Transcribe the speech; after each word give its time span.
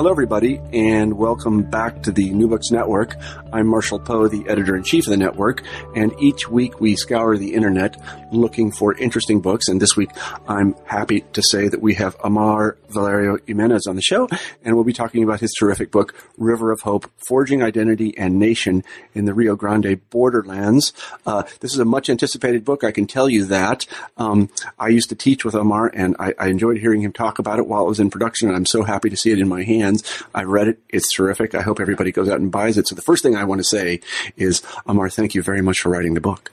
Hello, 0.00 0.10
everybody, 0.10 0.58
and 0.72 1.18
welcome 1.18 1.62
back 1.62 2.04
to 2.04 2.10
the 2.10 2.30
New 2.30 2.48
Books 2.48 2.70
Network. 2.70 3.16
I'm 3.52 3.66
Marshall 3.66 3.98
Poe, 3.98 4.28
the 4.28 4.48
editor 4.48 4.74
in 4.74 4.82
chief 4.82 5.06
of 5.06 5.10
the 5.10 5.18
network, 5.18 5.62
and 5.94 6.14
each 6.18 6.48
week 6.48 6.80
we 6.80 6.96
scour 6.96 7.36
the 7.36 7.52
internet 7.52 8.02
looking 8.32 8.72
for 8.72 8.96
interesting 8.96 9.42
books. 9.42 9.68
And 9.68 9.78
this 9.78 9.98
week 9.98 10.08
I'm 10.48 10.74
happy 10.86 11.20
to 11.34 11.42
say 11.42 11.68
that 11.68 11.82
we 11.82 11.92
have 11.96 12.16
Omar 12.24 12.78
Valerio 12.88 13.36
Jimenez 13.46 13.86
on 13.86 13.94
the 13.94 14.00
show, 14.00 14.26
and 14.64 14.74
we'll 14.74 14.84
be 14.84 14.94
talking 14.94 15.22
about 15.22 15.40
his 15.40 15.52
terrific 15.52 15.90
book, 15.90 16.14
River 16.38 16.72
of 16.72 16.80
Hope 16.80 17.10
Forging 17.18 17.62
Identity 17.62 18.16
and 18.16 18.38
Nation 18.38 18.82
in 19.12 19.26
the 19.26 19.34
Rio 19.34 19.54
Grande 19.54 20.00
Borderlands. 20.08 20.94
Uh, 21.26 21.42
this 21.60 21.74
is 21.74 21.78
a 21.78 21.84
much 21.84 22.08
anticipated 22.08 22.64
book, 22.64 22.84
I 22.84 22.90
can 22.90 23.06
tell 23.06 23.28
you 23.28 23.44
that. 23.44 23.84
Um, 24.16 24.48
I 24.78 24.88
used 24.88 25.10
to 25.10 25.14
teach 25.14 25.44
with 25.44 25.54
Omar, 25.54 25.90
and 25.92 26.16
I, 26.18 26.32
I 26.38 26.46
enjoyed 26.46 26.78
hearing 26.78 27.02
him 27.02 27.12
talk 27.12 27.38
about 27.38 27.58
it 27.58 27.66
while 27.66 27.84
it 27.84 27.88
was 27.88 28.00
in 28.00 28.08
production, 28.08 28.48
and 28.48 28.56
I'm 28.56 28.64
so 28.64 28.82
happy 28.82 29.10
to 29.10 29.16
see 29.16 29.30
it 29.30 29.38
in 29.38 29.48
my 29.48 29.62
hands. 29.62 29.89
I've 30.34 30.48
read 30.48 30.68
it. 30.68 30.78
It's 30.88 31.12
terrific. 31.12 31.54
I 31.54 31.62
hope 31.62 31.80
everybody 31.80 32.12
goes 32.12 32.28
out 32.28 32.40
and 32.40 32.50
buys 32.50 32.78
it. 32.78 32.86
So 32.86 32.94
the 32.94 33.02
first 33.02 33.22
thing 33.22 33.36
I 33.36 33.44
want 33.44 33.60
to 33.60 33.64
say 33.64 34.00
is, 34.36 34.62
Omar, 34.86 35.08
thank 35.08 35.34
you 35.34 35.42
very 35.42 35.62
much 35.62 35.80
for 35.80 35.90
writing 35.90 36.14
the 36.14 36.20
book. 36.20 36.50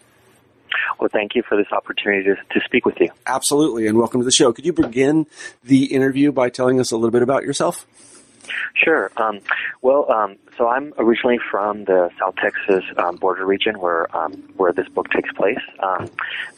Well, 1.00 1.09
thank 1.12 1.36
you 1.36 1.44
for 1.48 1.55
this 1.55 1.72
opportunity 1.72 2.23
to, 2.23 2.36
to 2.36 2.66
speak 2.66 2.86
with 2.86 3.00
you. 3.00 3.09
Absolutely, 3.28 3.86
and 3.88 3.98
welcome 3.98 4.20
to 4.20 4.26
the 4.26 4.31
show. 4.31 4.52
Could 4.52 4.66
you 4.66 4.73
begin 4.73 5.28
the 5.64 5.86
interview 5.94 6.31
by 6.31 6.50
telling 6.50 6.80
us 6.80 6.92
a 6.92 6.95
little 6.95 7.12
bit 7.12 7.22
about 7.22 7.44
yourself? 7.44 7.86
Sure. 8.74 9.12
Um, 9.18 9.40
well, 9.82 10.12
um, 10.12 10.38
so 10.58 10.68
I'm 10.68 10.94
originally 10.98 11.40
from 11.52 11.86
the 11.86 12.10
South 12.20 12.36
Texas 12.38 12.84
um, 12.98 13.18
border 13.18 13.46
region 13.46 13.80
where 13.80 14.16
um, 14.16 14.34
where 14.58 14.73
this 14.73 14.88
book 14.90 15.10
takes 15.10 15.32
place. 15.34 15.60
Um, 15.80 16.10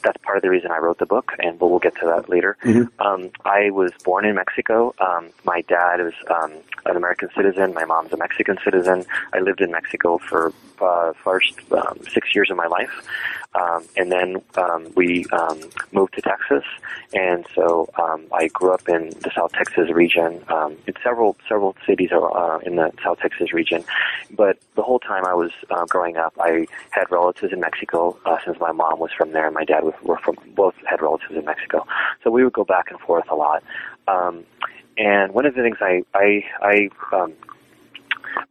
that's 0.03 0.17
part 0.23 0.37
of 0.37 0.41
the 0.43 0.49
reason 0.49 0.71
I 0.71 0.77
wrote 0.77 0.99
the 0.99 1.05
book, 1.05 1.33
and 1.39 1.59
we'll, 1.59 1.69
we'll 1.69 1.79
get 1.79 1.95
to 1.97 2.05
that 2.05 2.29
later. 2.29 2.57
Mm-hmm. 2.63 3.01
Um, 3.01 3.31
I 3.45 3.69
was 3.71 3.91
born 4.03 4.25
in 4.25 4.35
Mexico. 4.35 4.93
Um, 4.99 5.29
my 5.43 5.61
dad 5.61 5.99
is 5.99 6.13
um, 6.29 6.53
an 6.85 6.95
American 6.95 7.29
citizen. 7.35 7.73
My 7.73 7.85
mom's 7.85 8.13
a 8.13 8.17
Mexican 8.17 8.57
citizen. 8.63 9.05
I 9.33 9.39
lived 9.39 9.61
in 9.61 9.71
Mexico 9.71 10.17
for 10.17 10.53
uh, 10.81 11.13
first 11.13 11.53
um, 11.71 11.99
six 12.09 12.33
years 12.33 12.49
of 12.49 12.57
my 12.57 12.67
life, 12.67 12.91
um, 13.55 13.83
and 13.97 14.11
then 14.11 14.41
um, 14.57 14.91
we 14.95 15.25
um, 15.31 15.59
moved 15.91 16.13
to 16.13 16.21
Texas. 16.21 16.63
And 17.13 17.45
so 17.55 17.89
um, 17.99 18.25
I 18.31 18.47
grew 18.49 18.71
up 18.71 18.87
in 18.87 19.09
the 19.21 19.31
South 19.35 19.51
Texas 19.53 19.89
region. 19.91 20.43
Um, 20.49 20.77
in 20.85 20.93
several 21.03 21.35
several 21.47 21.75
cities 21.85 22.11
are, 22.11 22.35
uh, 22.35 22.59
in 22.59 22.75
the 22.75 22.91
South 23.03 23.19
Texas 23.19 23.51
region, 23.51 23.83
but 24.31 24.57
the 24.75 24.83
whole 24.83 24.99
time 24.99 25.25
I 25.25 25.33
was 25.33 25.51
uh, 25.71 25.85
growing 25.85 26.17
up, 26.17 26.33
I 26.39 26.67
had 26.91 27.09
relatives 27.09 27.51
in 27.51 27.59
Mexico 27.59 28.17
uh, 28.25 28.37
since 28.45 28.59
my 28.59 28.71
mom 28.71 28.99
was 28.99 29.11
from 29.17 29.31
there 29.31 29.47
and 29.47 29.55
my 29.55 29.65
dad 29.65 29.83
was, 29.83 29.95
were 30.03 30.19
from 30.19 30.35
both 30.55 30.75
had 30.85 31.01
relatives 31.01 31.35
in 31.35 31.45
Mexico. 31.45 31.87
So 32.23 32.29
we 32.29 32.43
would 32.43 32.53
go 32.53 32.63
back 32.63 32.91
and 32.91 32.99
forth 32.99 33.25
a 33.29 33.35
lot. 33.35 33.63
Um, 34.07 34.45
and 34.97 35.33
one 35.33 35.45
of 35.45 35.55
the 35.55 35.63
things 35.63 35.77
I 35.81 36.03
I, 36.13 36.43
I 36.61 36.89
um, 37.13 37.33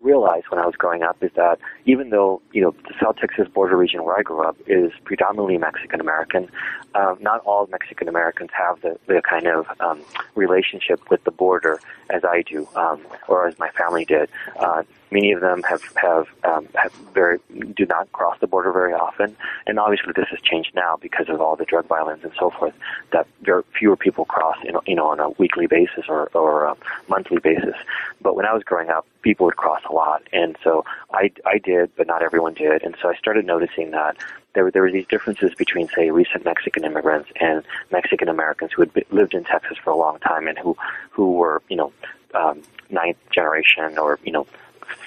realized 0.00 0.46
when 0.50 0.60
I 0.60 0.66
was 0.66 0.74
growing 0.76 1.02
up 1.02 1.22
is 1.22 1.30
that 1.34 1.58
even 1.86 2.10
though 2.10 2.40
you 2.52 2.62
know 2.62 2.74
the 2.84 2.94
South 3.00 3.16
Texas 3.16 3.48
border 3.48 3.76
region 3.76 4.04
where 4.04 4.18
I 4.18 4.22
grew 4.22 4.42
up 4.42 4.56
is 4.66 4.92
predominantly 5.04 5.58
Mexican 5.58 6.00
American, 6.00 6.48
um, 6.94 7.18
not 7.20 7.40
all 7.40 7.66
Mexican 7.66 8.08
Americans 8.08 8.50
have 8.52 8.80
the, 8.80 8.98
the 9.06 9.22
kind 9.22 9.46
of 9.46 9.66
um, 9.80 10.00
relationship 10.34 11.10
with 11.10 11.22
the 11.24 11.30
border 11.30 11.80
as 12.10 12.24
I 12.24 12.42
do, 12.42 12.68
um, 12.74 13.00
or 13.28 13.46
as 13.46 13.58
my 13.58 13.70
family 13.70 14.04
did. 14.04 14.28
Uh, 14.56 14.82
many 15.10 15.32
of 15.32 15.40
them 15.40 15.62
have 15.64 15.82
have, 15.96 16.28
um, 16.44 16.68
have 16.74 16.92
very 17.14 17.38
do 17.74 17.86
not 17.86 18.10
cross 18.12 18.38
the 18.40 18.46
border 18.46 18.72
very 18.72 18.92
often, 18.92 19.36
and 19.66 19.78
obviously 19.78 20.12
this 20.14 20.28
has 20.30 20.40
changed 20.40 20.74
now 20.74 20.96
because 21.00 21.28
of 21.28 21.40
all 21.40 21.56
the 21.56 21.64
drug 21.64 21.86
violence 21.86 22.22
and 22.24 22.32
so 22.38 22.50
forth. 22.50 22.74
That 23.12 23.26
very 23.42 23.62
fewer 23.78 23.96
people 23.96 24.24
cross, 24.24 24.56
you 24.62 24.94
know, 24.94 25.08
on 25.08 25.20
a 25.20 25.30
weekly 25.30 25.66
basis 25.66 26.04
or 26.08 26.28
or 26.34 26.64
a 26.64 26.76
monthly 27.08 27.38
basis. 27.38 27.74
But 28.20 28.34
when 28.36 28.46
I 28.46 28.52
was 28.52 28.62
growing 28.62 28.88
up, 28.88 29.06
people 29.22 29.46
would 29.46 29.56
cross 29.56 29.82
a 29.88 29.92
lot, 29.92 30.22
and 30.32 30.56
so 30.62 30.84
I 31.12 31.30
I 31.44 31.58
did, 31.58 31.90
but 31.96 32.06
not 32.06 32.22
everyone 32.22 32.54
did, 32.54 32.82
and 32.82 32.96
so 33.00 33.08
I 33.08 33.16
started 33.16 33.46
noticing 33.46 33.90
that 33.92 34.16
there 34.54 34.64
were 34.64 34.70
there 34.70 34.82
were 34.82 34.90
these 34.90 35.06
differences 35.06 35.54
between, 35.54 35.88
say, 35.88 36.10
recent 36.10 36.44
Mexican 36.44 36.84
immigrants 36.84 37.30
and 37.40 37.62
Mexican 37.92 38.28
Americans 38.28 38.72
who 38.72 38.82
had 38.82 38.92
been, 38.92 39.04
lived 39.10 39.34
in 39.34 39.44
Texas 39.44 39.78
for 39.78 39.90
a 39.90 39.96
long 39.96 40.18
time 40.18 40.48
and 40.48 40.58
who 40.58 40.76
who 41.10 41.32
were, 41.32 41.62
you 41.68 41.76
know, 41.76 41.92
um, 42.34 42.62
ninth 42.90 43.18
generation 43.30 43.98
or 43.98 44.18
you 44.24 44.32
know 44.32 44.46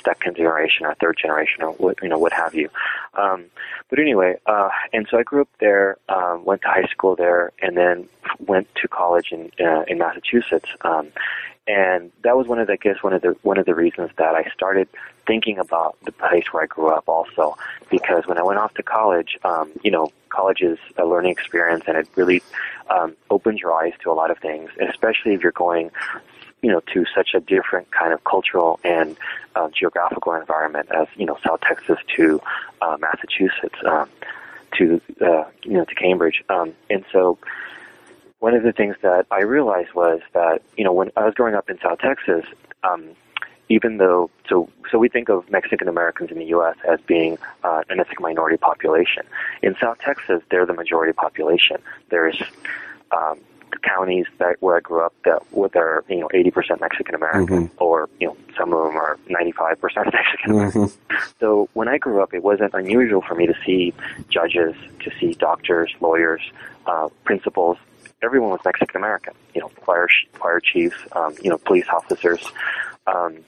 second 0.03 0.35
generation 0.35 0.85
or 0.85 0.95
third 0.95 1.17
generation 1.21 1.63
or 1.63 1.71
what 1.73 2.01
you 2.01 2.09
know 2.09 2.19
what 2.19 2.33
have 2.33 2.55
you. 2.55 2.69
Um, 3.13 3.45
but 3.89 3.99
anyway, 3.99 4.37
uh, 4.45 4.69
and 4.93 5.07
so 5.09 5.17
I 5.17 5.23
grew 5.23 5.41
up 5.41 5.49
there, 5.59 5.97
um, 6.09 6.45
went 6.45 6.61
to 6.61 6.67
high 6.67 6.87
school 6.87 7.15
there, 7.15 7.51
and 7.61 7.75
then 7.75 8.07
went 8.39 8.73
to 8.75 8.87
college 8.87 9.31
in 9.31 9.51
uh, 9.59 9.83
in 9.87 9.97
Massachusetts. 9.97 10.69
Um, 10.81 11.09
and 11.67 12.11
that 12.23 12.35
was 12.35 12.47
one 12.47 12.59
of 12.59 12.67
the, 12.67 12.73
I 12.73 12.77
guess 12.77 13.03
one 13.03 13.13
of 13.13 13.21
the 13.21 13.35
one 13.43 13.57
of 13.57 13.65
the 13.65 13.75
reasons 13.75 14.09
that 14.17 14.35
I 14.35 14.49
started 14.53 14.87
thinking 15.27 15.59
about 15.59 15.95
the 16.03 16.11
place 16.11 16.45
where 16.51 16.63
I 16.63 16.65
grew 16.65 16.89
up 16.89 17.07
also 17.07 17.55
because 17.89 18.25
when 18.25 18.37
I 18.37 18.43
went 18.43 18.59
off 18.59 18.73
to 18.75 18.83
college, 18.83 19.37
um, 19.43 19.71
you 19.83 19.91
know, 19.91 20.11
college 20.29 20.61
is 20.61 20.79
a 20.97 21.05
learning 21.05 21.31
experience 21.31 21.83
and 21.87 21.95
it 21.97 22.07
really 22.15 22.41
um, 22.89 23.15
opens 23.29 23.61
your 23.61 23.73
eyes 23.73 23.93
to 24.01 24.11
a 24.11 24.13
lot 24.13 24.31
of 24.31 24.39
things, 24.39 24.71
especially 24.89 25.33
if 25.33 25.41
you're 25.41 25.51
going 25.51 25.91
you 26.61 26.72
know, 26.72 26.81
to 26.94 27.05
such 27.16 27.33
a 27.33 27.39
different 27.39 27.89
kind 27.91 28.13
of 28.13 28.23
cultural 28.23 28.79
and 28.83 29.17
uh, 29.55 29.69
geographical 29.69 30.33
environment 30.33 30.88
as 30.95 31.07
you 31.16 31.25
know 31.25 31.38
South 31.45 31.61
Texas 31.61 31.97
to 32.16 32.41
uh, 32.81 32.97
Massachusetts 32.99 33.75
um, 33.85 34.09
to 34.77 35.01
uh, 35.22 35.45
you 35.63 35.73
know 35.73 35.85
to 35.85 35.95
Cambridge, 35.95 36.44
um, 36.49 36.73
and 36.89 37.03
so 37.11 37.38
one 38.39 38.55
of 38.55 38.63
the 38.63 38.72
things 38.72 38.95
that 39.01 39.27
I 39.31 39.41
realized 39.41 39.94
was 39.94 40.19
that 40.33 40.61
you 40.77 40.83
know 40.83 40.94
when 40.94 41.11
I 41.16 41.25
was 41.25 41.33
growing 41.33 41.55
up 41.55 41.69
in 41.69 41.79
South 41.79 41.99
Texas, 41.99 42.45
um, 42.83 43.09
even 43.69 43.97
though 43.97 44.29
so 44.47 44.69
so 44.91 44.97
we 44.97 45.09
think 45.09 45.29
of 45.29 45.49
Mexican 45.49 45.88
Americans 45.88 46.31
in 46.31 46.38
the 46.38 46.45
U.S. 46.45 46.75
as 46.88 46.99
being 47.01 47.38
uh, 47.63 47.83
an 47.89 47.99
ethnic 47.99 48.19
minority 48.19 48.57
population. 48.57 49.23
In 49.61 49.75
South 49.79 49.97
Texas, 49.99 50.43
they're 50.49 50.66
the 50.66 50.73
majority 50.73 51.13
population. 51.13 51.78
There's 52.09 52.41
um, 53.11 53.39
counties 53.83 54.25
that 54.37 54.57
where 54.59 54.77
I 54.77 54.79
grew 54.79 55.05
up 55.05 55.13
that 55.25 55.41
with 55.51 55.75
are 55.75 56.03
you 56.09 56.19
know 56.19 56.29
80% 56.33 56.79
Mexican 56.81 57.15
American, 57.15 57.67
mm-hmm. 57.67 57.83
or 57.83 58.09
you 58.19 58.27
know 58.27 58.37
some 58.57 58.73
of 58.73 58.83
them 58.85 58.95
are 58.95 59.17
95% 59.29 59.79
Mexican 60.13 60.51
American. 60.51 60.81
Mm-hmm. 60.87 61.15
So 61.39 61.69
when 61.73 61.87
I 61.87 61.97
grew 61.97 62.21
up, 62.21 62.33
it 62.33 62.43
wasn't 62.43 62.73
unusual 62.73 63.21
for 63.21 63.35
me 63.35 63.47
to 63.47 63.55
see 63.65 63.93
judges, 64.29 64.75
to 65.03 65.11
see 65.19 65.33
doctors, 65.33 65.93
lawyers, 65.99 66.41
uh, 66.85 67.09
principals. 67.23 67.77
Everyone 68.21 68.51
was 68.51 68.59
Mexican 68.63 68.97
American. 68.97 69.33
You 69.55 69.61
know, 69.61 69.69
fire 69.85 70.07
fire 70.33 70.59
chiefs, 70.59 70.97
um, 71.13 71.35
you 71.41 71.49
know, 71.49 71.57
police 71.57 71.87
officers. 71.89 72.45
Um, 73.07 73.39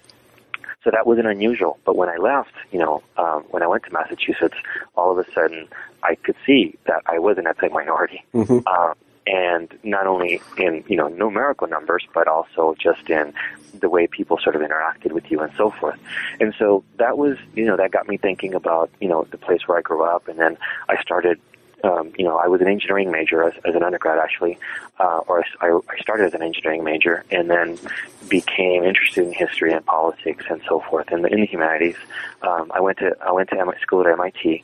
so 0.83 0.91
that 0.91 1.07
wasn't 1.07 1.28
unusual. 1.28 1.79
But 1.85 1.95
when 1.95 2.09
I 2.09 2.17
left, 2.17 2.51
you 2.72 2.79
know, 2.79 3.01
um, 3.17 3.44
when 3.51 3.63
I 3.63 3.67
went 3.67 3.83
to 3.85 3.94
Massachusetts, 3.94 4.56
all 4.95 5.17
of 5.17 5.25
a 5.25 5.31
sudden 5.31 5.67
I 6.03 6.16
could 6.16 6.35
see 6.45 6.78
that 6.85 7.01
I 7.06 7.19
was 7.19 7.38
an 7.38 7.47
ethnic 7.47 7.72
minority. 7.72 8.23
Mm-hmm. 8.33 8.67
Um, 8.67 8.94
and 9.28 9.73
not 9.84 10.07
only 10.07 10.41
in 10.57 10.84
you 10.88 10.97
know 10.97 11.07
numerical 11.07 11.67
numbers, 11.67 12.06
but 12.13 12.28
also 12.28 12.75
just 12.79 13.09
in 13.09 13.34
the 13.79 13.89
way 13.89 14.07
people 14.07 14.38
sort 14.38 14.56
of 14.56 14.61
interacted 14.61 15.11
with 15.11 15.29
you 15.31 15.39
and 15.39 15.51
so 15.57 15.72
forth. 15.72 16.00
And 16.39 16.53
so 16.57 16.84
that 16.97 17.17
was 17.17 17.38
you 17.56 17.66
know 17.66 17.78
that 17.78 17.91
got 17.91 18.07
me 18.07 18.17
thinking 18.17 18.53
about 18.53 18.89
you 19.00 19.07
know 19.07 19.28
the 19.31 19.38
place 19.38 19.67
where 19.67 19.78
I 19.78 19.81
grew 19.81 20.03
up, 20.03 20.28
and 20.28 20.39
then 20.39 20.57
I 20.89 21.01
started. 21.01 21.39
Um, 21.85 22.13
you 22.17 22.23
know, 22.23 22.38
I 22.38 22.47
was 22.47 22.62
an 22.62 22.69
engineering 22.69 23.12
major 23.12 23.44
as, 23.44 23.53
as 23.66 23.75
an 23.75 23.83
undergrad, 23.83 24.17
actually, 24.17 24.57
uh, 25.01 25.19
or 25.28 25.44
I, 25.59 25.78
I 25.89 26.00
started 26.00 26.28
as 26.28 26.33
an 26.33 26.41
engineering 26.41 26.85
major, 26.85 27.25
and 27.29 27.50
then 27.50 27.78
became 28.29 28.85
interested 28.85 29.28
in 29.28 29.33
history 29.33 29.73
and 29.73 29.85
politics 29.85 30.45
and 30.50 30.62
so 30.66 30.79
forth, 30.79 31.12
and 31.12 31.25
in 31.25 31.41
the 31.41 31.45
humanities. 31.45 31.97
Um, 32.41 32.72
I 32.73 32.79
went 32.79 33.00
to 33.00 33.17
I 33.22 33.33
went 33.33 33.50
to 33.50 33.75
school 33.81 34.00
at 34.00 34.07
MIT, 34.13 34.63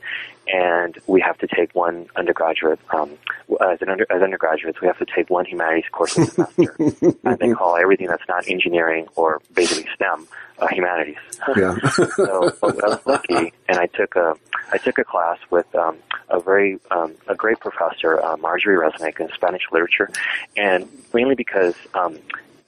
and 0.52 0.98
we 1.08 1.22
have 1.22 1.38
to 1.40 1.48
take 1.48 1.74
one 1.76 2.08
undergraduate. 2.16 2.80
Um, 2.94 3.18
as, 3.62 3.82
an 3.82 3.90
under, 3.90 4.06
as 4.10 4.22
undergraduates, 4.22 4.82
we 4.82 4.88
have 4.88 4.98
to 5.00 5.06
take 5.06 5.30
one 5.30 5.46
humanities 5.46 5.86
course 5.92 6.18
a 6.18 6.26
semester, 6.26 6.76
and 7.24 7.40
they 7.40 7.54
call 7.54 7.78
everything 7.78 8.08
that's 8.08 8.28
not 8.28 8.48
engineering 8.48 9.08
or 9.16 9.42
basically 9.54 9.90
STEM 9.96 10.28
uh, 10.60 10.68
humanities. 10.68 11.18
Yeah. 11.56 11.78
so 12.16 12.52
I 12.64 12.66
was 12.66 13.00
lucky, 13.06 13.54
and 13.68 13.78
I 13.80 13.88
took 13.88 14.16
a 14.16 14.36
I 14.72 14.78
took 14.78 14.98
a 14.98 15.04
class 15.04 15.38
with 15.50 15.74
um, 15.76 15.98
a 16.30 16.40
very 16.40 16.80
um, 16.92 17.16
a 17.28 17.36
great 17.36 17.60
professor, 17.60 18.22
uh, 18.22 18.38
Margery 18.38 18.78
Resnick, 18.78 19.20
in 19.20 19.30
Spanish 19.34 19.64
literature, 19.72 20.10
and 20.56 20.88
mainly 21.14 21.36
because 21.36 21.76
um, 21.94 22.18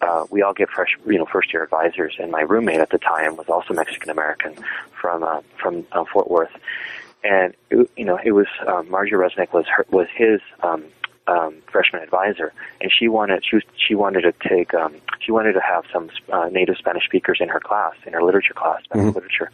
uh, 0.01 0.25
we 0.29 0.41
all 0.41 0.53
get 0.53 0.69
fresh, 0.69 0.97
you 1.05 1.17
know, 1.17 1.25
first 1.25 1.53
year 1.53 1.63
advisors, 1.63 2.15
and 2.19 2.31
my 2.31 2.41
roommate 2.41 2.79
at 2.79 2.89
the 2.89 2.97
time 2.97 3.37
was 3.37 3.47
also 3.49 3.73
Mexican 3.73 4.09
American 4.09 4.55
from 4.99 5.23
uh, 5.23 5.41
from 5.61 5.85
uh, 5.91 6.03
Fort 6.11 6.29
Worth, 6.29 6.51
and 7.23 7.53
it, 7.69 7.89
you 7.97 8.05
know 8.05 8.19
it 8.23 8.31
was 8.31 8.47
um, 8.67 8.89
Margie 8.89 9.13
Resnick 9.13 9.53
was 9.53 9.65
her, 9.67 9.85
was 9.89 10.07
his 10.15 10.41
um, 10.61 10.83
um, 11.27 11.55
freshman 11.71 12.01
advisor, 12.01 12.53
and 12.79 12.91
she 12.91 13.07
wanted 13.07 13.43
she 13.45 13.57
was, 13.57 13.63
she 13.75 13.95
wanted 13.95 14.21
to 14.21 14.33
take 14.47 14.73
um, 14.73 14.95
she 15.19 15.31
wanted 15.31 15.53
to 15.53 15.61
have 15.61 15.85
some 15.91 16.09
uh, 16.31 16.49
native 16.51 16.77
Spanish 16.77 17.05
speakers 17.05 17.37
in 17.39 17.49
her 17.49 17.59
class 17.59 17.93
in 18.05 18.13
her 18.13 18.23
literature 18.23 18.53
class, 18.53 18.83
Spanish 18.83 19.07
mm-hmm. 19.07 19.15
literature. 19.15 19.51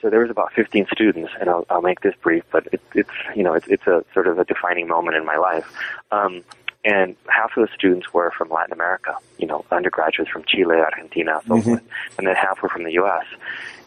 So 0.00 0.10
there 0.10 0.20
was 0.20 0.30
about 0.30 0.52
15 0.52 0.86
students, 0.92 1.32
and 1.40 1.48
I'll, 1.48 1.64
I'll 1.70 1.80
make 1.80 2.00
this 2.00 2.14
brief, 2.20 2.44
but 2.52 2.68
it, 2.72 2.80
it's 2.94 3.10
you 3.34 3.42
know 3.42 3.54
it's 3.54 3.66
it's 3.68 3.86
a 3.86 4.04
sort 4.12 4.26
of 4.26 4.38
a 4.38 4.44
defining 4.44 4.86
moment 4.88 5.16
in 5.16 5.24
my 5.24 5.36
life. 5.36 5.70
Um, 6.10 6.42
and 6.84 7.16
half 7.28 7.56
of 7.56 7.66
the 7.66 7.74
students 7.74 8.12
were 8.12 8.30
from 8.36 8.50
Latin 8.50 8.74
America, 8.74 9.16
you 9.38 9.46
know, 9.46 9.64
undergraduates 9.70 10.30
from 10.30 10.44
Chile, 10.44 10.76
Argentina, 10.76 11.40
so 11.46 11.54
Mhm. 11.54 11.64
forth, 11.64 11.82
and 12.18 12.26
then 12.26 12.34
half 12.36 12.60
were 12.62 12.68
from 12.68 12.84
the 12.84 12.92
U.S. 12.92 13.24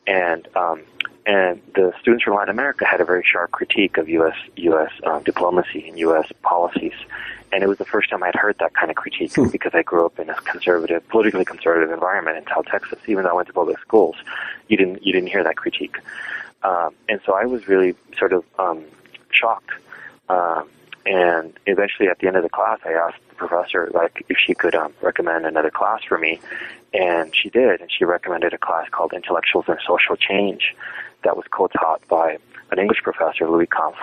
And 0.08 0.48
um, 0.56 0.82
and 1.26 1.62
the 1.76 1.94
students 2.00 2.24
from 2.24 2.36
Latin 2.36 2.50
America 2.50 2.86
had 2.86 3.02
a 3.02 3.06
very 3.06 3.24
sharp 3.30 3.52
critique 3.52 3.98
of 3.98 4.08
U.S. 4.08 4.36
U.S. 4.56 4.92
Um, 5.06 5.24
diplomacy 5.24 5.90
and 5.90 6.00
U.S. 6.00 6.32
policies, 6.42 6.94
and 7.52 7.64
it 7.64 7.68
was 7.68 7.78
the 7.78 7.86
first 7.86 8.10
time 8.10 8.24
I'd 8.24 8.36
heard 8.36 8.56
that 8.60 8.74
kind 8.74 8.90
of 8.90 8.96
critique 8.96 9.36
Hmm. 9.36 9.50
because 9.50 9.74
I 9.76 9.84
grew 9.84 10.06
up 10.06 10.18
in 10.20 10.30
a 10.30 10.36
conservative, 10.36 11.06
politically 11.10 11.44
conservative 11.44 11.92
environment 11.92 12.38
in 12.38 12.46
South 12.48 12.66
Texas. 12.68 13.00
Even 13.08 13.26
though 13.26 13.32
I 13.32 13.34
went 13.34 13.48
to 13.50 13.54
public 13.54 13.78
schools, 13.80 14.16
you 14.70 14.78
didn't 14.78 15.06
you 15.06 15.12
didn't 15.12 15.28
hear 15.28 15.44
that 15.44 15.58
critique, 15.58 15.98
um, 16.64 16.96
and 17.10 17.20
so 17.26 17.34
I 17.34 17.46
was 17.46 17.68
really 17.68 17.94
sort 18.18 18.32
of 18.32 18.46
um, 18.58 18.86
shocked. 19.32 19.72
Um, 20.30 20.70
and 21.06 21.54
eventually, 21.66 22.08
at 22.08 22.20
the 22.20 22.28
end 22.28 22.38
of 22.38 22.44
the 22.44 22.50
class, 22.50 22.80
I 22.86 22.94
asked 22.94 23.20
professor 23.38 23.90
like 23.94 24.26
if 24.30 24.38
she 24.46 24.54
could 24.54 24.76
um, 24.76 24.94
recommend 25.02 25.46
another 25.46 25.70
class 25.72 26.02
for 26.08 26.18
me, 26.18 26.40
and 26.94 27.34
she 27.36 27.50
did. 27.50 27.82
And 27.82 27.90
she 27.92 28.04
recommended 28.06 28.54
a 28.54 28.58
class 28.58 28.88
called 28.90 29.14
Intellectuals 29.14 29.66
and 29.68 29.78
Social 29.88 30.16
Change, 30.16 30.76
that 31.24 31.36
was 31.36 31.46
co-taught 31.52 32.08
by 32.08 32.38
an 32.72 32.80
English 32.80 33.02
professor, 33.04 33.50
Louis 33.50 33.68
Kampf, 33.68 33.98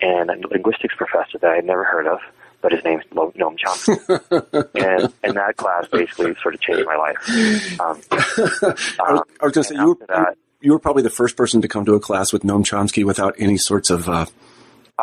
and 0.00 0.30
a 0.30 0.48
linguistics 0.48 0.94
professor 0.96 1.38
that 1.38 1.50
I 1.50 1.56
had 1.56 1.64
never 1.64 1.84
heard 1.84 2.06
of, 2.06 2.18
but 2.62 2.72
his 2.72 2.82
name's 2.84 3.04
Lo- 3.12 3.32
Noam 3.36 3.56
Chomsky. 3.58 4.68
and 4.74 5.12
and 5.22 5.36
that 5.36 5.56
class 5.56 5.86
basically 5.88 6.34
sort 6.42 6.54
of 6.54 6.60
changed 6.60 6.84
my 6.86 6.96
life. 6.96 7.80
Um, 7.80 8.00
I 8.10 8.16
was, 8.18 8.98
um, 9.00 9.22
I 9.40 9.44
was 9.44 9.52
going 9.52 9.52
to 9.52 9.64
say 9.64 9.74
you 9.76 9.86
were, 9.88 10.06
that- 10.08 10.36
you 10.60 10.72
were 10.72 10.80
probably 10.80 11.04
the 11.04 11.10
first 11.10 11.36
person 11.36 11.62
to 11.62 11.68
come 11.68 11.84
to 11.84 11.94
a 11.94 12.00
class 12.00 12.32
with 12.32 12.42
Noam 12.42 12.64
Chomsky 12.64 13.04
without 13.04 13.36
any 13.38 13.56
sorts 13.56 13.90
of 13.90 14.08
uh, 14.08 14.26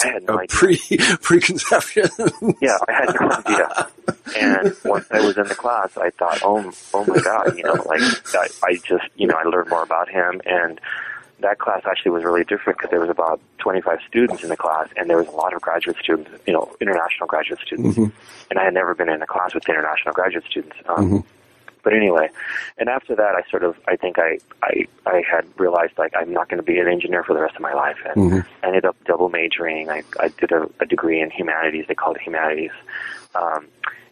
I 0.04 0.08
had 0.08 0.24
no 0.24 0.36
uh, 0.36 0.38
idea. 0.40 0.48
pre 0.50 0.78
preconception. 1.22 2.10
Yeah, 2.62 2.78
I 2.88 2.92
had 2.92 3.16
no 3.20 3.32
idea. 3.46 3.88
And 4.38 4.76
once 4.84 5.08
I 5.12 5.22
was 5.26 5.38
in 5.38 5.48
the 5.48 5.56
class, 5.56 5.98
I 5.98 6.10
thought, 6.12 6.40
oh, 6.44 6.72
oh 6.94 7.06
my 7.06 7.20
God, 7.20 7.58
you 7.58 7.64
know, 7.64 7.74
like 7.86 8.02
I, 8.34 8.48
I 8.64 8.76
just, 8.76 9.06
you 9.16 9.28
know, 9.28 9.36
I 9.36 9.44
learned 9.44 9.70
more 9.70 9.84
about 9.84 10.10
him. 10.10 10.42
And 10.46 10.80
that 11.40 11.60
class 11.60 11.84
actually 11.86 12.12
was 12.12 12.24
really 12.24 12.44
different 12.44 12.78
because 12.78 12.92
there 12.92 13.00
was 13.00 13.10
about 13.10 13.40
25 13.60 14.00
students 14.08 14.44
in 14.44 14.50
the 14.50 14.58
class, 14.58 14.90
and 14.96 15.10
there 15.10 15.18
was 15.18 15.28
a 15.28 15.32
lot 15.32 15.54
of 15.54 15.62
graduate 15.62 15.98
students, 16.02 16.32
you 16.46 16.54
know, 16.54 16.76
international 16.82 17.28
graduate 17.28 17.60
students. 17.66 17.98
And 17.98 18.60
I 18.60 18.64
had 18.64 18.74
never 18.74 18.94
been 18.94 19.10
in 19.10 19.22
a 19.22 19.28
class 19.28 19.54
with 19.54 19.68
international 19.68 20.14
graduate 20.14 20.46
students. 20.50 20.76
Um, 20.88 21.24
But 21.86 21.94
anyway, 21.94 22.28
and 22.80 22.90
after 22.90 23.16
that, 23.16 23.36
I 23.36 23.50
sort 23.50 23.64
of, 23.64 23.78
I 23.88 23.96
think 23.96 24.18
I, 24.18 24.40
I, 24.64 24.88
I 25.06 25.22
had 25.22 25.46
realized 25.58 25.94
like 25.98 26.14
I'm 26.20 26.34
not 26.34 26.50
going 26.50 26.58
to 26.58 26.66
be 26.66 26.80
an 26.80 26.88
engineer 26.88 27.24
for 27.24 27.34
the 27.34 27.40
rest 27.40 27.56
of 27.56 27.62
my 27.62 27.74
life, 27.74 28.00
and 28.04 28.34
I 28.64 28.68
ended 28.68 28.86
up 28.86 28.98
double 29.06 29.30
majoring. 29.30 29.90
I, 29.90 30.02
I 30.20 30.28
did 30.30 30.52
a, 30.52 30.68
a 30.80 30.86
degree 30.88 31.22
in 31.22 31.30
humanities. 31.30 31.86
They 31.88 31.94
called 31.94 32.18
it 32.18 32.24
humanities. 32.24 32.72
Um, 33.36 33.68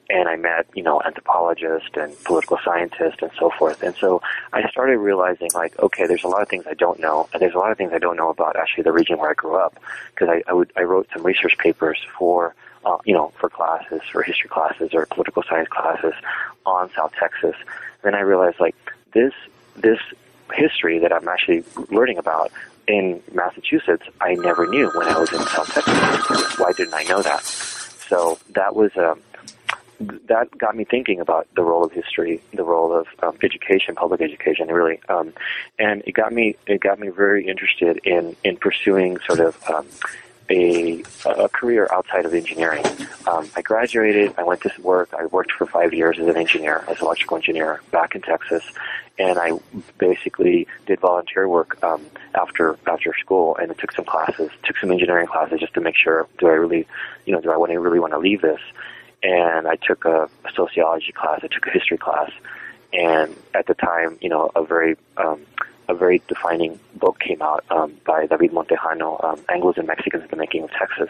and 0.10 0.30
I 0.30 0.36
met, 0.36 0.68
you 0.76 0.84
know, 0.84 1.02
anthropologists 1.04 1.96
and 1.96 2.14
political 2.26 2.60
scientists 2.64 3.22
and 3.22 3.32
so 3.40 3.50
forth. 3.58 3.82
And 3.82 3.96
so 3.96 4.22
I 4.52 4.70
started 4.70 4.98
realizing, 5.00 5.50
like, 5.56 5.80
okay, 5.80 6.06
there's 6.06 6.26
a 6.26 6.28
lot 6.28 6.42
of 6.44 6.50
things 6.50 6.66
I 6.68 6.76
don't 6.76 7.00
know, 7.00 7.28
and 7.34 7.42
there's 7.42 7.56
a 7.56 7.58
lot 7.58 7.72
of 7.72 7.78
things 7.78 7.92
I 7.94 8.00
don't 8.00 8.18
know 8.18 8.30
about 8.30 8.56
actually 8.56 8.84
the 8.84 8.92
region 8.92 9.18
where 9.18 9.32
I 9.32 9.34
grew 9.34 9.56
up, 9.56 9.80
because 10.12 10.30
I, 10.30 10.44
I 10.48 10.54
would 10.54 10.72
I 10.76 10.84
wrote 10.84 11.08
some 11.14 11.24
research 11.24 11.58
papers 11.58 12.00
for, 12.18 12.54
uh, 12.86 12.98
you 13.06 13.14
know, 13.14 13.32
for 13.40 13.50
classes, 13.50 14.02
for 14.12 14.24
history 14.24 14.50
classes 14.50 14.94
or 14.94 15.06
political 15.08 15.44
science 15.44 15.70
classes 15.70 16.14
on 16.66 16.90
South 16.92 17.14
Texas. 17.20 17.56
Then 18.04 18.16
I 18.16 18.22
realized, 18.22 18.60
like, 18.60 18.76
this 19.14 19.34
this 19.76 20.00
history 20.54 21.00
that 21.00 21.12
I'm 21.12 21.28
actually 21.28 21.64
learning 21.90 22.18
about 22.18 22.52
in 22.88 23.22
Massachusetts, 23.34 24.04
I 24.22 24.36
never 24.36 24.68
knew 24.68 24.92
when 24.96 25.08
I 25.08 25.18
was 25.18 25.32
in 25.32 25.40
South 25.40 25.74
Texas. 25.74 26.60
Why 26.60 26.74
didn't 26.74 26.94
I 26.94 27.04
know 27.04 27.22
that? 27.22 27.44
So 27.44 28.38
that 28.50 28.76
was 28.76 28.92
um, 28.98 29.22
that 30.28 30.56
got 30.58 30.76
me 30.76 30.84
thinking 30.84 31.20
about 31.20 31.48
the 31.56 31.64
role 31.64 31.84
of 31.84 31.92
history, 31.92 32.42
the 32.54 32.64
role 32.64 32.94
of 32.94 33.08
um, 33.22 33.38
education, 33.42 33.96
public 33.96 34.22
education, 34.22 34.68
really, 34.68 35.00
um, 35.10 35.34
and 35.80 36.04
it 36.06 36.12
got 36.12 36.34
me 36.34 36.56
it 36.68 36.82
got 36.82 37.00
me 37.00 37.10
very 37.10 37.48
interested 37.48 38.00
in 38.04 38.36
in 38.44 38.58
pursuing 38.58 39.18
sort 39.28 39.40
of 39.40 39.58
um, 39.70 39.88
a 40.50 41.04
a 41.26 41.50
career 41.50 41.88
outside 41.92 42.26
of 42.26 42.34
engineering. 42.34 42.86
Um, 43.28 43.50
I 43.56 43.62
graduated. 43.62 44.34
I 44.38 44.44
went 44.44 44.62
to 44.62 44.72
work. 44.82 45.14
I 45.18 45.26
worked 45.28 45.52
for 45.52 45.66
five 45.66 45.94
years 45.94 46.20
as 46.20 46.28
an 46.28 46.38
engineer, 46.38 46.84
as 46.88 47.00
an 47.00 47.06
electrical 47.06 47.38
engineer, 47.38 47.82
back 47.92 48.16
in 48.16 48.22
Texas, 48.22 48.64
and 49.18 49.38
I 49.38 49.52
basically 49.98 50.68
did 50.86 51.00
volunteer 51.00 51.48
work 51.48 51.82
um, 51.84 52.06
after 52.36 52.78
after 52.88 53.14
school, 53.20 53.56
and 53.58 53.72
I 53.72 53.76
took 53.76 53.92
some 53.94 54.06
classes, 54.06 54.50
took 54.64 54.78
some 54.78 54.92
engineering 54.92 55.28
classes, 55.28 55.60
just 55.60 55.74
to 55.76 55.82
make 55.82 55.96
sure 55.96 56.28
do 56.40 56.48
I 56.48 56.54
really, 56.54 56.88
you 57.26 57.34
know, 57.34 57.42
do 57.42 57.52
I 57.52 57.58
want 57.58 57.72
to 57.72 57.80
really 57.80 58.00
want 58.00 58.14
to 58.14 58.20
leave 58.20 58.42
this? 58.42 58.62
And 59.22 59.68
I 59.68 59.78
took 59.78 60.04
a, 60.06 60.30
a 60.44 60.52
sociology 60.54 61.14
class. 61.14 61.40
I 61.44 61.48
took 61.48 61.66
a 61.68 61.72
history 61.72 61.98
class, 61.98 62.32
and 62.92 63.36
at 63.54 63.68
the 63.68 63.76
time, 63.76 64.18
you 64.22 64.30
know, 64.30 64.52
a 64.56 64.66
very 64.66 64.98
um, 65.18 65.46
a 65.88 65.94
very 65.94 66.22
defining 66.28 66.80
book 66.96 67.20
came 67.20 67.42
out 67.42 67.64
um, 67.70 67.94
by 68.06 68.26
David 68.26 68.52
Montejano, 68.52 69.24
um, 69.24 69.38
Anglos 69.50 69.78
and 69.78 69.88
Mexicans: 69.88 70.30
The 70.30 70.36
Making 70.36 70.64
of 70.64 70.72
Texas, 70.72 71.10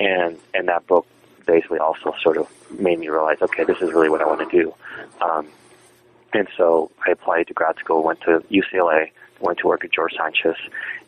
and 0.00 0.38
and 0.54 0.68
that 0.68 0.86
book 0.86 1.06
basically 1.46 1.78
also 1.78 2.14
sort 2.22 2.36
of 2.36 2.48
made 2.78 2.98
me 2.98 3.08
realize, 3.08 3.38
okay, 3.42 3.64
this 3.64 3.78
is 3.78 3.92
really 3.92 4.08
what 4.08 4.20
I 4.20 4.26
want 4.26 4.48
to 4.48 4.62
do. 4.62 4.74
Um, 5.20 5.48
and 6.32 6.48
so 6.56 6.90
I 7.06 7.10
applied 7.10 7.48
to 7.48 7.54
grad 7.54 7.76
school, 7.78 8.02
went 8.02 8.20
to 8.22 8.40
UCLA, 8.50 9.10
went 9.40 9.58
to 9.58 9.66
work 9.66 9.84
at 9.84 9.92
George 9.92 10.14
Sanchez, 10.16 10.56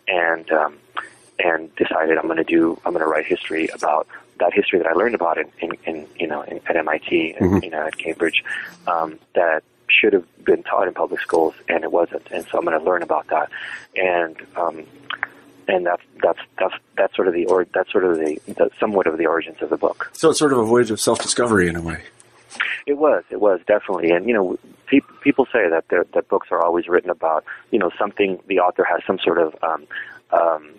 and 0.09 0.51
um, 0.51 0.77
and 1.39 1.75
decided 1.77 2.19
I'm 2.19 2.27
going 2.27 2.37
to 2.37 2.45
do 2.45 2.81
I'm 2.85 2.93
going 2.93 3.05
to 3.05 3.11
write 3.11 3.27
history 3.27 3.69
about 3.69 4.07
that 4.41 4.53
history 4.53 4.79
that 4.79 4.89
I 4.89 4.93
learned 4.93 5.15
about 5.15 5.39
in, 5.39 5.51
in, 5.61 5.73
in 5.85 6.07
you 6.19 6.27
know 6.27 6.43
in, 6.43 6.61
at 6.67 6.77
MIT 6.77 7.35
and 7.39 7.63
you 7.63 7.71
know 7.71 7.87
at 7.87 7.97
Cambridge 7.97 8.45
um, 8.87 9.19
that 9.35 9.63
should 9.89 10.13
have 10.13 10.25
been 10.45 10.63
taught 10.63 10.89
in 10.89 10.95
public 10.95 11.21
schools 11.21 11.55
and 11.69 11.85
it 11.85 11.93
wasn't, 11.93 12.27
and 12.31 12.45
so 12.47 12.59
I'm 12.59 12.65
going 12.65 12.79
to 12.79 12.85
learn 12.85 13.03
about 13.03 13.27
that, 13.29 13.51
and 13.97 14.37
um, 14.57 14.87
and 15.69 15.87
that's 15.87 16.03
that's 16.23 16.41
that's 16.59 16.75
that's 16.97 17.17
sort 17.17 17.29
of 17.29 17.35
the 17.35 17.47
or 17.47 17.67
that's 17.75 17.91
sort 17.91 18.05
of 18.05 18.19
the, 18.19 18.39
the 18.47 18.71
somewhat 18.79 19.07
of 19.07 19.19
the 19.19 19.27
origins 19.27 19.61
of 19.63 19.71
the 19.71 19.77
book. 19.77 20.11
so 20.13 20.31
it's 20.31 20.39
sort 20.39 20.53
of 20.53 20.59
a 20.59 20.65
voyage 20.65 20.91
of 20.91 21.01
self 21.01 21.21
discovery 21.21 21.69
in 21.69 21.77
a 21.77 21.83
way. 21.83 22.03
It 22.87 22.99
was, 22.99 23.25
it 23.31 23.41
was 23.41 23.61
definitely, 23.67 24.11
and 24.11 24.27
you 24.29 24.35
know, 24.35 24.59
pe- 24.87 25.01
people 25.23 25.47
say 25.47 25.69
that 25.69 25.89
that 25.89 26.29
books 26.29 26.49
are 26.51 26.61
always 26.61 26.87
written 26.87 27.11
about, 27.11 27.45
you 27.71 27.79
know, 27.79 27.91
something 27.99 28.39
the 28.47 28.61
author 28.61 28.85
has 28.85 29.03
some 29.07 29.19
sort 29.19 29.39
of, 29.39 29.57
um, 29.63 29.87
um, 30.31 30.71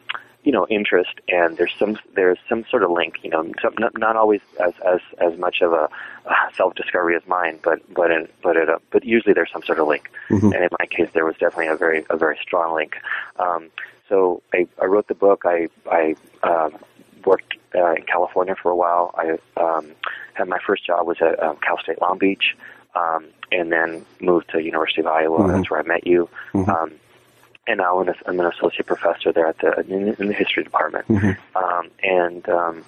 you 0.45 0.51
know, 0.51 0.67
interest, 0.67 1.19
and 1.27 1.57
there's 1.57 1.73
some 1.77 1.97
there's 2.13 2.37
some 2.47 2.63
sort 2.69 2.83
of 2.83 2.91
link, 2.91 3.15
you 3.23 3.31
know, 3.31 3.51
some, 3.61 3.73
not, 3.79 3.97
not 3.97 4.15
always 4.15 4.41
as 4.63 4.73
as 4.85 5.01
as 5.19 5.37
much 5.39 5.61
of 5.61 5.73
a 5.73 5.89
uh, 6.27 6.33
self 6.55 6.75
discovery 6.75 7.15
as 7.15 7.23
mine, 7.27 7.59
but 7.63 7.81
but 7.93 8.11
in, 8.11 8.27
but 8.43 8.55
it, 8.55 8.69
uh, 8.69 8.77
but 8.91 9.03
usually 9.03 9.33
there's 9.33 9.51
some 9.51 9.63
sort 9.63 9.79
of 9.79 9.87
link, 9.87 10.11
and 10.53 10.63
in 10.63 10.69
my 10.79 10.85
case 10.85 11.09
there 11.13 11.25
was 11.25 11.35
definitely 11.37 11.67
a 11.67 11.75
very 11.75 12.05
a 12.11 12.15
very 12.15 12.37
strong 12.41 12.75
link. 12.75 12.95
Um, 13.37 13.69
so 14.07 14.43
I, 14.53 14.67
I 14.79 14.85
wrote 14.85 15.07
the 15.07 15.15
book. 15.15 15.41
I 15.45 15.67
I 15.91 16.15
um, 16.43 16.75
worked 17.25 17.55
uh, 17.73 17.93
in 17.93 18.03
California 18.03 18.55
for 18.61 18.71
a 18.71 18.75
while. 18.75 19.15
I 19.17 19.37
um, 19.59 19.91
had 20.35 20.47
my 20.47 20.59
first 20.65 20.85
job 20.85 21.07
was 21.07 21.17
at 21.21 21.41
um, 21.41 21.57
Cal 21.57 21.79
State 21.79 21.99
Long 22.01 22.19
Beach, 22.19 22.55
um, 22.93 23.25
and 23.51 23.71
then 23.71 24.05
moved 24.21 24.51
to 24.51 24.61
University 24.61 25.01
of 25.01 25.07
Iowa. 25.07 25.47
That's 25.51 25.71
where 25.71 25.79
I 25.79 25.83
met 25.83 26.05
you. 26.05 26.29
Um, 26.69 26.91
and 27.67 27.77
now 27.79 27.99
I'm 27.99 28.07
an, 28.07 28.15
I'm 28.25 28.39
an 28.39 28.45
associate 28.45 28.85
professor 28.85 29.31
there 29.31 29.47
at 29.47 29.57
the 29.59 29.79
in, 29.87 30.13
in 30.15 30.27
the 30.27 30.33
history 30.33 30.63
department, 30.63 31.05
um, 31.55 31.89
and 32.03 32.47
um, 32.49 32.85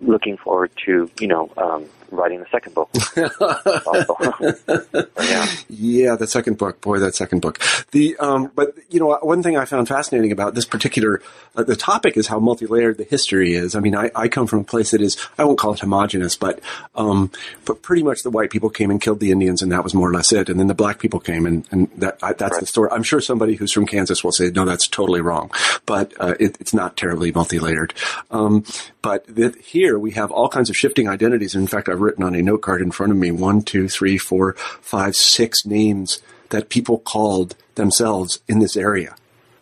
looking 0.00 0.36
forward 0.36 0.70
to 0.84 1.10
you 1.20 1.26
know 1.26 1.50
um, 1.56 1.86
writing 2.10 2.40
the 2.40 2.46
second 2.50 2.74
book. 2.74 2.90
yeah. 5.18 5.46
Yeah, 5.68 6.16
the 6.16 6.26
second 6.26 6.58
book, 6.58 6.80
boy, 6.80 6.98
that 7.00 7.14
second 7.14 7.40
book. 7.40 7.60
The 7.90 8.16
um, 8.18 8.50
but 8.54 8.74
you 8.90 9.00
know, 9.00 9.18
one 9.22 9.42
thing 9.42 9.56
I 9.56 9.64
found 9.64 9.88
fascinating 9.88 10.32
about 10.32 10.54
this 10.54 10.64
particular 10.64 11.22
uh, 11.56 11.62
the 11.62 11.76
topic 11.76 12.16
is 12.16 12.26
how 12.26 12.38
multi-layered 12.38 12.98
the 12.98 13.04
history 13.04 13.54
is. 13.54 13.74
I 13.74 13.80
mean, 13.80 13.94
I, 13.94 14.10
I 14.14 14.28
come 14.28 14.46
from 14.46 14.60
a 14.60 14.64
place 14.64 14.90
that 14.90 15.00
is 15.00 15.16
I 15.38 15.44
won't 15.44 15.58
call 15.58 15.72
it 15.72 15.80
homogenous, 15.80 16.36
but 16.36 16.60
um, 16.94 17.30
but 17.64 17.82
pretty 17.82 18.02
much 18.02 18.22
the 18.22 18.30
white 18.30 18.50
people 18.50 18.70
came 18.70 18.90
and 18.90 19.00
killed 19.00 19.20
the 19.20 19.30
Indians, 19.30 19.62
and 19.62 19.72
that 19.72 19.84
was 19.84 19.94
more 19.94 20.08
or 20.08 20.12
less 20.12 20.32
it. 20.32 20.48
And 20.48 20.60
then 20.60 20.66
the 20.66 20.74
black 20.74 20.98
people 20.98 21.20
came, 21.20 21.46
and 21.46 21.66
and 21.70 21.90
that 21.96 22.18
I, 22.22 22.32
that's 22.32 22.58
the 22.58 22.66
story. 22.66 22.90
I'm 22.90 23.02
sure 23.02 23.20
somebody 23.20 23.54
who's 23.54 23.72
from 23.72 23.86
Kansas 23.86 24.22
will 24.22 24.32
say, 24.32 24.50
no, 24.50 24.64
that's 24.64 24.86
totally 24.86 25.20
wrong, 25.20 25.50
but 25.86 26.12
uh, 26.20 26.34
it, 26.38 26.56
it's 26.60 26.74
not 26.74 26.96
terribly 26.96 27.32
multi-layered. 27.32 27.94
Um, 28.30 28.64
but 29.02 29.26
here 29.64 29.98
we 29.98 30.12
have 30.12 30.32
all 30.32 30.48
kinds 30.48 30.68
of 30.68 30.76
shifting 30.76 31.08
identities. 31.08 31.54
In 31.54 31.66
fact, 31.66 31.88
I've 31.96 32.02
written 32.02 32.24
on 32.24 32.34
a 32.34 32.42
note 32.42 32.60
card 32.60 32.82
in 32.82 32.90
front 32.90 33.10
of 33.10 33.16
me 33.16 33.30
one, 33.30 33.62
two, 33.62 33.88
three, 33.88 34.18
four, 34.18 34.52
five, 34.82 35.16
six 35.16 35.64
names 35.64 36.20
that 36.50 36.68
people 36.68 36.98
called 36.98 37.56
themselves 37.76 38.40
in 38.46 38.58
this 38.58 38.76
area. 38.76 39.16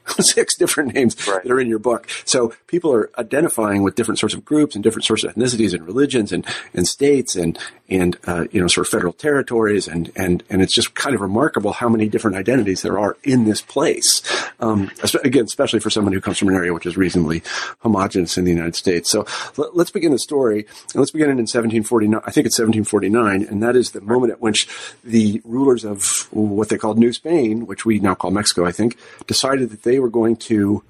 Six 0.21 0.57
different 0.57 0.95
names 0.95 1.15
Right. 1.27 1.43
that 1.43 1.51
are 1.51 1.61
in 1.61 1.69
your 1.69 1.79
book. 1.79 2.09
So 2.25 2.53
people 2.67 2.93
are 2.93 3.11
identifying 3.19 3.83
with 3.83 3.95
different 3.95 4.19
sorts 4.19 4.35
of 4.35 4.45
groups 4.45 4.75
and 4.75 4.83
different 4.85 5.05
sorts 5.05 5.25
of 5.25 5.35
ethnicities 5.35 5.73
and 5.75 5.87
religions 5.87 6.33
and, 6.33 6.47
and 6.75 6.87
states 6.87 7.37
and, 7.37 7.59
and 7.89 8.17
uh, 8.27 8.47
you 8.51 8.61
know 8.61 8.67
sort 8.67 8.87
of 8.87 8.91
federal 8.91 9.13
territories, 9.13 9.87
and 9.89 10.11
and 10.17 10.43
and 10.49 10.63
it's 10.63 10.73
just 10.73 10.95
kind 10.95 11.15
of 11.15 11.21
remarkable 11.21 11.73
how 11.73 11.89
many 11.89 12.09
different 12.09 12.37
identities 12.37 12.81
there 12.83 12.99
are 12.99 13.17
in 13.25 13.45
this 13.45 13.61
place. 13.61 14.23
Um, 14.61 14.91
again, 15.23 15.45
especially 15.45 15.81
for 15.81 15.91
someone 15.91 16.13
who 16.15 16.21
comes 16.21 16.39
from 16.39 16.49
an 16.49 16.55
area 16.55 16.73
which 16.73 16.87
is 16.87 16.97
reasonably 16.97 17.43
homogenous 17.81 18.39
in 18.39 18.45
the 18.45 18.51
United 18.51 18.75
States. 18.75 19.11
So 19.11 19.27
let, 19.57 19.77
us 19.77 19.91
begin 19.91 20.13
the 20.13 20.19
story, 20.19 20.61
and 20.93 20.97
let's 20.97 21.11
begin 21.11 21.29
it 21.29 21.33
in 21.33 21.47
1749. 21.47 22.21
I 22.25 22.31
think 22.31 22.47
it's 22.47 22.59
1749, 22.59 23.43
and 23.43 23.63
that 23.63 23.77
is 23.77 23.91
the 23.91 24.01
moment 24.01 24.33
at 24.33 24.41
which 24.41 24.67
the 25.05 25.43
rulers 25.45 25.85
of 25.85 26.27
what 26.33 26.71
they 26.71 26.79
called 26.79 26.99
New 26.99 27.13
Spain, 27.13 27.67
which 27.67 27.85
we 27.85 27.99
now 28.01 28.15
call 28.15 28.31
Mexico, 28.31 28.65
I 28.65 28.73
think, 28.73 28.97
decided 29.27 29.71
that 29.71 29.83
they 29.83 29.94
were 29.99 30.11
going 30.11 30.37
to 30.37 30.83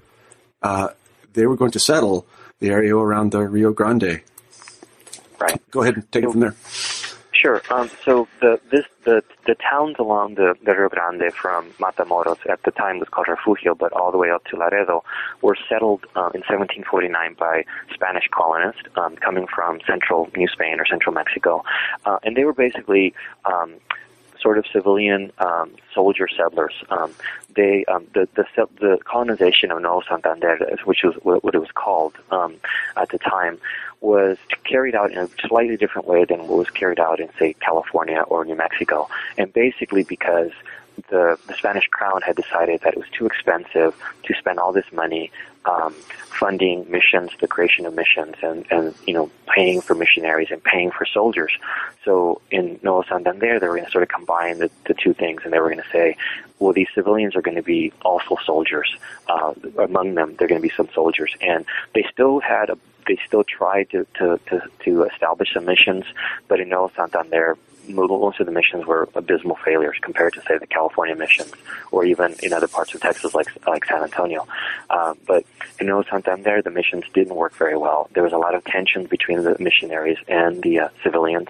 uh, 0.61 0.89
they 1.33 1.45
were 1.45 1.55
going 1.55 1.71
to 1.71 1.79
settle 1.79 2.25
the 2.59 2.69
area 2.69 2.95
around 2.95 3.31
the 3.31 3.41
Rio 3.41 3.71
Grande. 3.71 4.21
Right. 5.39 5.61
Go 5.69 5.81
ahead 5.81 5.95
and 5.95 6.11
take 6.11 6.23
it 6.23 6.31
from 6.31 6.39
there. 6.39 6.55
Sure. 7.33 7.61
Um, 7.69 7.91
so 8.03 8.27
the 8.39 8.59
this 8.71 8.85
the 9.03 9.21
the 9.45 9.55
towns 9.55 9.97
along 9.99 10.35
the, 10.35 10.55
the 10.63 10.71
Rio 10.71 10.89
Grande 10.89 11.31
from 11.33 11.69
Matamoros 11.73 12.39
at 12.49 12.63
the 12.63 12.71
time 12.71 12.97
was 12.97 13.09
called 13.09 13.27
Refugio, 13.27 13.75
but 13.75 13.91
all 13.93 14.11
the 14.11 14.17
way 14.17 14.31
up 14.31 14.45
to 14.45 14.57
Laredo 14.57 15.03
were 15.41 15.57
settled 15.69 16.05
uh, 16.15 16.31
in 16.33 16.41
1749 16.41 17.35
by 17.37 17.65
Spanish 17.93 18.27
colonists 18.31 18.81
um, 18.95 19.17
coming 19.17 19.45
from 19.53 19.79
central 19.85 20.29
New 20.35 20.47
Spain 20.47 20.79
or 20.79 20.85
central 20.87 21.13
Mexico, 21.13 21.63
uh, 22.05 22.17
and 22.23 22.35
they 22.35 22.45
were 22.45 22.53
basically 22.53 23.13
um, 23.43 23.75
sort 24.45 24.59
of 24.59 24.65
civilian 24.71 25.31
um, 25.39 25.71
soldier 25.91 26.27
settlers. 26.27 26.75
Um, 26.91 27.11
they 27.55 27.83
um, 27.85 28.05
the, 28.13 28.27
the 28.35 28.45
the 28.79 28.99
colonization 29.03 29.71
of 29.71 29.81
Nuevo 29.81 30.03
Santander, 30.07 30.59
which 30.83 31.01
was 31.03 31.15
what 31.23 31.55
it 31.55 31.59
was 31.59 31.71
called 31.73 32.13
um, 32.29 32.57
at 32.95 33.09
the 33.09 33.17
time, 33.17 33.57
was 34.01 34.37
carried 34.63 34.93
out 34.93 35.11
in 35.11 35.17
a 35.17 35.27
slightly 35.47 35.77
different 35.77 36.07
way 36.07 36.25
than 36.25 36.41
what 36.47 36.59
was 36.59 36.69
carried 36.69 36.99
out 36.99 37.19
in 37.19 37.27
say 37.39 37.53
California 37.53 38.21
or 38.27 38.45
New 38.45 38.55
Mexico, 38.55 39.09
and 39.39 39.51
basically 39.51 40.03
because 40.03 40.51
the, 41.09 41.37
the 41.47 41.55
Spanish 41.55 41.87
crown 41.87 42.21
had 42.21 42.35
decided 42.35 42.81
that 42.81 42.93
it 42.93 42.99
was 42.99 43.09
too 43.17 43.25
expensive 43.25 43.95
to 44.23 44.33
spend 44.35 44.59
all 44.59 44.71
this 44.71 44.89
money 44.93 45.31
um, 45.65 45.93
funding 46.29 46.85
missions, 46.89 47.31
the 47.39 47.47
creation 47.47 47.85
of 47.85 47.93
missions, 47.93 48.35
and, 48.41 48.65
and 48.71 48.93
you 49.07 49.13
know 49.13 49.29
paying 49.47 49.81
for 49.81 49.95
missionaries 49.95 50.49
and 50.51 50.63
paying 50.63 50.91
for 50.91 51.05
soldiers. 51.05 51.51
So 52.03 52.41
in 52.51 52.79
Nuevo 52.83 53.03
Santander, 53.03 53.59
they 53.59 53.67
were 53.67 53.75
going 53.75 53.85
to 53.85 53.91
sort 53.91 54.03
of 54.03 54.09
combine 54.09 54.59
the, 54.59 54.69
the 54.85 54.93
two 54.93 55.13
things, 55.13 55.41
and 55.43 55.53
they 55.53 55.59
were 55.59 55.69
going 55.69 55.81
to 55.81 55.91
say, 55.91 56.17
well, 56.59 56.73
these 56.73 56.87
civilians 56.93 57.35
are 57.35 57.41
going 57.41 57.57
to 57.57 57.63
be 57.63 57.91
also 58.03 58.37
soldiers. 58.45 58.95
Uh, 59.27 59.53
among 59.79 60.15
them, 60.15 60.35
there 60.35 60.45
are 60.45 60.49
going 60.49 60.61
to 60.61 60.67
be 60.67 60.73
some 60.75 60.89
soldiers, 60.93 61.33
and 61.41 61.65
they 61.93 62.05
still 62.11 62.39
had 62.39 62.69
a 62.69 62.77
they 63.07 63.19
still 63.27 63.43
tried 63.43 63.87
to, 63.91 64.05
to, 64.15 64.39
to, 64.47 64.61
to 64.83 65.03
establish 65.03 65.53
some 65.53 65.65
missions, 65.65 66.05
but 66.47 66.59
in 66.59 66.69
Nuevo 66.69 66.91
Santander, 66.95 67.55
most 67.87 68.39
of 68.39 68.45
the 68.45 68.51
missions 68.51 68.85
were 68.85 69.09
abysmal 69.15 69.57
failures 69.63 69.97
compared 70.01 70.33
to, 70.33 70.41
say, 70.41 70.57
the 70.57 70.67
California 70.67 71.15
missions, 71.15 71.51
or 71.91 72.05
even 72.05 72.35
in 72.43 72.53
other 72.53 72.67
parts 72.67 72.93
of 72.93 73.01
Texas, 73.01 73.33
like 73.33 73.47
like 73.67 73.85
San 73.85 74.03
Antonio. 74.03 74.47
Uh, 74.89 75.13
but 75.27 75.45
in 75.79 75.87
Nuevo 75.87 76.03
Santander, 76.09 76.61
the 76.61 76.71
missions 76.71 77.05
didn't 77.13 77.35
work 77.35 77.53
very 77.55 77.77
well. 77.77 78.09
There 78.13 78.23
was 78.23 78.33
a 78.33 78.37
lot 78.37 78.55
of 78.55 78.63
tensions 78.65 79.07
between 79.09 79.43
the 79.43 79.55
missionaries 79.59 80.17
and 80.27 80.61
the 80.61 80.79
uh, 80.79 80.89
civilians. 81.03 81.49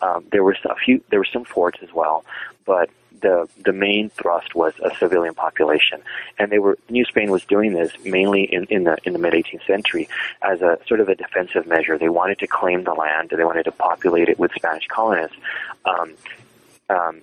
Um, 0.00 0.24
there 0.30 0.42
were 0.44 0.56
a 0.64 0.76
few, 0.76 1.02
there 1.10 1.18
were 1.18 1.28
some 1.32 1.44
forts 1.44 1.78
as 1.82 1.92
well, 1.92 2.24
but 2.64 2.90
the 3.20 3.48
the 3.64 3.72
main 3.72 4.10
thrust 4.10 4.54
was 4.54 4.74
a 4.82 4.94
civilian 4.96 5.34
population, 5.34 6.00
and 6.38 6.50
they 6.50 6.58
were 6.58 6.78
New 6.88 7.04
Spain 7.04 7.30
was 7.30 7.44
doing 7.44 7.72
this 7.72 7.92
mainly 8.04 8.44
in, 8.44 8.64
in 8.64 8.84
the 8.84 8.96
in 9.04 9.12
the 9.12 9.18
mid 9.18 9.32
18th 9.32 9.66
century 9.66 10.08
as 10.42 10.62
a 10.62 10.78
sort 10.86 11.00
of 11.00 11.08
a 11.08 11.14
defensive 11.14 11.66
measure. 11.66 11.98
They 11.98 12.08
wanted 12.08 12.38
to 12.40 12.46
claim 12.46 12.84
the 12.84 12.94
land, 12.94 13.30
they 13.30 13.44
wanted 13.44 13.64
to 13.64 13.72
populate 13.72 14.28
it 14.28 14.38
with 14.38 14.52
Spanish 14.52 14.86
colonists. 14.88 15.36
Um, 15.84 16.14
um, 16.88 17.22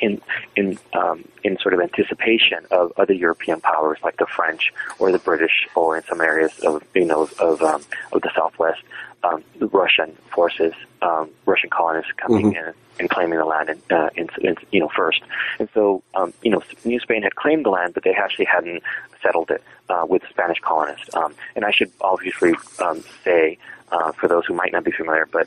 in 0.00 0.20
in 0.56 0.78
um, 0.92 1.24
in 1.44 1.56
sort 1.58 1.74
of 1.74 1.80
anticipation 1.80 2.66
of 2.70 2.92
other 2.98 3.14
European 3.14 3.60
powers 3.60 3.98
like 4.02 4.16
the 4.16 4.26
French 4.26 4.72
or 4.98 5.12
the 5.12 5.18
British, 5.18 5.68
or 5.74 5.96
in 5.96 6.02
some 6.04 6.20
areas 6.20 6.58
of 6.60 6.82
you 6.94 7.04
know 7.04 7.28
of 7.38 7.62
um, 7.62 7.82
of 8.12 8.20
the 8.20 8.30
Southwest, 8.34 8.82
um, 9.24 9.44
the 9.58 9.66
Russian 9.68 10.16
forces, 10.34 10.74
um, 11.00 11.30
Russian 11.46 11.70
colonists 11.70 12.12
coming 12.16 12.52
mm-hmm. 12.52 12.68
in 12.68 12.74
and 13.00 13.10
claiming 13.10 13.38
the 13.38 13.44
land, 13.44 13.70
in, 13.70 13.96
uh, 13.96 14.10
in, 14.14 14.28
in, 14.40 14.56
you 14.70 14.80
know, 14.80 14.88
first. 14.94 15.22
And 15.58 15.68
so, 15.72 16.02
um, 16.14 16.32
you 16.42 16.50
know, 16.50 16.62
New 16.84 17.00
Spain 17.00 17.22
had 17.22 17.36
claimed 17.36 17.64
the 17.64 17.70
land, 17.70 17.94
but 17.94 18.04
they 18.04 18.12
actually 18.12 18.44
hadn't 18.44 18.82
settled 19.22 19.50
it 19.50 19.62
uh, 19.88 20.04
with 20.08 20.22
Spanish 20.28 20.58
colonists. 20.60 21.14
Um, 21.14 21.34
and 21.56 21.64
I 21.64 21.70
should 21.70 21.90
obviously 22.00 22.54
um, 22.80 23.02
say, 23.24 23.58
uh, 23.90 24.12
for 24.12 24.28
those 24.28 24.44
who 24.46 24.54
might 24.54 24.72
not 24.72 24.84
be 24.84 24.92
familiar, 24.92 25.26
but 25.30 25.46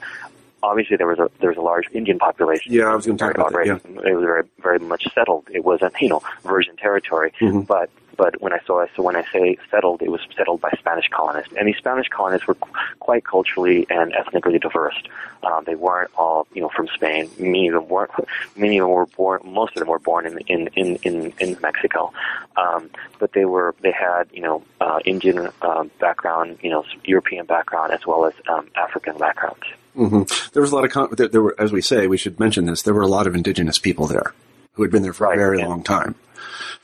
obviously 0.66 0.98
there 0.98 1.08
was 1.08 1.20
a 1.20 1.30
there 1.40 1.50
was 1.50 1.58
a 1.58 1.62
large 1.62 1.86
Indian 1.94 2.20
population. 2.20 2.74
Yeah, 2.74 2.86
I 2.86 2.96
was 2.96 3.06
going 3.06 3.18
to 3.18 3.24
talk 3.24 3.36
about 3.36 3.52
that. 3.54 3.66
Yeah. 3.66 3.76
It 3.76 4.16
was 4.16 4.24
very 4.24 4.44
very 4.60 4.80
much 4.80 5.08
settled. 5.14 5.48
It 5.52 5.64
wasn't 5.64 5.94
you 6.00 6.10
know 6.10 6.22
virgin 6.44 6.76
territory, 6.76 7.34
mm-hmm. 7.40 7.62
but 7.62 7.90
but 8.16 8.42
when 8.42 8.54
I 8.54 8.60
saw 8.66 8.86
so 8.96 9.04
when 9.04 9.16
I 9.16 9.24
say 9.32 9.58
settled, 9.70 10.02
it 10.02 10.10
was 10.10 10.22
settled 10.36 10.62
by 10.62 10.72
Spanish 10.78 11.08
colonists, 11.10 11.54
and 11.58 11.68
these 11.68 11.78
Spanish 11.78 12.08
colonists 12.08 12.48
were 12.48 12.58
quite 13.00 13.24
culturally 13.26 13.86
and 13.90 14.14
ethnically 14.14 14.60
diverse. 14.60 14.96
Um, 15.44 15.64
they 15.66 15.76
weren't 15.76 16.12
all 16.18 16.48
you 16.54 16.62
know 16.62 16.70
from 16.70 16.88
Spain. 16.88 17.30
Many 17.38 17.68
of 17.68 17.74
them 17.76 17.88
weren't. 17.88 18.12
Many 18.56 18.78
of 18.78 18.84
them 18.84 18.92
were 18.92 19.06
born. 19.06 19.42
Most 19.46 19.76
of 19.76 19.80
them 19.80 19.90
were 19.90 20.00
born 20.00 20.26
in 20.26 20.38
in 20.48 20.68
in 20.76 20.96
in, 21.04 21.34
in 21.40 21.58
Mexico, 21.62 22.14
um, 22.58 22.90
but 23.20 23.34
they 23.34 23.46
were 23.46 23.76
they 23.82 23.92
had 23.92 24.28
you 24.32 24.42
know 24.42 24.64
uh, 24.82 25.00
Indian 25.06 25.50
um, 25.62 25.92
background, 26.00 26.58
you 26.62 26.70
know 26.70 26.84
European 27.04 27.46
background 27.46 27.94
as 27.94 28.06
well 28.06 28.26
as 28.26 28.34
um, 28.48 28.68
African 28.76 29.18
backgrounds. 29.18 29.64
Mm-hmm. 29.96 30.50
There 30.54 30.62
was 30.62 30.72
a 30.72 30.76
lot 30.76 30.86
of 30.86 30.92
con- 30.92 31.10
there, 31.14 31.28
there, 31.28 31.42
were, 31.42 31.56
as 31.58 31.72
we 31.72 31.82
say, 31.82 32.08
we 32.08 32.18
should 32.18 32.40
mention 32.40 32.66
this. 32.66 32.82
There 32.82 32.94
were 32.94 33.02
a 33.02 33.08
lot 33.08 33.28
of 33.28 33.36
indigenous 33.36 33.80
people 33.80 34.08
there 34.08 34.34
who 34.74 34.84
had 34.84 34.92
been 34.92 35.04
there 35.04 35.14
for 35.14 35.28
right, 35.28 35.36
a 35.36 35.38
very 35.38 35.64
long 35.64 35.84
time. 35.84 36.16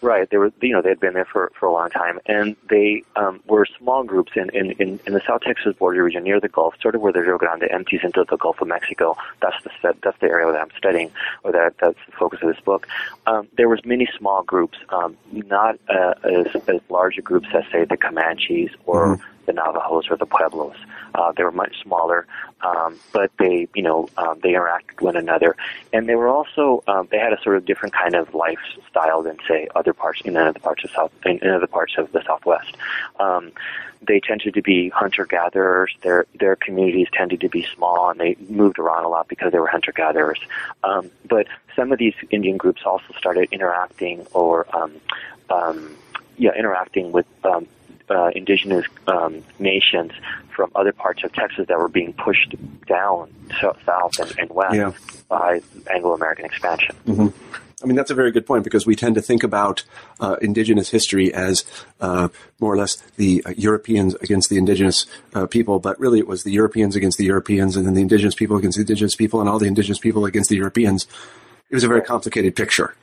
Right. 0.03 0.27
They 0.27 0.37
were, 0.37 0.51
you 0.61 0.73
know, 0.73 0.81
they 0.81 0.89
had 0.89 0.99
been 0.99 1.13
there 1.13 1.25
for, 1.25 1.51
for 1.59 1.67
a 1.67 1.71
long 1.71 1.91
time, 1.91 2.19
and 2.25 2.55
they 2.69 3.03
um, 3.15 3.39
were 3.45 3.67
small 3.77 4.03
groups 4.03 4.31
in, 4.35 4.49
in, 4.49 4.71
in, 4.71 4.99
in 5.05 5.13
the 5.13 5.21
South 5.27 5.41
Texas 5.41 5.75
border 5.75 6.03
region 6.03 6.23
near 6.23 6.39
the 6.39 6.49
Gulf, 6.49 6.73
sort 6.81 6.95
of 6.95 7.01
where 7.01 7.13
the 7.13 7.21
Rio 7.21 7.37
Grande 7.37 7.65
empties 7.69 7.99
into 8.03 8.25
the 8.27 8.35
Gulf 8.37 8.61
of 8.61 8.67
Mexico. 8.67 9.15
That's 9.41 9.63
the 9.63 9.69
that's 10.01 10.17
the 10.19 10.27
area 10.27 10.51
that 10.51 10.59
I'm 10.59 10.71
studying, 10.75 11.11
or 11.43 11.51
that 11.51 11.75
that's 11.79 11.99
the 12.07 12.13
focus 12.13 12.39
of 12.41 12.49
this 12.49 12.59
book. 12.61 12.87
Um, 13.27 13.47
there 13.57 13.69
was 13.69 13.85
many 13.85 14.09
small 14.17 14.41
groups, 14.41 14.79
um, 14.89 15.17
not 15.31 15.77
uh, 15.87 16.15
as 16.23 16.47
as 16.67 16.81
large 16.89 17.23
groups 17.23 17.49
as 17.53 17.63
say 17.71 17.85
the 17.85 17.97
Comanches 17.97 18.71
or 18.87 19.17
mm-hmm 19.17 19.30
the 19.45 19.53
Navajos 19.53 20.09
or 20.09 20.17
the 20.17 20.25
Pueblos. 20.25 20.75
Uh, 21.13 21.31
they 21.33 21.43
were 21.43 21.51
much 21.51 21.81
smaller, 21.81 22.25
um, 22.61 22.97
but 23.11 23.31
they, 23.37 23.67
you 23.75 23.83
know, 23.83 24.07
um, 24.17 24.39
they 24.41 24.51
interacted 24.51 24.95
with 24.95 25.01
one 25.01 25.15
another, 25.17 25.55
and 25.91 26.07
they 26.07 26.15
were 26.15 26.29
also 26.29 26.83
um, 26.87 27.07
they 27.11 27.17
had 27.17 27.33
a 27.33 27.41
sort 27.41 27.57
of 27.57 27.65
different 27.65 27.93
kind 27.93 28.15
of 28.15 28.33
lifestyle 28.33 29.21
than 29.21 29.37
say 29.47 29.67
other 29.75 29.93
parts 29.93 30.21
in 30.21 30.37
other 30.37 30.59
parts 30.59 30.83
of 30.83 30.91
South 30.91 31.11
in, 31.25 31.43
other 31.43 31.67
parts 31.67 31.93
of 31.97 32.11
the 32.11 32.23
Southwest. 32.23 32.75
Um, 33.19 33.51
they 34.01 34.19
tended 34.19 34.53
to 34.55 34.61
be 34.61 34.89
hunter 34.89 35.25
gatherers. 35.25 35.95
Their 36.01 36.25
their 36.39 36.55
communities 36.55 37.07
tended 37.13 37.41
to 37.41 37.49
be 37.49 37.67
small, 37.75 38.09
and 38.09 38.19
they 38.19 38.35
moved 38.49 38.79
around 38.79 39.05
a 39.05 39.09
lot 39.09 39.27
because 39.27 39.51
they 39.51 39.59
were 39.59 39.67
hunter 39.67 39.91
gatherers. 39.91 40.39
Um, 40.83 41.11
but 41.27 41.47
some 41.75 41.91
of 41.91 41.99
these 41.99 42.15
Indian 42.29 42.57
groups 42.57 42.81
also 42.85 43.13
started 43.17 43.49
interacting 43.51 44.25
or 44.33 44.65
um, 44.75 44.93
um, 45.49 45.95
yeah, 46.37 46.51
interacting 46.57 47.11
with 47.11 47.27
um, 47.43 47.67
uh, 48.11 48.29
indigenous 48.35 48.85
um, 49.07 49.43
nations 49.59 50.11
from 50.55 50.71
other 50.75 50.91
parts 50.91 51.23
of 51.23 51.33
Texas 51.33 51.67
that 51.67 51.77
were 51.77 51.87
being 51.87 52.13
pushed 52.13 52.55
down 52.85 53.33
south 53.59 54.19
and, 54.19 54.33
and 54.37 54.49
west 54.51 54.75
yeah. 54.75 54.91
by 55.29 55.61
Anglo-American 55.89 56.45
expansion. 56.45 56.95
Mm-hmm. 57.07 57.27
I 57.83 57.87
mean, 57.87 57.95
that's 57.95 58.11
a 58.11 58.15
very 58.15 58.31
good 58.31 58.45
point 58.45 58.63
because 58.63 58.85
we 58.85 58.95
tend 58.95 59.15
to 59.15 59.21
think 59.21 59.43
about 59.43 59.83
uh, 60.19 60.35
indigenous 60.41 60.89
history 60.89 61.33
as 61.33 61.65
uh, 61.99 62.27
more 62.59 62.73
or 62.73 62.77
less 62.77 62.97
the 63.17 63.43
uh, 63.43 63.53
Europeans 63.57 64.13
against 64.15 64.49
the 64.49 64.57
indigenous 64.57 65.07
uh, 65.33 65.47
people, 65.47 65.79
but 65.79 65.99
really 65.99 66.19
it 66.19 66.27
was 66.27 66.43
the 66.43 66.51
Europeans 66.51 66.95
against 66.95 67.17
the 67.17 67.25
Europeans 67.25 67.75
and 67.75 67.85
then 67.87 67.95
the 67.95 68.01
indigenous 68.01 68.35
people 68.35 68.57
against 68.57 68.77
the 68.77 68.81
indigenous 68.81 69.15
people 69.15 69.39
and 69.39 69.49
all 69.49 69.57
the 69.57 69.65
indigenous 69.65 69.99
people 69.99 70.25
against 70.25 70.49
the 70.49 70.57
Europeans. 70.57 71.07
It 71.69 71.75
was 71.75 71.83
a 71.83 71.87
very 71.87 72.01
complicated 72.01 72.55
picture. 72.55 72.93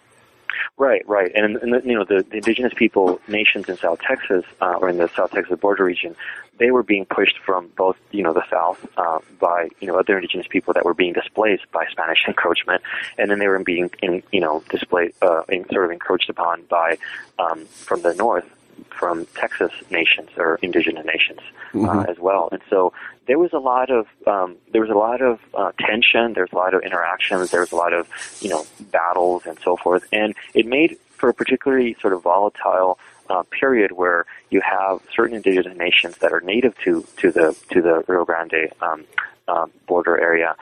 Right, 0.79 1.03
right, 1.09 1.33
and, 1.35 1.57
and 1.57 1.73
the, 1.73 1.83
you 1.85 1.95
know 1.95 2.05
the, 2.05 2.25
the 2.31 2.37
indigenous 2.37 2.73
people 2.73 3.21
nations 3.27 3.69
in 3.69 3.77
South 3.77 3.99
Texas 4.01 4.45
uh, 4.61 4.75
or 4.81 4.89
in 4.89 4.97
the 4.97 5.09
South 5.09 5.33
Texas 5.33 5.59
border 5.59 5.83
region, 5.83 6.15
they 6.59 6.71
were 6.71 6.85
being 6.85 7.05
pushed 7.05 7.37
from 7.45 7.67
both 7.77 7.97
you 8.13 8.23
know 8.23 8.33
the 8.33 8.49
South 8.49 8.87
uh, 8.97 9.19
by 9.41 9.69
you 9.81 9.89
know 9.89 9.99
other 9.99 10.15
indigenous 10.15 10.47
people 10.47 10.73
that 10.75 10.85
were 10.85 10.95
being 10.95 11.13
displaced 11.13 11.65
by 11.73 11.85
Spanish 11.91 12.25
encroachment, 12.29 12.81
and 13.19 13.29
then 13.29 13.41
they 13.41 13.49
were 13.49 13.59
being 13.59 13.91
in, 14.03 14.23
you 14.31 14.41
know 14.41 14.63
displaced 14.71 15.21
uh, 15.21 15.43
in, 15.49 15.69
sort 15.69 15.85
of 15.85 15.91
encroached 15.91 16.31
upon 16.31 16.63
by 16.71 16.97
um, 17.41 17.65
from 17.67 18.03
the 18.03 18.15
North 18.15 18.49
from 18.91 19.27
Texas 19.35 19.73
nations 19.91 20.31
or 20.37 20.59
indigenous 20.63 21.05
nations 21.05 21.41
uh, 21.41 21.77
mm-hmm. 21.77 21.99
uh, 21.99 22.03
as 22.05 22.19
well. 22.19 22.49
And 22.53 22.61
so 22.69 22.93
there 23.27 23.39
was 23.39 23.53
a 23.53 23.59
lot 23.59 23.91
of 23.91 24.07
um, 24.27 24.57
there 24.73 24.81
was 24.81 24.91
a 24.91 24.95
lot 24.95 25.21
of 25.21 25.41
uh, 25.55 25.73
tension. 25.79 26.33
There 26.33 26.45
was 26.45 26.53
a 26.53 26.57
lot 26.57 26.75
of 26.75 26.83
interactions. 26.83 27.51
There 27.51 27.61
was 27.61 27.73
a 27.73 27.77
lot 27.77 27.93
of 27.93 28.09
you 28.41 28.49
know 28.49 28.67
battles 28.91 29.47
and 29.47 29.59
so 29.61 29.77
forth. 29.77 30.07
And 30.13 30.35
it 30.55 30.67
made 30.67 30.97
for 31.11 31.29
a 31.29 31.35
particularly 31.35 31.97
sort 32.01 32.13
of 32.13 32.23
volatile 32.23 32.99
uh, 33.29 33.43
period 33.51 33.93
where 33.93 34.25
you 34.51 34.61
have 34.61 35.01
certain 35.15 35.37
indigenous 35.37 35.77
nations 35.77 36.19
that 36.19 36.33
are 36.33 36.41
native 36.41 36.77
to 36.85 37.07
to 37.19 37.31
the 37.31 37.57
to 37.71 37.83
the 37.83 38.05
Rio 38.07 38.25
Grande 38.25 38.73
um, 38.81 39.05
uh, 39.47 39.67
border 39.87 40.19
area 40.19 40.57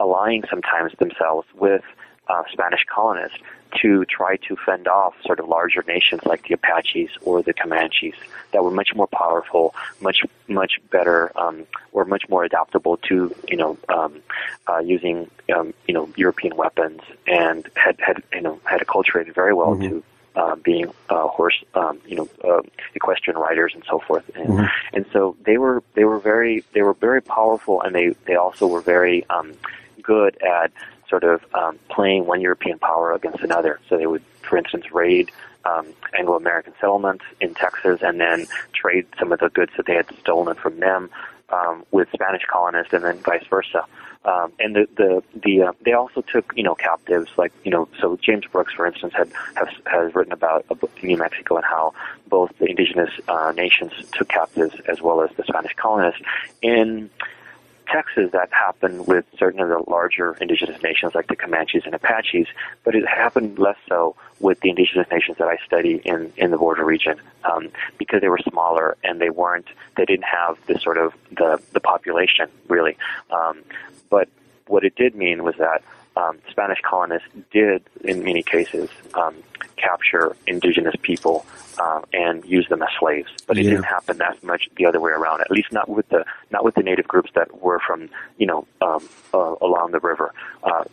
allying 0.00 0.42
sometimes 0.48 0.92
themselves 0.98 1.46
with 1.54 1.84
uh, 2.30 2.42
Spanish 2.52 2.84
colonists 2.92 3.38
to 3.80 4.04
try 4.06 4.36
to 4.36 4.56
fend 4.66 4.88
off 4.88 5.14
sort 5.24 5.38
of 5.38 5.48
larger 5.48 5.84
nations 5.86 6.20
like 6.24 6.42
the 6.48 6.54
Apaches 6.54 7.10
or 7.22 7.42
the 7.42 7.54
Comanches 7.54 8.14
that 8.52 8.64
were 8.64 8.70
much 8.70 8.94
more 8.94 9.06
powerful, 9.06 9.74
much 10.00 10.22
much 10.48 10.80
better, 10.90 11.30
um, 11.36 11.66
or 11.92 12.04
much 12.04 12.28
more 12.28 12.44
adaptable 12.44 12.96
to 13.08 13.34
you 13.48 13.56
know 13.56 13.78
um, 13.88 14.22
uh, 14.68 14.78
using 14.78 15.30
um, 15.54 15.72
you 15.86 15.94
know 15.94 16.08
European 16.16 16.56
weapons 16.56 17.00
and 17.26 17.68
had 17.76 17.96
had 18.00 18.22
you 18.32 18.40
know 18.40 18.60
had 18.64 18.80
acculturated 18.80 19.34
very 19.34 19.54
well 19.54 19.74
mm-hmm. 19.74 19.88
to 19.88 20.04
uh, 20.36 20.54
being 20.56 20.86
uh, 21.08 21.26
horse, 21.26 21.62
um, 21.74 22.00
you 22.06 22.16
know, 22.16 22.28
uh, 22.44 22.62
equestrian 22.94 23.38
riders 23.38 23.72
and 23.74 23.84
so 23.88 23.98
forth. 23.98 24.28
And, 24.36 24.48
mm-hmm. 24.48 24.96
and 24.96 25.04
so 25.12 25.36
they 25.44 25.58
were 25.58 25.82
they 25.94 26.04
were 26.04 26.18
very 26.18 26.64
they 26.72 26.82
were 26.82 26.94
very 26.94 27.22
powerful, 27.22 27.82
and 27.82 27.94
they 27.94 28.10
they 28.26 28.36
also 28.36 28.66
were 28.66 28.80
very 28.80 29.28
um, 29.30 29.54
good 30.02 30.40
at 30.42 30.72
sort 31.10 31.24
of 31.24 31.44
um, 31.54 31.78
playing 31.90 32.24
one 32.24 32.40
European 32.40 32.78
power 32.78 33.12
against 33.12 33.40
another. 33.40 33.80
So 33.88 33.98
they 33.98 34.06
would, 34.06 34.22
for 34.42 34.56
instance, 34.56 34.90
raid 34.92 35.30
um, 35.64 35.86
Anglo-American 36.18 36.72
settlements 36.80 37.24
in 37.40 37.54
Texas 37.54 38.00
and 38.02 38.18
then 38.18 38.46
trade 38.72 39.06
some 39.18 39.32
of 39.32 39.40
the 39.40 39.50
goods 39.50 39.72
that 39.76 39.86
they 39.86 39.94
had 39.94 40.06
stolen 40.20 40.56
from 40.56 40.80
them 40.80 41.10
um, 41.50 41.84
with 41.90 42.08
Spanish 42.14 42.42
colonists, 42.50 42.92
and 42.92 43.04
then 43.04 43.18
vice 43.18 43.44
versa. 43.50 43.84
Um, 44.24 44.52
and 44.58 44.76
the 44.76 44.86
the 44.96 45.22
the 45.42 45.62
uh, 45.62 45.72
they 45.82 45.94
also 45.94 46.20
took 46.20 46.52
you 46.54 46.62
know 46.62 46.74
captives 46.74 47.30
like 47.38 47.52
you 47.64 47.70
know 47.70 47.88
so 48.00 48.18
James 48.22 48.44
Brooks 48.52 48.74
for 48.74 48.86
instance 48.86 49.14
had 49.16 49.32
has 49.56 49.68
has 49.86 50.14
written 50.14 50.34
about 50.34 50.66
New 51.02 51.16
Mexico 51.16 51.56
and 51.56 51.64
how 51.64 51.94
both 52.28 52.50
the 52.58 52.66
indigenous 52.66 53.10
uh, 53.28 53.52
nations 53.56 53.92
took 54.12 54.28
captives 54.28 54.76
as 54.88 55.00
well 55.00 55.22
as 55.22 55.30
the 55.36 55.44
Spanish 55.44 55.72
colonists 55.74 56.20
in 56.60 57.08
Texas, 57.90 58.30
that 58.32 58.52
happened 58.52 59.06
with 59.06 59.24
certain 59.38 59.60
of 59.60 59.68
the 59.68 59.90
larger 59.90 60.36
indigenous 60.40 60.82
nations 60.82 61.14
like 61.14 61.26
the 61.26 61.36
Comanches 61.36 61.82
and 61.84 61.94
Apaches, 61.94 62.46
but 62.84 62.94
it 62.94 63.06
happened 63.06 63.58
less 63.58 63.76
so 63.88 64.16
with 64.38 64.60
the 64.60 64.70
indigenous 64.70 65.06
nations 65.10 65.38
that 65.38 65.48
I 65.48 65.56
study 65.66 66.00
in, 66.04 66.32
in 66.36 66.50
the 66.50 66.58
border 66.58 66.84
region 66.84 67.20
um, 67.44 67.68
because 67.98 68.20
they 68.20 68.28
were 68.28 68.38
smaller 68.38 68.96
and 69.02 69.20
they 69.20 69.30
weren't, 69.30 69.66
they 69.96 70.04
didn't 70.04 70.24
have 70.24 70.58
the 70.66 70.78
sort 70.78 70.98
of 70.98 71.12
the, 71.30 71.60
the 71.72 71.80
population 71.80 72.48
really. 72.68 72.96
Um, 73.30 73.62
but 74.08 74.28
what 74.66 74.84
it 74.84 74.94
did 74.94 75.14
mean 75.14 75.42
was 75.42 75.56
that 75.56 75.82
um, 76.20 76.38
Spanish 76.50 76.78
colonists 76.82 77.28
did, 77.50 77.82
in 78.04 78.22
many 78.22 78.42
cases, 78.42 78.90
um, 79.14 79.34
capture 79.76 80.36
indigenous 80.46 80.94
people 81.02 81.46
uh, 81.78 82.02
and 82.12 82.44
use 82.44 82.68
them 82.68 82.82
as 82.82 82.88
slaves. 82.98 83.30
But 83.46 83.56
it 83.58 83.64
yeah. 83.64 83.70
didn't 83.70 83.84
happen 83.84 84.18
that 84.18 84.42
much 84.42 84.68
the 84.76 84.86
other 84.86 85.00
way 85.00 85.12
around. 85.12 85.40
At 85.40 85.50
least 85.50 85.72
not 85.72 85.88
with 85.88 86.08
the 86.08 86.24
not 86.50 86.64
with 86.64 86.74
the 86.74 86.82
native 86.82 87.08
groups 87.08 87.30
that 87.34 87.62
were 87.62 87.80
from 87.86 88.10
you 88.38 88.46
know 88.46 88.66
um, 88.82 89.08
uh, 89.32 89.54
along 89.60 89.92
the 89.92 90.00
river. 90.00 90.32
Uh, 90.62 90.84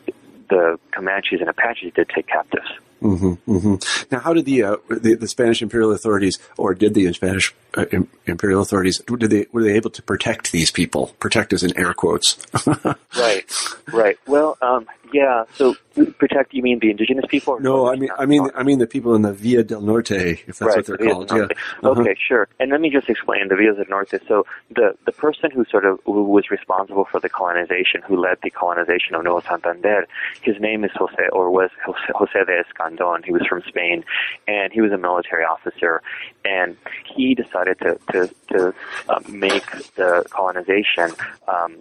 the 0.49 0.79
Comanches 0.91 1.41
and 1.41 1.49
Apaches 1.49 1.93
did 1.93 2.07
take 2.07 2.27
captives. 2.27 2.69
Mm-hmm, 3.01 3.51
mm-hmm. 3.51 4.05
Now, 4.11 4.19
how 4.19 4.33
did 4.33 4.45
the, 4.45 4.63
uh, 4.63 4.77
the, 4.89 5.13
the 5.15 5.27
Spanish 5.27 5.61
imperial 5.61 5.91
authorities, 5.91 6.39
or 6.57 6.73
did 6.73 6.93
the 6.93 7.11
Spanish 7.13 7.53
uh, 7.75 7.85
imperial 8.25 8.61
authorities, 8.61 8.99
did 8.99 9.29
they 9.29 9.45
were 9.51 9.63
they 9.63 9.73
able 9.73 9.91
to 9.91 10.01
protect 10.01 10.51
these 10.51 10.71
people? 10.71 11.13
Protect 11.19 11.53
us 11.53 11.63
in 11.63 11.77
air 11.77 11.93
quotes. 11.93 12.37
right, 13.15 13.45
right. 13.93 14.17
Well, 14.25 14.57
um, 14.61 14.87
yeah. 15.13 15.43
So 15.53 15.75
protect? 16.17 16.53
You 16.53 16.63
mean 16.63 16.79
the 16.79 16.91
indigenous 16.91 17.25
people? 17.29 17.59
no, 17.59 17.87
I 17.87 17.95
mean, 17.95 18.09
I 18.17 18.25
mean, 18.25 18.49
I 18.55 18.63
mean 18.63 18.79
the 18.79 18.87
people 18.87 19.15
in 19.15 19.21
the 19.21 19.33
Villa 19.33 19.63
del 19.63 19.81
Norte, 19.81 20.11
if 20.11 20.45
that's 20.45 20.61
right, 20.61 20.77
what 20.77 20.85
they're 20.85 20.97
called. 20.97 21.31
Yeah. 21.31 21.47
Uh-huh. 21.83 22.01
Okay, 22.01 22.15
sure. 22.15 22.47
And 22.59 22.71
let 22.71 22.81
me 22.81 22.89
just 22.89 23.09
explain 23.09 23.47
the 23.47 23.55
Villa 23.55 23.75
del 23.75 23.85
Norte. 23.89 24.21
So 24.27 24.45
the 24.69 24.95
the 25.05 25.11
person 25.11 25.51
who 25.51 25.65
sort 25.65 25.85
of 25.85 25.99
who 26.05 26.23
was 26.23 26.49
responsible 26.49 27.05
for 27.05 27.19
the 27.19 27.29
colonization, 27.29 28.01
who 28.05 28.17
led 28.17 28.37
the 28.43 28.49
colonization 28.49 29.15
of 29.15 29.23
Nuevo 29.23 29.41
Santander, 29.41 30.07
his 30.41 30.59
name 30.59 30.83
is 30.83 30.91
Jose, 30.95 31.29
or 31.31 31.49
was 31.51 31.69
Jose, 31.85 31.99
Jose 32.09 32.45
de 32.45 32.63
Escandon. 32.63 33.23
He 33.25 33.31
was 33.31 33.45
from 33.47 33.61
Spain, 33.67 34.03
and 34.47 34.71
he 34.71 34.81
was 34.81 34.91
a 34.91 34.97
military 34.97 35.43
officer, 35.43 36.01
and 36.45 36.77
he 37.15 37.35
decided 37.35 37.79
to 37.79 37.99
to 38.11 38.29
to 38.49 38.73
uh, 39.09 39.19
make 39.29 39.69
the 39.95 40.25
colonization 40.29 41.11
um, 41.47 41.77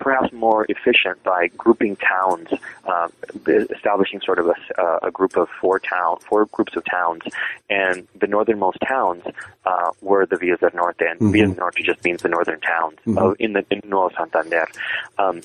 perhaps 0.00 0.32
more 0.32 0.66
efficient 0.68 1.22
by 1.22 1.48
grouping 1.56 1.96
towns, 1.96 2.48
uh, 2.84 3.08
establishing 3.46 4.20
sort 4.20 4.38
of 4.38 4.46
a, 4.46 4.80
uh, 4.80 4.98
a, 5.04 5.10
group 5.10 5.36
of 5.36 5.48
four 5.60 5.78
town, 5.78 6.16
four 6.28 6.46
groups 6.46 6.74
of 6.74 6.84
towns, 6.84 7.22
and 7.68 8.08
the 8.18 8.26
northernmost 8.26 8.78
towns 8.86 9.22
uh, 9.66 9.90
were 10.00 10.26
the 10.26 10.36
Villas 10.36 10.60
del 10.60 10.70
Norte, 10.74 11.02
and 11.02 11.20
mm-hmm. 11.20 11.32
Villas 11.32 11.50
del 11.50 11.60
Norte 11.60 11.82
just 11.84 12.02
means 12.04 12.22
the 12.22 12.28
northern 12.28 12.60
towns 12.60 12.96
mm-hmm. 13.06 13.32
in 13.38 13.52
the 13.52 13.64
in 13.70 13.80
Nuevo 13.84 14.10
Santander. 14.16 14.66
Um, 15.18 15.42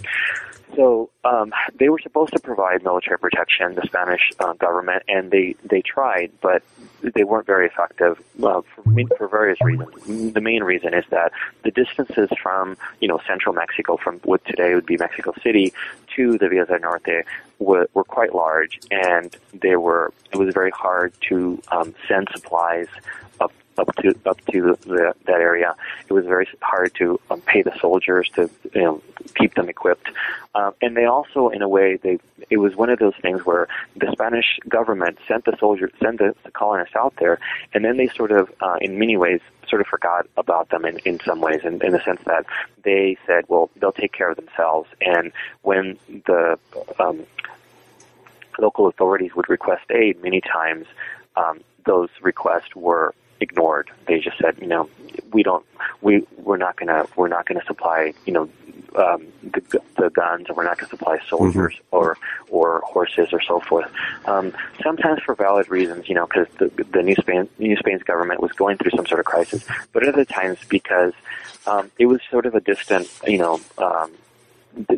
so 0.75 1.09
um, 1.23 1.53
they 1.79 1.89
were 1.89 1.99
supposed 1.99 2.33
to 2.33 2.39
provide 2.39 2.83
military 2.83 3.19
protection, 3.19 3.75
the 3.75 3.83
Spanish 3.85 4.31
uh, 4.39 4.53
government, 4.53 5.03
and 5.07 5.31
they 5.31 5.55
they 5.63 5.81
tried, 5.81 6.31
but 6.41 6.63
they 7.01 7.23
weren't 7.23 7.45
very 7.45 7.67
effective 7.67 8.17
uh, 8.43 8.61
for, 8.61 8.83
for 9.17 9.27
various 9.27 9.59
reasons. 9.61 10.33
The 10.33 10.41
main 10.41 10.63
reason 10.63 10.93
is 10.93 11.03
that 11.11 11.31
the 11.63 11.71
distances 11.71 12.29
from 12.41 12.77
you 12.99 13.07
know 13.07 13.19
central 13.27 13.53
Mexico, 13.53 13.97
from 13.97 14.19
what 14.19 14.43
today 14.45 14.73
would 14.73 14.85
be 14.85 14.97
Mexico 14.97 15.33
City, 15.43 15.73
to 16.15 16.37
the 16.37 16.49
Villa 16.49 16.65
del 16.65 16.79
Norte 16.79 17.25
were, 17.59 17.87
were 17.93 18.03
quite 18.03 18.33
large, 18.33 18.79
and 18.91 19.35
they 19.53 19.75
were 19.75 20.13
it 20.31 20.37
was 20.37 20.53
very 20.53 20.71
hard 20.71 21.13
to 21.29 21.61
um, 21.71 21.93
send 22.07 22.27
supplies 22.33 22.87
up 23.39 23.51
up 23.77 23.93
to 23.97 24.15
up 24.25 24.43
to 24.47 24.77
the, 24.85 25.13
that 25.25 25.41
area. 25.41 25.75
It 26.07 26.13
was 26.13 26.25
very 26.25 26.47
hard 26.61 26.93
to 26.95 27.19
um, 27.29 27.41
pay 27.41 27.61
the 27.61 27.77
soldiers 27.79 28.29
to 28.35 28.49
you 28.73 28.81
know 28.81 29.01
keep 29.35 29.55
them 29.55 29.69
equipped, 29.69 30.09
um, 30.55 30.73
and 30.81 30.95
they 30.95 31.05
also, 31.05 31.49
in 31.49 31.61
a 31.61 31.67
way, 31.67 31.97
they 31.97 32.19
it 32.49 32.57
was 32.57 32.75
one 32.75 32.89
of 32.89 32.99
those 32.99 33.15
things 33.21 33.45
where 33.45 33.67
the 33.95 34.09
Spanish 34.11 34.59
government 34.69 35.17
sent 35.27 35.45
the 35.45 35.55
soldiers, 35.59 35.91
sent 36.01 36.19
the, 36.19 36.35
the 36.43 36.51
colonists 36.51 36.95
out 36.95 37.13
there, 37.19 37.39
and 37.73 37.83
then 37.83 37.97
they 37.97 38.07
sort 38.07 38.31
of, 38.31 38.51
uh, 38.61 38.77
in 38.79 38.97
many 38.97 39.17
ways, 39.17 39.41
sort 39.67 39.81
of 39.81 39.87
forgot 39.87 40.27
about 40.37 40.69
them 40.69 40.85
in, 40.85 40.99
in 40.99 41.19
some 41.21 41.41
ways, 41.41 41.61
in, 41.63 41.81
in 41.83 41.91
the 41.91 42.01
sense 42.03 42.21
that 42.25 42.45
they 42.83 43.17
said, 43.25 43.45
well, 43.47 43.69
they'll 43.77 43.91
take 43.91 44.13
care 44.13 44.29
of 44.29 44.37
themselves, 44.37 44.89
and 45.01 45.31
when 45.63 45.97
the 46.07 46.57
um, 46.99 47.25
local 48.59 48.87
authorities 48.87 49.35
would 49.35 49.49
request 49.49 49.83
aid, 49.89 50.21
many 50.23 50.39
times 50.39 50.85
um, 51.35 51.59
those 51.85 52.09
requests 52.21 52.75
were 52.75 53.13
ignored. 53.39 53.91
They 54.07 54.19
just 54.19 54.37
said, 54.37 54.57
you 54.59 54.67
know, 54.67 54.89
we 55.31 55.43
don't, 55.43 55.65
we 56.01 56.25
we're 56.37 56.57
not 56.57 56.77
gonna 56.77 57.05
we're 57.15 57.27
not 57.27 57.45
gonna 57.45 57.63
supply, 57.65 58.13
you 58.25 58.33
know, 58.33 58.49
um, 58.95 59.27
the, 59.43 59.81
the 59.97 60.09
guns, 60.09 60.45
and 60.47 60.55
we're 60.55 60.63
not 60.63 60.79
to 60.79 60.85
supply 60.85 61.19
soldiers 61.27 61.73
mm-hmm. 61.75 61.95
or 61.95 62.17
or 62.49 62.81
horses 62.85 63.29
or 63.31 63.41
so 63.41 63.59
forth. 63.59 63.91
Um, 64.25 64.53
sometimes 64.81 65.21
for 65.23 65.35
valid 65.35 65.69
reasons, 65.69 66.07
you 66.07 66.15
know, 66.15 66.27
because 66.27 66.47
the, 66.57 66.85
the 66.91 67.03
New 67.03 67.15
Spain 67.15 67.49
New 67.59 67.75
Spain's 67.77 68.03
government 68.03 68.41
was 68.41 68.51
going 68.53 68.77
through 68.77 68.91
some 68.95 69.05
sort 69.05 69.19
of 69.19 69.25
crisis, 69.25 69.65
but 69.91 70.07
other 70.07 70.25
times 70.25 70.59
because 70.69 71.13
um, 71.67 71.91
it 71.97 72.05
was 72.05 72.21
sort 72.29 72.45
of 72.45 72.55
a 72.55 72.61
distant, 72.61 73.09
you 73.27 73.37
know, 73.37 73.59
um, 73.77 74.11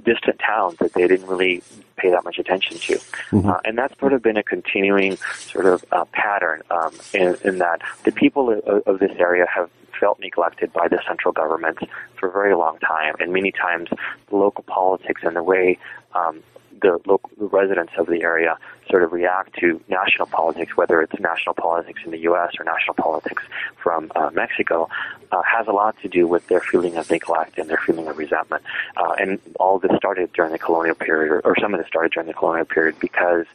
distant 0.04 0.40
towns 0.40 0.78
that 0.80 0.94
they 0.94 1.08
didn't 1.08 1.28
really 1.28 1.62
pay 1.98 2.10
that 2.12 2.24
much 2.24 2.38
attention 2.38 2.78
to. 2.78 2.94
Mm-hmm. 2.96 3.50
Uh, 3.50 3.60
and 3.66 3.78
that's 3.78 3.98
sort 4.00 4.14
of 4.14 4.22
been 4.22 4.38
a 4.38 4.44
continuing 4.44 5.18
sort 5.18 5.66
of 5.66 5.84
uh, 5.92 6.06
pattern 6.12 6.62
um, 6.70 6.94
in, 7.14 7.36
in, 7.44 7.58
that 7.58 7.82
the 8.04 8.12
people 8.12 8.52
of, 8.52 8.84
of, 8.88 9.00
this 9.00 9.12
area 9.18 9.46
have 9.54 9.70
felt 10.00 10.20
neglected 10.20 10.72
by 10.74 10.88
the 10.88 11.02
central 11.08 11.32
government 11.32 11.80
for 12.16 12.30
a 12.30 12.32
very 12.32 12.56
long 12.56 12.78
time. 12.80 13.16
And 13.20 13.34
many 13.34 13.52
times 13.52 13.90
the 14.30 14.36
local 14.36 14.64
politics 14.64 15.22
and 15.24 15.36
the 15.36 15.44
way 15.44 15.78
um, 16.14 16.44
the 16.82 17.00
local 17.06 17.30
the 17.38 17.46
residents 17.46 17.94
of 17.98 18.08
the 18.08 18.22
area 18.22 18.58
sort 18.90 19.04
of 19.04 19.12
react 19.12 19.54
to 19.60 19.82
national 19.88 20.28
politics, 20.28 20.76
whether 20.76 21.02
it's 21.02 21.20
national 21.20 21.56
politics 21.56 22.02
in 22.06 22.12
the 22.12 22.20
U.S. 22.20 22.54
or 22.60 22.66
national 22.66 22.94
politics 22.94 23.44
from 23.78 24.12
uh, 24.16 24.30
Mexico, 24.34 24.90
uh, 25.32 25.42
has 25.44 25.68
a 25.68 25.72
lot 25.72 25.96
to 26.02 26.08
do 26.08 26.28
with 26.28 26.48
their 26.48 26.62
feeling 26.62 26.96
of 26.98 27.10
neglect 27.10 27.58
and 27.58 27.70
their 27.70 27.82
feeling 27.86 28.08
of 28.08 28.18
resentment. 28.18 28.64
Uh, 28.96 29.14
and 29.20 29.40
all 29.60 29.80
this 29.80 29.92
started 29.98 30.32
during 30.34 30.52
the 30.52 30.60
colonial 30.60 30.96
period, 30.96 31.32
or, 31.32 31.40
or, 31.42 31.56
some 31.60 31.74
of 31.74 31.80
this 31.80 31.88
started 31.88 32.12
during 32.12 32.28
the 32.28 32.34
colonial 32.34 32.66
period, 32.66 32.96
because 33.00 33.46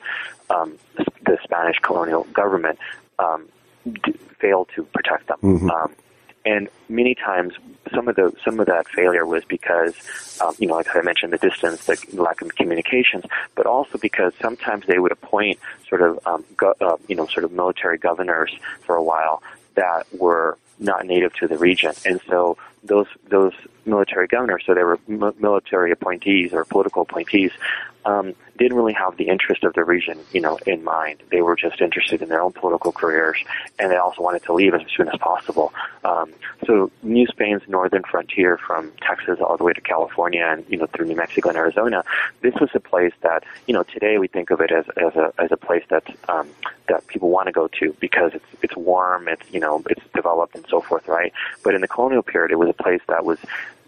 um, 0.51 0.79
the 1.25 1.39
Spanish 1.43 1.79
colonial 1.79 2.25
government 2.33 2.79
um, 3.19 3.49
d- 3.85 4.13
failed 4.39 4.69
to 4.75 4.85
protect 4.85 5.29
them. 5.29 5.39
Mm-hmm. 5.43 5.71
Um, 5.71 5.95
and 6.45 6.69
many 6.89 7.15
times 7.15 7.55
some 7.95 8.09
of 8.09 8.17
the 8.17 8.33
some 8.45 8.61
of 8.61 8.67
that 8.67 8.89
failure 8.89 9.27
was 9.27 9.45
because 9.45 9.95
um, 10.41 10.55
you 10.59 10.67
know 10.67 10.75
like 10.75 10.95
I 10.95 11.01
mentioned 11.03 11.33
the 11.33 11.39
distance 11.39 11.85
the 11.87 11.99
lack 12.13 12.43
of 12.43 12.55
communications 12.57 13.25
but 13.55 13.67
also 13.67 13.99
because 13.99 14.33
sometimes 14.41 14.87
they 14.87 14.99
would 14.99 15.13
appoint 15.13 15.59
sort 15.89 16.03
of 16.03 16.19
um, 16.27 16.45
go, 16.57 16.75
uh, 16.81 16.97
you 17.09 17.17
know 17.17 17.27
sort 17.27 17.45
of 17.45 17.53
military 17.53 17.99
governors 17.99 18.53
for 18.85 18.97
a 18.97 19.03
while 19.03 19.43
that 19.75 20.07
were 20.13 20.59
not 20.79 21.07
native 21.07 21.33
to 21.35 21.49
the 21.49 21.57
region. 21.57 21.93
And 22.05 22.21
so 22.29 22.59
those 22.85 23.07
those 23.29 23.53
military 23.85 24.27
governors 24.27 24.63
so 24.67 24.75
they 24.75 24.83
were 24.83 24.99
m- 25.09 25.35
military 25.39 25.91
appointees 25.91 26.53
or 26.53 26.65
political 26.65 27.03
appointees 27.03 27.51
um, 28.05 28.35
didn't 28.59 28.77
really 28.77 28.93
have 28.93 29.17
the 29.17 29.29
interest 29.29 29.65
of 29.65 29.73
the 29.75 29.85
region, 29.85 30.19
you 30.33 30.41
know, 30.41 30.59
in 30.67 30.85
mind. 30.85 31.23
They 31.31 31.41
were 31.41 31.57
just 31.57 31.81
interested 31.81 32.23
in 32.23 32.29
their 32.29 32.41
own 32.41 32.53
political 32.53 32.93
careers, 32.93 33.39
and 33.79 33.91
they 33.91 33.97
also 33.97 34.23
wanted 34.23 34.43
to 34.45 34.53
leave 34.53 34.75
as 34.75 34.83
soon 34.97 35.09
as 35.09 35.19
possible. 35.19 35.73
Um, 36.05 36.33
so 36.67 36.91
New 37.03 37.27
Spain's 37.27 37.63
northern 37.69 38.03
frontier, 38.03 38.59
from 38.59 38.93
Texas 39.01 39.39
all 39.41 39.57
the 39.57 39.65
way 39.65 39.73
to 39.73 39.81
California, 39.81 40.45
and 40.45 40.65
you 40.69 40.77
know 40.77 40.87
through 40.87 41.07
New 41.07 41.17
Mexico 41.17 41.49
and 41.49 41.59
Arizona, 41.59 42.05
this 42.41 42.55
was 42.61 42.71
a 42.75 42.81
place 42.81 43.13
that 43.23 43.45
you 43.67 43.75
know 43.75 43.83
today 43.85 44.19
we 44.19 44.29
think 44.29 44.51
of 44.51 44.61
it 44.61 44.71
as 44.71 44.85
as 44.97 45.15
a 45.17 45.33
as 45.39 45.51
a 45.51 45.57
place 45.57 45.85
that 45.89 46.05
um, 46.29 46.49
that 46.89 47.07
people 47.07 47.31
want 47.31 47.47
to 47.47 47.53
go 47.53 47.69
to 47.81 47.97
because 48.01 48.33
it's 48.35 48.45
it's 48.63 48.77
warm, 48.77 49.29
it's 49.29 49.51
you 49.51 49.61
know 49.61 49.83
it's 49.89 50.05
developed 50.15 50.55
and 50.55 50.67
so 50.69 50.81
forth, 50.81 51.09
right? 51.09 51.33
But 51.63 51.75
in 51.75 51.81
the 51.81 51.89
colonial 51.89 52.23
period, 52.23 52.53
it 52.53 52.59
was 52.59 52.69
a 52.79 52.83
place 52.83 53.01
that 53.09 53.25
was 53.25 53.39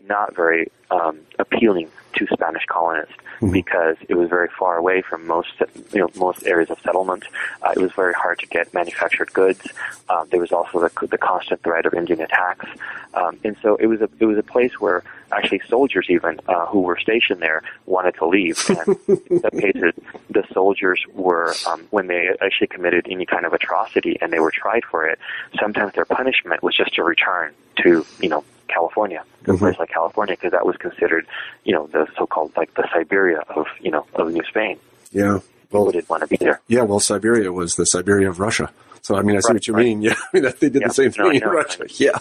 not 0.08 0.34
very 0.34 0.70
um, 0.90 1.18
appealing 1.38 1.90
to 2.14 2.26
Spanish 2.32 2.64
colonists 2.66 3.14
mm-hmm. 3.36 3.50
because 3.50 3.96
it 4.08 4.14
was 4.14 4.28
very 4.28 4.48
far 4.48 4.76
away 4.76 5.02
from 5.02 5.26
most 5.26 5.52
you 5.92 6.00
know 6.00 6.08
most 6.16 6.46
areas 6.46 6.70
of 6.70 6.78
settlement. 6.80 7.24
Uh, 7.62 7.72
it 7.74 7.80
was 7.80 7.92
very 7.92 8.14
hard 8.14 8.38
to 8.38 8.46
get 8.46 8.72
manufactured 8.72 9.32
goods. 9.32 9.66
Um, 10.08 10.28
there 10.30 10.40
was 10.40 10.52
also 10.52 10.80
the, 10.80 11.06
the 11.06 11.18
constant 11.18 11.62
threat 11.62 11.86
of 11.86 11.94
Indian 11.94 12.20
attacks, 12.20 12.66
um, 13.14 13.38
and 13.44 13.56
so 13.62 13.76
it 13.76 13.86
was 13.86 14.00
a 14.00 14.08
it 14.20 14.26
was 14.26 14.38
a 14.38 14.42
place 14.42 14.78
where 14.78 15.02
actually 15.32 15.62
soldiers 15.68 16.06
even 16.08 16.38
uh, 16.46 16.66
who 16.66 16.80
were 16.80 16.98
stationed 16.98 17.40
there 17.40 17.62
wanted 17.86 18.14
to 18.16 18.26
leave. 18.26 18.58
And 18.74 18.98
in 19.30 19.40
some 19.40 19.60
cases, 19.60 19.94
the 20.30 20.44
soldiers 20.52 21.00
were 21.12 21.54
um, 21.66 21.86
when 21.90 22.06
they 22.06 22.28
actually 22.40 22.66
committed 22.68 23.06
any 23.10 23.24
kind 23.26 23.46
of 23.46 23.52
atrocity 23.52 24.18
and 24.20 24.32
they 24.32 24.40
were 24.40 24.50
tried 24.50 24.84
for 24.84 25.06
it. 25.08 25.18
Sometimes 25.58 25.94
their 25.94 26.04
punishment 26.04 26.62
was 26.62 26.76
just 26.76 26.94
to 26.94 27.02
return 27.02 27.54
to 27.82 28.04
you 28.20 28.28
know 28.28 28.44
California, 28.68 29.22
a 29.22 29.48
mm-hmm. 29.48 29.58
place 29.58 29.78
like 29.78 29.90
California, 29.90 30.34
because 30.34 30.52
that 30.52 30.66
was 30.66 30.76
considered, 30.76 31.26
you 31.64 31.72
know, 31.72 31.86
the 31.88 32.06
so-called 32.16 32.52
like 32.56 32.72
the 32.74 32.88
Siberia 32.92 33.40
of, 33.48 33.66
you 33.80 33.90
know, 33.90 34.06
of 34.14 34.32
New 34.32 34.44
Spain. 34.44 34.78
Yeah. 35.12 35.40
Well, 35.70 35.86
People 35.86 35.92
did 35.92 36.08
want 36.08 36.22
to 36.22 36.26
be 36.28 36.36
there. 36.36 36.60
Yeah. 36.68 36.82
Well, 36.82 37.00
Siberia 37.00 37.52
was 37.52 37.76
the 37.76 37.86
Siberia 37.86 38.28
of 38.28 38.38
Russia. 38.38 38.70
So 39.04 39.16
I 39.16 39.22
mean, 39.22 39.36
I 39.36 39.40
see 39.40 39.48
right, 39.48 39.54
what 39.54 39.66
you 39.66 39.74
right. 39.74 39.84
mean. 39.84 40.02
Yeah, 40.04 40.14
I 40.14 40.28
mean 40.32 40.42
they 40.44 40.70
did 40.70 40.80
yeah. 40.80 40.88
the 40.88 40.94
same 40.94 41.12
thing 41.12 41.24
no, 41.24 41.30
in 41.30 41.42
Russia. 41.42 41.84
Yeah, 41.96 42.18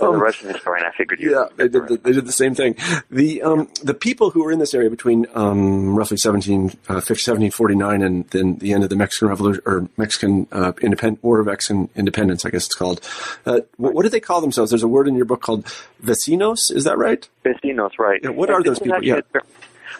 well, 0.00 0.12
the 0.12 0.18
Russian 0.18 0.48
historian, 0.48 0.86
I 0.86 0.96
figured 0.96 1.20
you. 1.20 1.32
Yeah, 1.32 1.48
they 1.56 1.68
did. 1.68 1.86
The, 1.86 1.98
they 1.98 2.12
did 2.12 2.26
the 2.26 2.32
same 2.32 2.54
thing. 2.54 2.76
The 3.10 3.42
um, 3.42 3.68
the 3.82 3.92
people 3.92 4.30
who 4.30 4.42
were 4.42 4.50
in 4.50 4.58
this 4.58 4.72
area 4.72 4.88
between 4.88 5.26
um, 5.34 5.94
roughly 5.94 6.16
17, 6.16 6.70
uh, 6.88 7.04
1749 7.04 8.02
and 8.02 8.26
then 8.30 8.56
the 8.56 8.72
end 8.72 8.84
of 8.84 8.90
the 8.90 8.96
Mexican 8.96 9.28
Revolution 9.28 9.62
or 9.66 9.88
Mexican 9.98 10.46
uh, 10.50 10.72
independent 10.80 11.22
War 11.22 11.40
of 11.40 11.46
Mexican 11.46 11.90
Independence, 11.94 12.46
I 12.46 12.50
guess 12.50 12.64
it's 12.66 12.74
called. 12.74 13.00
Uh, 13.44 13.60
what, 13.76 13.92
what, 13.92 14.02
do 14.02 14.08
they 14.08 14.20
call 14.20 14.40
themselves? 14.40 14.70
There's 14.70 14.82
a 14.82 14.88
word 14.88 15.06
in 15.08 15.16
your 15.16 15.26
book 15.26 15.42
called 15.42 15.66
vecinos. 16.02 16.70
Is 16.70 16.84
that 16.84 16.96
right? 16.96 17.28
Vecinos, 17.44 17.98
right? 17.98 18.20
Yeah, 18.22 18.30
what 18.30 18.48
are 18.48 18.62
those 18.62 18.78
people? 18.78 19.04
Yeah. 19.04 19.20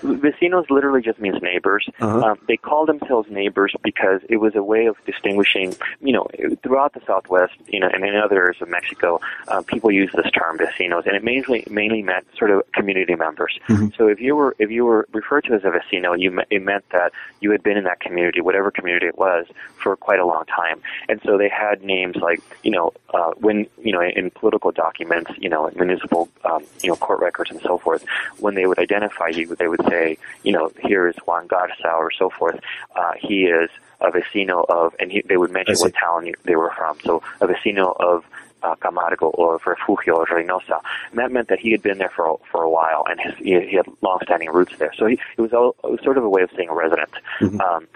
Vecinos 0.02 0.70
literally 0.70 1.02
just 1.02 1.18
means 1.18 1.40
neighbors. 1.42 1.88
Uh-huh. 2.00 2.20
Um, 2.20 2.38
they 2.48 2.57
call 2.57 2.87
themselves 2.87 3.30
neighbors 3.30 3.74
because 3.83 4.20
it 4.28 4.38
was 4.38 4.54
a 4.54 4.62
way 4.62 4.87
of 4.87 4.96
distinguishing, 5.07 5.74
you 6.00 6.12
know, 6.12 6.26
throughout 6.62 6.94
the 6.94 7.00
Southwest, 7.07 7.54
you 7.68 7.80
know, 7.80 7.88
and 7.92 8.04
in 8.04 8.16
other 8.16 8.37
areas 8.37 8.61
of 8.61 8.68
Mexico, 8.68 9.20
uh, 9.48 9.62
people 9.62 9.90
use 9.90 10.11
this 10.14 10.30
term 10.33 10.59
vecinos, 10.59 11.07
and 11.07 11.16
it 11.16 11.24
mainly 11.24 11.64
mainly 11.70 12.02
meant 12.02 12.26
sort 12.37 12.50
of 12.50 12.62
community 12.72 13.14
members. 13.14 13.59
Mm-hmm. 13.68 13.88
So 13.96 14.09
if 14.09 14.20
you 14.20 14.37
were 14.37 14.57
if 14.59 14.70
you 14.70 14.85
were 14.85 15.07
referred 15.12 15.44
to 15.44 15.54
as 15.54 15.64
a 15.64 15.70
vecino, 15.70 16.18
you 16.18 16.40
it 16.50 16.62
meant 16.62 16.85
that 16.90 17.12
you 17.40 17.50
had 17.50 17.62
been 17.62 17.76
in 17.76 17.85
that 17.85 18.00
community, 18.00 18.40
whatever 18.40 18.70
community 18.70 19.07
it 19.07 19.18
was, 19.18 19.46
for 19.83 19.96
quite 19.96 20.20
a 20.20 20.26
long 20.26 20.44
time. 20.46 20.80
And 21.09 21.20
so 21.24 21.37
they 21.37 21.48
had 21.48 21.83
names 21.83 22.16
like, 22.16 22.40
you 22.62 22.70
know, 22.70 22.92
uh, 23.12 23.33
when 23.38 23.66
you 23.83 23.92
know 23.92 24.02
in 24.02 24.30
political 24.30 24.70
documents, 24.72 25.30
you 25.38 25.48
know, 25.48 25.70
municipal, 25.76 26.28
um, 26.44 26.64
you 26.83 26.88
know, 26.88 26.96
court 26.96 27.20
records 27.20 27.50
and 27.50 27.61
so 27.61 27.78
forth, 27.78 28.04
when 28.38 28.54
they 28.54 28.66
would 28.66 28.78
identify 28.78 29.28
you, 29.28 29.54
they 29.57 29.68
would 29.68 29.83
say, 29.88 30.18
you 30.42 30.52
know, 30.52 30.70
here 30.80 31.08
is 31.08 31.16
Juan 31.26 31.46
Garza 31.46 31.88
or 31.88 32.10
so 32.10 32.30
forth. 32.30 32.60
Uh, 32.94 33.12
he 33.18 33.44
is 33.44 33.70
a 34.00 34.10
vecino 34.10 34.64
of, 34.68 34.94
and 34.98 35.10
he, 35.10 35.22
they 35.22 35.36
would 35.36 35.50
mention 35.50 35.76
what 35.76 35.94
town 35.94 36.30
they 36.44 36.56
were 36.56 36.72
from. 36.76 36.98
So 37.04 37.22
a 37.40 37.46
vecino 37.46 37.94
of 38.00 38.24
uh, 38.62 38.74
Camargo 38.76 39.26
or 39.26 39.56
of 39.56 39.66
Refugio 39.66 40.16
or 40.16 40.26
Reynosa. 40.26 40.80
And 41.10 41.18
that 41.18 41.30
meant 41.30 41.48
that 41.48 41.60
he 41.60 41.70
had 41.70 41.82
been 41.82 41.98
there 41.98 42.12
for 42.14 42.40
for 42.50 42.62
a 42.62 42.70
while 42.70 43.04
and 43.08 43.20
his, 43.20 43.34
he, 43.36 43.60
he 43.60 43.76
had 43.76 43.86
long-standing 44.00 44.50
roots 44.50 44.76
there. 44.78 44.92
So 44.96 45.06
he, 45.06 45.18
it 45.36 45.40
was, 45.40 45.52
all, 45.52 45.76
it 45.84 45.90
was 45.90 46.00
sort 46.02 46.18
of 46.18 46.24
a 46.24 46.28
way 46.28 46.42
of 46.42 46.50
saying 46.56 46.68
a 46.70 46.74
resident. 46.74 47.10
Mm-hmm. 47.40 47.60
Um, 47.60 47.86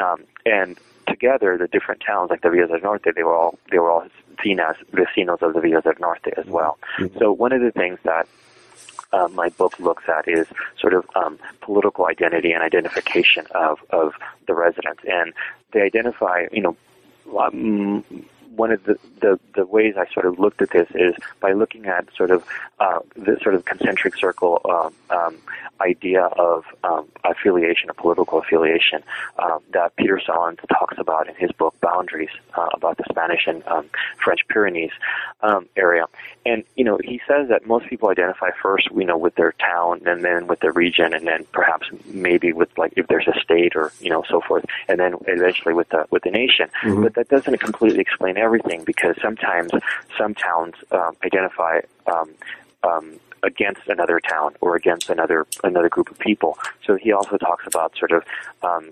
um, 0.00 0.24
and 0.46 0.78
together, 1.06 1.58
the 1.58 1.68
different 1.68 2.02
towns 2.06 2.30
like 2.30 2.42
the 2.42 2.50
Villas 2.50 2.70
del 2.70 2.80
Norte, 2.80 3.14
they 3.14 3.22
were 3.24 3.34
all 3.34 3.58
they 3.70 3.78
were 3.78 3.90
all 3.90 4.06
seen 4.42 4.60
as 4.60 4.76
vecinos 4.92 5.42
of 5.42 5.54
the 5.54 5.60
Villas 5.60 5.84
del 5.84 5.94
Norte 6.00 6.32
as 6.36 6.46
well. 6.46 6.78
Mm-hmm. 6.98 7.18
So 7.18 7.32
one 7.32 7.52
of 7.52 7.60
the 7.60 7.72
things 7.72 7.98
that 8.04 8.26
uh, 9.12 9.28
my 9.32 9.48
book 9.50 9.78
looks 9.78 10.04
at 10.08 10.26
is 10.28 10.46
sort 10.78 10.94
of 10.94 11.08
um, 11.14 11.38
political 11.60 12.06
identity 12.06 12.52
and 12.52 12.62
identification 12.62 13.46
of, 13.54 13.78
of 13.90 14.14
the 14.46 14.54
residents. 14.54 15.02
And 15.06 15.32
they 15.72 15.82
identify, 15.82 16.46
you 16.52 16.62
know, 16.62 16.76
um, 17.38 18.04
one 18.56 18.72
of 18.72 18.84
the, 18.84 18.98
the, 19.20 19.38
the 19.54 19.66
ways 19.66 19.94
I 19.96 20.12
sort 20.12 20.26
of 20.26 20.38
looked 20.38 20.62
at 20.62 20.70
this 20.70 20.88
is 20.94 21.14
by 21.40 21.52
looking 21.52 21.86
at 21.86 22.06
sort 22.16 22.30
of 22.30 22.44
uh, 22.80 23.00
the 23.16 23.38
sort 23.42 23.54
of 23.54 23.64
concentric 23.64 24.16
circle 24.16 24.60
um, 24.64 24.94
um, 25.10 25.36
idea 25.80 26.24
of 26.24 26.64
um, 26.84 27.08
affiliation, 27.24 27.90
a 27.90 27.94
political 27.94 28.38
affiliation 28.38 29.02
um, 29.38 29.60
that 29.72 29.94
Peter 29.96 30.20
Sahlins 30.26 30.58
talks 30.68 30.96
about 30.98 31.28
in 31.28 31.34
his 31.34 31.50
book 31.52 31.74
Boundaries 31.80 32.30
uh, 32.56 32.68
about 32.74 32.96
the 32.96 33.04
Spanish 33.10 33.46
and 33.46 33.66
um, 33.66 33.88
French 34.22 34.40
Pyrenees 34.48 34.92
um, 35.42 35.68
area. 35.76 36.06
And 36.44 36.64
you 36.76 36.84
know, 36.84 36.98
he 37.02 37.20
says 37.26 37.48
that 37.48 37.66
most 37.66 37.86
people 37.86 38.08
identify 38.08 38.50
first, 38.62 38.88
you 38.92 39.04
know, 39.04 39.16
with 39.16 39.34
their 39.36 39.52
town, 39.52 40.02
and 40.06 40.24
then 40.24 40.46
with 40.46 40.60
their 40.60 40.72
region, 40.72 41.14
and 41.14 41.26
then 41.26 41.44
perhaps 41.52 41.88
maybe 42.06 42.52
with 42.52 42.76
like 42.76 42.94
if 42.96 43.06
there's 43.06 43.28
a 43.28 43.38
state 43.40 43.76
or 43.76 43.92
you 44.00 44.10
know 44.10 44.24
so 44.28 44.40
forth, 44.40 44.64
and 44.88 44.98
then 44.98 45.14
eventually 45.28 45.74
with 45.74 45.88
the 45.90 46.06
with 46.10 46.22
the 46.24 46.30
nation. 46.30 46.68
Mm-hmm. 46.82 47.02
But 47.04 47.14
that 47.14 47.28
doesn't 47.28 47.58
completely 47.60 48.00
explain 48.00 48.36
everything 48.42 48.80
because 48.84 49.14
sometimes 49.22 49.70
some 50.18 50.34
towns 50.34 50.74
um, 50.90 51.12
identify 51.24 51.80
um, 52.06 52.28
um, 52.82 53.06
against 53.42 53.84
another 53.88 54.18
town 54.20 54.54
or 54.60 54.76
against 54.76 55.08
another 55.10 55.46
another 55.64 55.88
group 55.88 56.10
of 56.10 56.18
people. 56.18 56.58
So 56.86 56.96
he 56.96 57.12
also 57.12 57.36
talks 57.38 57.64
about 57.66 57.96
sort 57.96 58.12
of 58.12 58.22
um, 58.62 58.84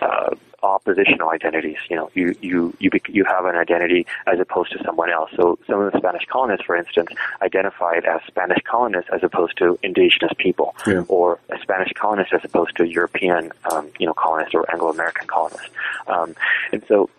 uh, 0.00 0.34
oppositional 0.62 1.30
identities. 1.30 1.76
You 1.90 1.96
know, 1.96 2.10
you 2.14 2.34
you 2.40 2.74
you 2.78 2.90
you 3.08 3.24
have 3.24 3.44
an 3.44 3.56
identity 3.56 4.06
as 4.26 4.38
opposed 4.40 4.72
to 4.72 4.78
someone 4.84 5.10
else. 5.10 5.30
So 5.36 5.58
some 5.66 5.80
of 5.80 5.92
the 5.92 5.98
Spanish 5.98 6.24
colonists, 6.26 6.66
for 6.66 6.76
instance, 6.76 7.10
identified 7.40 8.04
as 8.04 8.20
Spanish 8.26 8.62
colonists 8.64 9.10
as 9.12 9.22
opposed 9.22 9.56
to 9.58 9.78
indigenous 9.82 10.32
people, 10.38 10.74
yeah. 10.86 11.04
or 11.08 11.38
a 11.50 11.58
Spanish 11.60 11.92
colonist 11.94 12.32
as 12.32 12.44
opposed 12.44 12.76
to 12.76 12.82
European, 12.86 13.52
um, 13.70 13.90
you 13.98 14.06
know, 14.06 14.14
colonists 14.14 14.54
or 14.54 14.70
Anglo-American 14.72 15.26
colonists. 15.26 15.70
Um, 16.06 16.34
and 16.72 16.82
so 16.88 17.10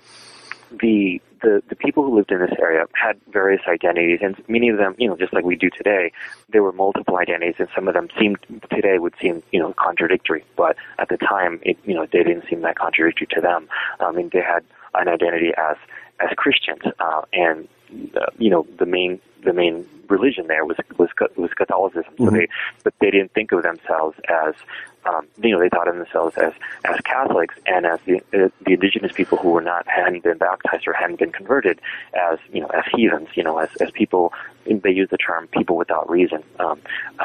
the 0.72 1.22
the, 1.44 1.62
the 1.68 1.76
people 1.76 2.04
who 2.04 2.16
lived 2.16 2.32
in 2.32 2.40
this 2.40 2.54
area 2.58 2.86
had 2.94 3.20
various 3.32 3.62
identities, 3.68 4.20
and 4.24 4.36
many 4.48 4.70
of 4.70 4.78
them, 4.78 4.96
you 4.98 5.08
know, 5.08 5.16
just 5.16 5.34
like 5.34 5.44
we 5.44 5.56
do 5.56 5.70
today, 5.70 6.12
there 6.50 6.64
were 6.64 6.72
multiple 6.72 7.18
identities, 7.18 7.56
and 7.60 7.68
some 7.76 7.88
of 7.88 7.94
them 7.94 8.08
seemed 8.18 8.38
today 8.72 8.98
would 8.98 9.14
seem, 9.22 9.44
you 9.52 9.60
know, 9.60 9.74
contradictory. 9.74 10.44
But 10.56 10.78
at 10.98 11.10
the 11.10 11.18
time, 11.18 11.60
it, 11.62 11.78
you 11.86 11.94
know, 11.94 12.08
they 12.12 12.24
didn't 12.24 12.48
seem 12.50 12.62
that 12.62 12.78
contradictory 12.78 13.28
to 13.32 13.42
them. 13.42 13.68
I 14.00 14.12
mean, 14.12 14.30
they 14.34 14.42
had 14.42 14.64
an 14.96 15.08
identity 15.08 15.52
as 15.58 15.78
as 16.20 16.30
Christians, 16.38 16.82
uh, 17.00 17.22
and 17.34 17.68
uh, 18.16 18.28
you 18.40 18.50
know, 18.50 18.66
the 18.78 18.86
main 18.86 19.20
the 19.44 19.54
main 19.54 19.86
religion 20.08 20.48
there 20.48 20.66
was 20.66 20.78
was 20.98 21.10
was 21.36 21.52
Catholicism. 21.54 22.14
So 22.18 22.24
mm-hmm. 22.26 22.36
they, 22.36 22.48
but 22.84 22.94
they 23.00 23.12
didn't 23.12 23.34
think 23.34 23.52
of 23.52 23.64
themselves 23.64 24.18
as 24.30 24.56
um, 25.06 25.28
you 25.42 25.52
know, 25.52 25.60
they 25.60 25.70
thought 25.70 25.88
of 25.88 25.96
themselves 25.96 26.38
as 26.38 26.54
as 26.86 27.00
Catholics 27.02 27.56
and 27.66 27.86
as 27.86 28.00
the 28.06 28.18
uh, 28.34 28.50
the 28.66 28.74
indigenous 28.74 29.12
people 29.12 29.38
who 29.38 29.50
were 29.50 29.62
not 29.62 29.88
hadn't 29.88 30.24
been 30.24 30.38
baptized 30.38 30.88
or 30.88 30.94
hadn't 30.94 31.20
been 31.20 31.32
converted 31.32 31.80
as 32.14 32.40
you 32.52 32.62
know 32.62 32.68
as 32.68 32.84
heathens, 32.96 33.30
you 33.36 33.44
know, 33.44 33.58
as 33.58 33.70
as 33.82 33.92
people. 33.92 34.34
They 34.66 34.92
use 34.92 35.10
the 35.10 35.18
term 35.18 35.48
"people 35.48 35.76
without 35.76 36.10
reason," 36.10 36.44
um, 36.60 36.80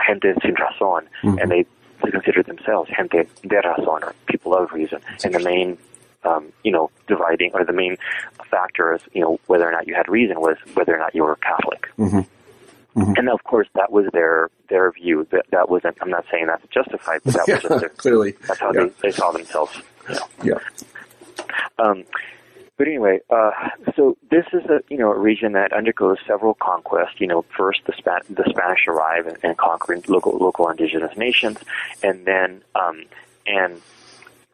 "gente 0.06 0.34
sin 0.42 0.56
razón," 0.56 1.06
mm-hmm. 1.22 1.38
and 1.38 1.50
they 1.50 1.66
they 2.02 2.10
considered 2.10 2.46
themselves 2.46 2.90
"gente 2.90 3.28
de 3.42 3.62
razón" 3.62 4.02
or 4.02 4.14
people 4.26 4.54
of 4.54 4.72
reason. 4.72 5.00
And 5.22 5.34
the 5.34 5.40
main 5.40 5.78
um, 6.24 6.52
you 6.64 6.72
know, 6.72 6.90
dividing 7.06 7.52
or 7.54 7.64
the 7.64 7.72
main 7.72 7.96
factor 8.50 8.94
is, 8.94 9.02
you 9.12 9.20
know, 9.20 9.38
whether 9.46 9.68
or 9.68 9.72
not 9.72 9.86
you 9.86 9.94
had 9.94 10.08
reason 10.08 10.40
was 10.40 10.56
whether 10.74 10.94
or 10.94 10.98
not 10.98 11.14
you 11.14 11.22
were 11.22 11.36
Catholic. 11.36 11.88
Mm-hmm. 11.98 12.20
Mm-hmm. 12.98 13.12
And 13.16 13.28
of 13.28 13.44
course, 13.44 13.68
that 13.74 13.92
was 13.92 14.06
their 14.12 14.50
their 14.68 14.90
view. 14.92 15.26
That 15.30 15.46
that 15.50 15.70
wasn't. 15.70 15.96
I'm 16.00 16.11
not 16.11 16.24
saying 16.30 16.46
that's 16.48 16.66
justified, 16.68 17.20
but 17.24 17.34
that 17.34 17.48
yeah, 17.48 17.61
was 17.68 17.80
their, 17.80 17.88
clearly 17.96 18.32
that's 18.46 18.58
how 18.58 18.72
yeah. 18.72 18.84
they, 18.84 19.08
they 19.08 19.12
saw 19.12 19.30
themselves. 19.30 19.80
You 20.08 20.14
know. 20.14 20.28
Yeah. 20.42 20.58
Um, 21.78 22.04
but 22.76 22.87
anyway, 22.87 23.20
uh, 23.28 23.50
so 23.96 24.16
this 24.30 24.46
is 24.52 24.64
a 24.66 24.80
you 24.88 24.98
know 24.98 25.11
a 25.11 25.18
region 25.18 25.52
that 25.52 25.72
undergoes 25.72 26.18
several 26.26 26.54
conquests. 26.54 27.18
You 27.20 27.26
know, 27.26 27.44
first 27.56 27.80
the 27.87 27.92
Span- 27.96 28.22
the 28.30 28.44
Spanish 28.48 28.87
arrive 28.88 29.26
and, 29.26 29.37
and 29.42 29.56
conquer 29.56 30.00
local 30.08 30.37
local 30.38 30.68
indigenous 30.68 31.16
nations, 31.16 31.58
and 32.02 32.24
then 32.24 32.62
um, 32.74 33.04
and 33.46 33.80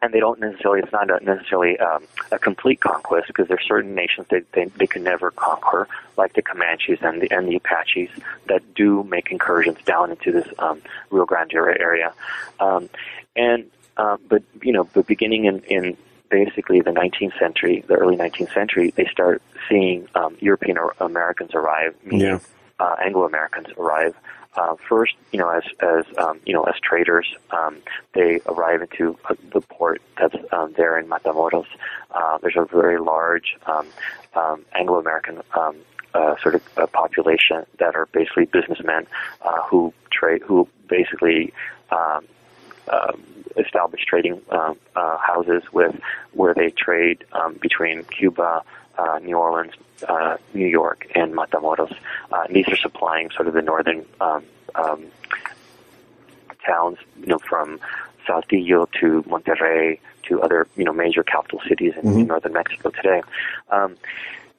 and 0.05 0.13
they 0.13 0.19
don't 0.19 0.39
necessarily 0.39 0.81
it's 0.81 0.91
not 0.91 1.07
necessarily 1.23 1.77
um, 1.79 2.03
a 2.31 2.39
complete 2.39 2.79
conquest 2.79 3.27
because 3.27 3.47
there's 3.47 3.65
certain 3.67 3.95
nations 3.95 4.27
that 4.29 4.49
they, 4.53 4.65
they 4.65 4.87
can 4.87 5.03
never 5.03 5.31
conquer 5.31 5.87
like 6.17 6.33
the 6.33 6.41
Comanches 6.41 6.99
and 7.01 7.21
the 7.21 7.31
and 7.31 7.47
the 7.47 7.55
Apaches 7.55 8.09
that 8.47 8.61
do 8.75 9.03
make 9.03 9.31
incursions 9.31 9.79
down 9.85 10.11
into 10.11 10.31
this 10.31 10.47
um, 10.59 10.81
Rio 11.09 11.25
Grande 11.25 11.55
area 11.55 12.13
um, 12.59 12.89
and 13.35 13.69
uh, 13.97 14.17
but 14.27 14.43
you 14.61 14.71
know, 14.73 14.83
but 14.93 15.07
beginning 15.07 15.45
in, 15.45 15.59
in 15.61 15.97
basically 16.29 16.81
the 16.81 16.91
19th 16.91 17.37
century, 17.39 17.83
the 17.87 17.95
early 17.95 18.17
19th 18.17 18.53
century, 18.53 18.91
they 18.95 19.05
start 19.05 19.41
seeing 19.69 20.07
um, 20.15 20.35
European 20.39 20.77
Americans 20.99 21.51
arrive, 21.53 21.95
yeah. 22.11 22.39
Uh, 22.79 22.95
Anglo 23.03 23.25
Americans 23.25 23.67
arrive. 23.77 24.15
Uh, 24.55 24.75
first, 24.87 25.15
you 25.33 25.39
know, 25.39 25.49
as 25.49 25.63
as 25.81 26.05
um, 26.17 26.39
you 26.45 26.53
know, 26.53 26.63
as 26.63 26.75
traders, 26.79 27.27
um, 27.51 27.77
they 28.13 28.39
arrive 28.45 28.81
into 28.81 29.17
uh, 29.29 29.35
the 29.51 29.59
port 29.59 30.01
that's 30.17 30.35
um, 30.53 30.73
there 30.77 30.97
in 30.97 31.07
Matamoros. 31.07 31.65
Uh, 32.11 32.37
there's 32.37 32.55
a 32.55 32.63
very 32.63 32.97
large 32.97 33.57
um, 33.65 33.85
um, 34.33 34.65
Anglo 34.73 34.97
American 34.97 35.41
um, 35.57 35.75
uh, 36.13 36.35
sort 36.41 36.55
of 36.55 36.63
uh, 36.77 36.87
population 36.87 37.65
that 37.79 37.95
are 37.95 38.07
basically 38.13 38.45
businessmen 38.45 39.05
uh, 39.41 39.61
who 39.63 39.93
trade, 40.09 40.41
who 40.43 40.67
basically 40.87 41.53
um, 41.91 42.25
uh, 42.87 43.11
establish 43.57 44.05
trading 44.05 44.41
uh, 44.49 44.73
uh, 44.95 45.17
houses 45.17 45.63
with 45.73 45.95
where 46.33 46.53
they 46.53 46.69
trade 46.69 47.23
um, 47.33 47.55
between 47.61 48.03
Cuba, 48.05 48.63
uh, 48.97 49.19
New 49.19 49.37
Orleans, 49.37 49.73
uh, 50.07 50.37
New 50.53 50.67
York, 50.67 51.07
and 51.15 51.33
Matamoros. 51.33 51.95
Uh, 52.31 52.43
and 52.47 52.55
these 52.55 52.67
are 52.67 52.77
supplying 52.77 53.29
sort 53.31 53.47
of 53.47 53.53
the 53.53 53.61
northern 53.61 54.05
um, 54.21 54.43
um, 54.75 55.05
towns, 56.65 56.97
you 57.19 57.27
know, 57.27 57.39
from 57.39 57.79
Saltillo 58.27 58.87
to 58.99 59.23
Monterrey 59.23 59.99
to 60.23 60.41
other, 60.41 60.67
you 60.75 60.83
know, 60.83 60.93
major 60.93 61.23
capital 61.23 61.61
cities 61.67 61.93
in, 61.95 62.01
mm-hmm. 62.01 62.19
in 62.19 62.27
northern 62.27 62.53
Mexico 62.53 62.89
today. 62.89 63.21
Um, 63.69 63.95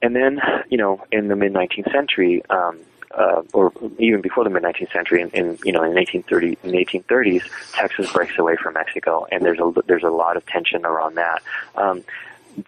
and 0.03 0.15
then, 0.15 0.41
you 0.69 0.79
know, 0.79 1.05
in 1.11 1.29
the 1.29 1.37
mid 1.37 1.53
19th 1.53 1.91
century, 1.91 2.43
um, 2.51 2.79
uh, 3.17 3.43
or 3.53 3.73
even 3.99 4.21
before 4.21 4.45
the 4.45 4.51
mid 4.51 4.63
19th 4.63 4.93
century, 4.93 5.23
in, 5.23 5.31
in 5.31 5.59
you 5.65 5.73
know 5.73 5.83
in 5.83 5.95
1830 5.95 6.59
in 6.63 6.71
the 6.71 6.85
1830s, 6.85 7.43
Texas 7.73 8.13
breaks 8.13 8.39
away 8.39 8.57
from 8.57 8.75
Mexico, 8.75 9.27
and 9.33 9.45
there's 9.45 9.59
a 9.59 9.73
there's 9.87 10.03
a 10.03 10.11
lot 10.11 10.37
of 10.37 10.45
tension 10.47 10.85
around 10.85 11.15
that. 11.15 11.43
Um, 11.77 12.05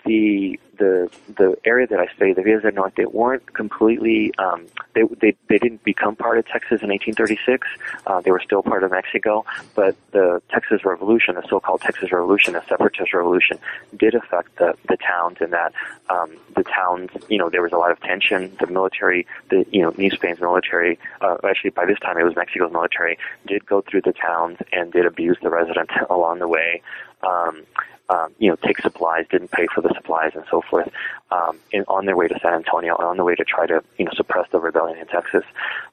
the 0.05 0.59
the 0.79 1.11
the 1.37 1.57
area 1.65 1.87
that 1.87 1.99
I 1.99 2.07
studied, 2.15 2.37
the 2.37 2.43
Villas 2.43 2.63
del 2.63 2.73
Norte, 2.73 2.95
they 2.97 3.07
weren't 3.07 3.53
completely. 3.55 4.33
Um, 4.39 4.67
they 4.95 5.03
they 5.21 5.37
they 5.49 5.59
didn't 5.59 5.85
become 5.85 6.17
part 6.17 6.39
of 6.39 6.47
Texas 6.47 6.83
in 6.83 6.89
1836. 6.89 7.69
Uh, 8.07 8.21
they 8.21 8.31
were 8.31 8.41
still 8.41 8.63
part 8.63 8.83
of 8.85 8.91
Mexico, 8.91 9.45
but 9.75 9.97
the 10.13 10.41
Texas 10.51 10.85
Revolution, 10.85 11.35
the 11.35 11.47
so-called 11.49 11.81
Texas 11.81 12.11
Revolution, 12.13 12.55
the 12.55 12.65
separatist 12.69 13.13
revolution, 13.13 13.59
did 13.97 14.15
affect 14.15 14.57
the 14.57 14.75
the 14.89 14.97
towns. 14.97 15.39
In 15.41 15.51
that 15.51 15.73
um, 16.11 16.37
the 16.57 16.65
towns, 16.65 17.11
you 17.29 17.39
know, 17.39 17.51
there 17.51 17.63
was 17.63 17.73
a 17.73 17.79
lot 17.79 17.91
of 17.91 18.01
tension. 18.01 18.57
The 18.59 18.67
military, 18.67 19.27
the 19.51 19.67
you 19.71 19.83
know, 19.83 19.93
New 19.99 20.11
Spain's 20.11 20.41
military, 20.41 20.99
uh, 21.21 21.37
actually 21.45 21.71
by 21.71 21.85
this 21.87 21.99
time 22.01 22.19
it 22.19 22.25
was 22.25 22.37
Mexico's 22.37 22.73
military, 22.73 23.19
did 23.47 23.67
go 23.67 23.83
through 23.83 24.03
the 24.03 24.13
towns 24.13 24.59
and 24.73 24.93
did 24.93 25.07
abuse 25.07 25.37
the 25.43 25.51
residents 25.51 25.93
along 26.11 26.39
the 26.39 26.49
way. 26.49 26.83
Um, 27.23 27.65
um, 28.11 28.33
you 28.39 28.49
know, 28.49 28.57
take 28.57 28.81
supplies, 28.81 29.27
didn't 29.31 29.51
pay 29.51 29.67
for 29.75 29.81
the 29.81 29.93
supplies, 29.95 30.33
and 30.35 30.45
so 30.51 30.63
forth, 30.63 30.91
um, 31.31 31.59
in, 31.73 31.85
on 31.89 32.07
their 32.07 32.17
way 32.17 32.27
to 32.29 32.39
San 32.41 32.55
Antonio, 32.55 32.95
on 32.97 33.17
the 33.17 33.25
way 33.25 33.35
to 33.35 33.45
try 33.45 33.67
to, 33.67 33.83
you 33.99 34.05
know, 34.05 34.13
suppress 34.15 34.49
the 34.51 34.59
rebellion 34.59 34.99
in 34.99 35.07
Texas. 35.07 35.45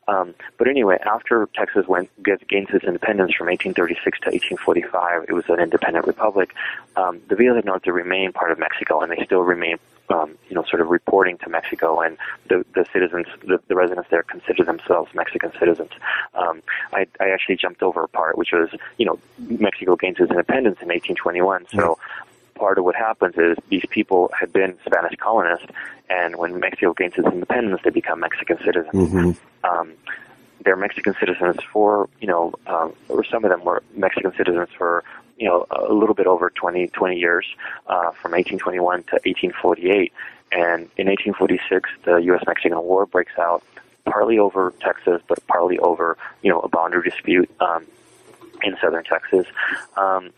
Um, 0.07 0.33
but 0.57 0.67
anyway, 0.67 0.97
after 1.05 1.49
Texas 1.55 1.87
went 1.87 2.09
gained 2.23 2.69
its 2.69 2.85
independence 2.85 3.33
from 3.33 3.47
1836 3.47 4.19
to 4.19 4.31
1845, 4.31 5.25
it 5.27 5.33
was 5.33 5.45
an 5.49 5.59
independent 5.59 6.07
republic. 6.07 6.53
Um, 6.95 7.21
the 7.27 7.35
Villa 7.35 7.61
del 7.61 7.63
Norte 7.65 7.87
remained 7.87 8.33
part 8.33 8.51
of 8.51 8.59
Mexico, 8.59 9.01
and 9.01 9.11
they 9.11 9.25
still 9.25 9.41
remain 9.41 9.77
um, 10.09 10.37
you 10.49 10.55
know, 10.55 10.63
sort 10.63 10.81
of 10.81 10.89
reporting 10.89 11.37
to 11.39 11.49
Mexico, 11.49 11.99
and 12.01 12.17
the, 12.49 12.65
the 12.73 12.85
citizens, 12.93 13.27
the, 13.41 13.59
the 13.67 13.75
residents 13.75 14.09
there 14.09 14.23
consider 14.23 14.63
themselves 14.63 15.13
Mexican 15.13 15.51
citizens. 15.59 15.91
Um, 16.33 16.61
I, 16.93 17.07
I 17.19 17.29
actually 17.29 17.57
jumped 17.57 17.81
over 17.81 18.03
a 18.03 18.07
part 18.07 18.37
which 18.37 18.51
was, 18.51 18.69
you 18.97 19.05
know, 19.05 19.19
Mexico 19.39 19.95
gains 19.95 20.17
its 20.19 20.31
independence 20.31 20.77
in 20.81 20.89
1821, 20.89 21.67
so 21.73 21.97
part 22.55 22.77
of 22.77 22.85
what 22.85 22.95
happens 22.95 23.35
is 23.37 23.57
these 23.69 23.85
people 23.89 24.31
had 24.37 24.51
been 24.51 24.77
Spanish 24.85 25.15
colonists, 25.19 25.67
and 26.09 26.37
when 26.37 26.59
Mexico 26.59 26.93
gains 26.93 27.13
its 27.17 27.27
independence, 27.27 27.81
they 27.83 27.89
become 27.89 28.19
Mexican 28.19 28.57
citizens. 28.63 28.93
Mm-hmm. 28.93 29.31
Um, 29.65 29.93
they're 30.63 30.75
Mexican 30.75 31.13
citizens 31.19 31.57
for, 31.71 32.09
you 32.19 32.27
know, 32.27 32.53
um, 32.65 32.93
or 33.07 33.23
some 33.23 33.45
of 33.45 33.51
them 33.51 33.63
were 33.63 33.83
Mexican 33.95 34.33
citizens 34.35 34.69
for 34.75 35.03
you 35.37 35.47
know, 35.47 35.65
a 35.71 35.93
little 35.93 36.15
bit 36.15 36.27
over 36.27 36.49
20, 36.49 36.87
20 36.87 37.15
years, 37.17 37.45
uh, 37.87 38.11
from 38.11 38.31
1821 38.31 39.03
to 39.03 39.13
1848. 39.23 40.13
And 40.51 40.89
in 40.97 41.07
1846, 41.07 41.89
the 42.03 42.17
U.S.-Mexican 42.17 42.81
War 42.83 43.05
breaks 43.05 43.37
out, 43.37 43.63
partly 44.05 44.39
over 44.39 44.73
Texas, 44.79 45.21
but 45.27 45.45
partly 45.47 45.77
over, 45.79 46.17
you 46.41 46.51
know, 46.51 46.59
a 46.59 46.69
boundary 46.69 47.09
dispute 47.09 47.49
um, 47.59 47.85
in 48.63 48.77
southern 48.81 49.03
Texas. 49.03 49.47
Um, 49.97 50.31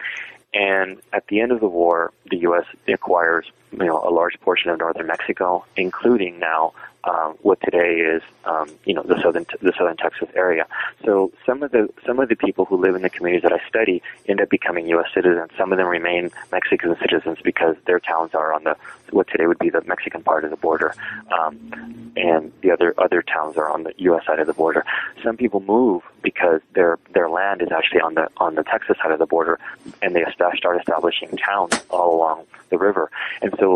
and 0.53 0.99
at 1.13 1.27
the 1.27 1.41
end 1.41 1.51
of 1.51 1.59
the 1.59 1.67
war, 1.67 2.11
the 2.29 2.37
U.S. 2.37 2.65
acquires, 2.87 3.51
you 3.71 3.85
know, 3.85 4.01
a 4.03 4.11
large 4.11 4.39
portion 4.41 4.69
of 4.69 4.79
northern 4.79 5.07
Mexico, 5.07 5.65
including 5.75 6.39
now 6.39 6.73
um, 7.07 7.35
what 7.41 7.59
today 7.61 7.99
is 7.99 8.21
um, 8.45 8.69
you 8.85 8.93
know 8.93 9.03
the 9.03 9.19
southern 9.21 9.45
the 9.61 9.73
southern 9.77 9.97
Texas 9.97 10.27
area. 10.35 10.67
So 11.05 11.31
some 11.45 11.63
of 11.63 11.71
the 11.71 11.89
some 12.05 12.19
of 12.19 12.29
the 12.29 12.35
people 12.35 12.65
who 12.65 12.77
live 12.77 12.95
in 12.95 13.01
the 13.01 13.09
communities 13.09 13.43
that 13.43 13.53
I 13.53 13.67
study 13.69 14.01
end 14.27 14.41
up 14.41 14.49
becoming 14.49 14.87
U.S. 14.89 15.07
citizens. 15.13 15.51
Some 15.57 15.71
of 15.71 15.77
them 15.77 15.87
remain 15.87 16.31
Mexican 16.51 16.95
citizens 16.99 17.37
because 17.43 17.75
their 17.85 17.99
towns 17.99 18.33
are 18.33 18.53
on 18.53 18.63
the 18.63 18.75
what 19.11 19.27
today 19.29 19.47
would 19.47 19.59
be 19.59 19.69
the 19.69 19.81
Mexican 19.85 20.21
part 20.21 20.43
of 20.43 20.49
the 20.51 20.57
border, 20.57 20.93
um, 21.31 22.11
and 22.17 22.51
the 22.61 22.71
other 22.71 22.93
other 22.97 23.21
towns 23.21 23.57
are 23.57 23.69
on 23.69 23.83
the 23.83 23.93
U.S. 23.97 24.25
side 24.25 24.39
of 24.39 24.47
the 24.47 24.53
border. 24.53 24.85
Some 25.23 25.37
people 25.37 25.61
move 25.61 26.03
because 26.21 26.61
their 26.73 26.99
their 27.13 27.29
land 27.29 27.61
is 27.61 27.69
actually 27.71 28.01
on 28.01 28.15
the 28.15 28.27
on 28.37 28.55
the 28.55 28.63
Texas 28.63 28.97
side 29.01 29.11
of 29.11 29.19
the 29.19 29.25
border, 29.25 29.59
and 30.01 30.15
they 30.15 30.25
start 30.33 30.77
establishing 30.79 31.37
towns 31.37 31.79
all 31.89 32.15
along 32.15 32.45
the 32.69 32.77
river. 32.77 33.09
And 33.41 33.53
so 33.59 33.66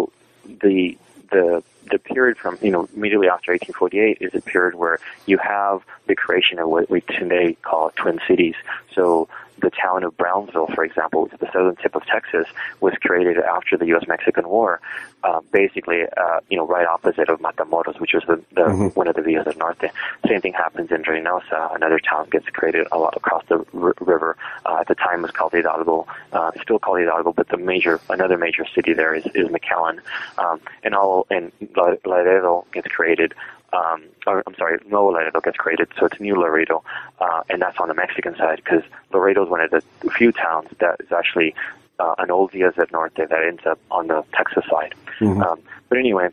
the 0.45 0.97
the 1.31 1.63
the 1.89 1.99
period 1.99 2.37
from 2.37 2.57
you 2.61 2.71
know 2.71 2.87
immediately 2.95 3.27
after 3.27 3.51
1848 3.51 4.17
is 4.21 4.33
a 4.33 4.41
period 4.41 4.75
where 4.75 4.99
you 5.25 5.37
have 5.37 5.83
the 6.07 6.15
creation 6.15 6.59
of 6.59 6.69
what 6.69 6.89
we 6.89 7.01
today 7.01 7.57
call 7.61 7.91
twin 7.95 8.19
cities. 8.27 8.55
So 8.93 9.27
the 9.61 9.69
town 9.69 10.03
of 10.03 10.15
Brownsville, 10.17 10.67
for 10.67 10.83
example, 10.83 11.23
which 11.23 11.33
is 11.33 11.39
the 11.39 11.51
southern 11.51 11.75
tip 11.77 11.95
of 11.95 12.05
Texas, 12.05 12.47
was 12.79 12.93
created 13.01 13.37
after 13.37 13.77
the 13.77 13.85
U.S.-Mexican 13.87 14.47
War, 14.47 14.81
uh, 15.23 15.41
basically, 15.51 16.03
uh, 16.17 16.39
you 16.49 16.57
know, 16.57 16.65
right 16.65 16.87
opposite 16.87 17.29
of 17.29 17.39
Matamoros, 17.39 17.99
which 17.99 18.13
was 18.13 18.23
the, 18.27 18.37
the 18.53 18.61
mm-hmm. 18.61 18.87
one 18.87 19.07
of 19.07 19.15
the 19.15 19.21
Villas 19.21 19.45
del 19.45 19.57
Norte. 19.57 19.91
Same 20.27 20.41
thing 20.41 20.53
happens 20.53 20.91
in 20.91 21.03
Reynosa. 21.03 21.75
Another 21.75 21.99
town 21.99 22.27
gets 22.29 22.47
created 22.49 22.87
a 22.91 22.97
lot 22.97 23.15
across 23.15 23.43
the 23.47 23.65
r- 23.73 23.95
river. 23.99 24.37
Uh, 24.65 24.77
at 24.79 24.87
the 24.87 24.95
time, 24.95 25.19
it 25.19 25.23
was 25.23 25.31
called 25.31 25.53
Hidalgo. 25.53 26.07
Uh, 26.33 26.51
it's 26.53 26.63
still 26.63 26.79
called 26.79 26.99
Hidalgo, 26.99 27.33
but 27.33 27.49
the 27.49 27.57
major, 27.57 27.99
another 28.09 28.37
major 28.37 28.65
city 28.73 28.93
there 28.93 29.13
is, 29.13 29.25
is 29.35 29.47
McAllen. 29.47 29.99
Um, 30.37 30.59
and 30.83 30.95
all, 30.95 31.27
and 31.29 31.51
Laredo 31.75 32.65
gets 32.73 32.87
created 32.87 33.33
um, 33.73 34.03
or, 34.27 34.43
I'm 34.45 34.55
sorry, 34.55 34.77
Nuevo 34.85 35.11
Laredo 35.11 35.39
gets 35.41 35.57
created, 35.57 35.87
so 35.97 36.05
it's 36.05 36.19
New 36.19 36.35
Laredo, 36.35 36.83
uh, 37.19 37.43
and 37.49 37.61
that's 37.61 37.79
on 37.79 37.87
the 37.87 37.93
Mexican 37.93 38.35
side 38.35 38.61
because 38.63 38.83
Laredo 39.13 39.43
is 39.43 39.49
one 39.49 39.61
of 39.61 39.71
the 39.71 39.81
few 40.11 40.31
towns 40.31 40.69
that 40.79 40.99
is 40.99 41.11
actually 41.11 41.55
uh, 41.99 42.15
an 42.17 42.31
old 42.31 42.51
Villas 42.51 42.75
del 42.75 42.87
Norte 42.91 43.15
that 43.15 43.31
ends 43.31 43.61
up 43.65 43.79
on 43.89 44.07
the 44.07 44.23
Texas 44.33 44.65
side. 44.69 44.93
Mm-hmm. 45.19 45.41
Um, 45.41 45.59
but 45.89 45.97
anyway, 45.97 46.29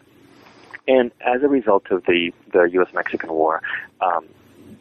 and 0.89 1.13
as 1.21 1.43
a 1.43 1.49
result 1.49 1.91
of 1.91 2.05
the 2.07 2.33
the 2.53 2.63
U.S.-Mexican 2.63 3.31
War, 3.31 3.63
um, 4.01 4.27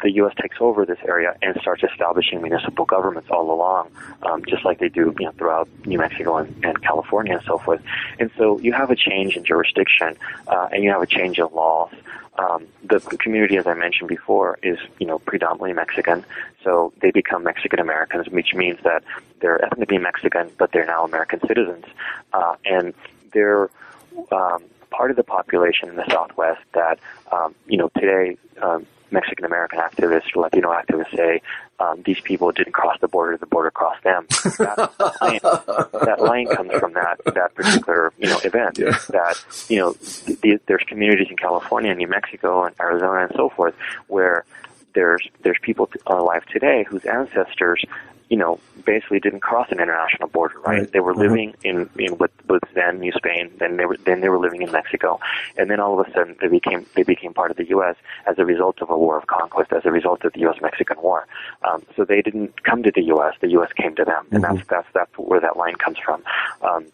the 0.02 0.12
U.S. 0.14 0.34
takes 0.40 0.58
over 0.60 0.86
this 0.86 1.00
area 1.06 1.36
and 1.42 1.60
starts 1.62 1.84
establishing 1.84 2.42
municipal 2.42 2.86
governments 2.86 3.30
all 3.32 3.52
along, 3.52 3.90
um, 4.24 4.44
just 4.48 4.64
like 4.64 4.80
they 4.80 4.90
do 4.90 5.14
you 5.20 5.26
know, 5.26 5.32
throughout 5.32 5.68
New 5.86 5.98
Mexico 5.98 6.38
and, 6.38 6.66
and 6.66 6.82
California 6.82 7.34
and 7.34 7.44
so 7.46 7.58
forth. 7.58 7.82
And 8.20 8.30
so 8.38 8.60
you 8.60 8.74
have 8.74 8.92
a 8.92 8.96
change 8.96 9.36
in 9.36 9.44
jurisdiction, 9.44 10.16
uh, 10.48 10.70
and 10.72 10.84
you 10.84 10.92
have 10.92 11.02
a 11.02 11.08
change 11.08 11.40
in 11.40 11.48
laws. 11.54 11.92
Um, 12.38 12.68
the 12.84 13.00
community, 13.00 13.58
as 13.58 13.66
I 13.66 13.74
mentioned 13.74 14.10
before, 14.10 14.60
is 14.62 14.78
you 15.00 15.08
know 15.08 15.20
predominantly 15.20 15.74
Mexican, 15.74 16.24
so 16.64 16.94
they 17.02 17.12
become 17.12 17.44
Mexican 17.44 17.80
Americans, 17.80 18.30
which 18.30 18.54
means 18.54 18.80
that 18.84 19.04
they're 19.40 19.64
ethnically 19.64 19.98
Mexican, 19.98 20.52
but 20.58 20.72
they're 20.72 20.86
now 20.86 21.04
American 21.04 21.40
citizens, 21.48 21.86
uh, 22.34 22.56
and 22.66 22.94
they're 23.34 23.70
um, 24.32 24.64
part 24.90 25.12
of 25.12 25.18
the 25.18 25.24
population 25.24 25.90
in 25.90 25.96
the 25.96 26.06
Southwest 26.10 26.62
that 26.74 27.00
um, 27.32 27.56
you 27.68 27.78
know 27.78 27.90
today 27.96 28.38
um, 28.62 28.86
Mexican 29.12 29.46
American 29.46 29.80
activists, 29.80 30.36
Latino 30.36 30.72
activists 30.72 31.16
say 31.16 31.42
um, 31.80 32.02
these 32.06 32.20
people 32.20 32.52
didn't 32.52 32.74
cross 32.74 32.98
the 33.00 33.08
border; 33.08 33.38
the 33.38 33.46
border 33.46 33.72
crossed 33.72 34.04
them. 34.04 34.28
That 34.58 35.16
line, 35.22 35.40
that 36.06 36.20
line 36.20 36.48
comes 36.48 36.74
from 36.74 36.94
that 36.94 37.20
that 37.26 37.54
particular 37.56 38.12
you 38.18 38.28
know 38.28 38.40
event. 38.44 38.80
Yeah. 38.80 38.98
That 39.10 39.44
you 39.70 39.78
know 39.78 39.92
the, 39.94 40.60
there's 40.66 40.84
communities 40.88 41.28
in 41.30 41.38
California, 41.38 41.92
and 41.92 41.98
New 41.98 42.08
Mexico, 42.08 42.64
and 42.64 42.76
Arizona, 42.80 43.26
and 43.26 43.32
so 43.36 43.50
forth, 43.50 43.76
where 44.08 44.46
there's 44.94 45.28
there's 45.44 45.58
people 45.62 45.90
alive 46.08 46.46
today 46.48 46.86
whose 46.90 47.06
ancestors 47.06 47.86
you 48.30 48.38
know, 48.38 48.60
basically 48.86 49.20
didn't 49.20 49.40
cross 49.40 49.68
an 49.72 49.80
international 49.80 50.28
border, 50.30 50.60
right? 50.60 50.80
Right. 50.80 50.92
They 50.92 51.00
were 51.00 51.12
Uh-huh. 51.12 51.22
living 51.22 51.54
in, 51.64 51.90
in 51.98 52.18
with, 52.18 52.32
with 52.48 52.64
then 52.74 53.00
New 53.00 53.12
Spain, 53.14 53.50
then 53.60 53.78
they 53.78 53.86
were 53.86 53.98
then 54.06 54.22
they 54.22 54.30
were 54.30 54.38
living 54.40 54.62
in 54.62 54.72
Mexico, 54.72 55.20
and 55.58 55.70
then 55.70 55.80
all 55.80 56.00
of 56.00 56.08
a 56.08 56.12
sudden 56.12 56.36
they 56.42 56.48
became 56.48 56.86
they 56.96 57.04
became 57.04 57.34
part 57.34 57.52
of 57.52 57.58
the 57.58 57.68
U.S. 57.70 57.96
as 58.26 58.38
a 58.38 58.46
result 58.46 58.82
of 58.82 58.90
a 58.90 58.98
war 58.98 59.18
of 59.18 59.28
conquest, 59.28 59.72
as 59.74 59.86
a 59.86 59.92
result 59.92 60.24
of 60.26 60.34
the 60.34 60.42
U.S. 60.42 60.58
Mexican 60.62 60.98
War. 61.02 61.26
Um, 61.68 61.84
so 61.96 62.04
they 62.06 62.22
didn't 62.22 62.64
come 62.64 62.84
to 62.84 62.92
the 62.92 63.04
U.S. 63.16 63.34
The 63.42 63.50
U.S. 63.52 63.72
came 63.74 63.96
to 63.96 64.04
them, 64.06 64.26
and 64.32 64.44
that's 64.44 64.62
that's 64.70 64.88
that's 64.94 65.18
where 65.18 65.40
that 65.40 65.56
line 65.58 65.76
comes 65.76 65.98
from. 65.98 66.22
Um, 66.62 66.86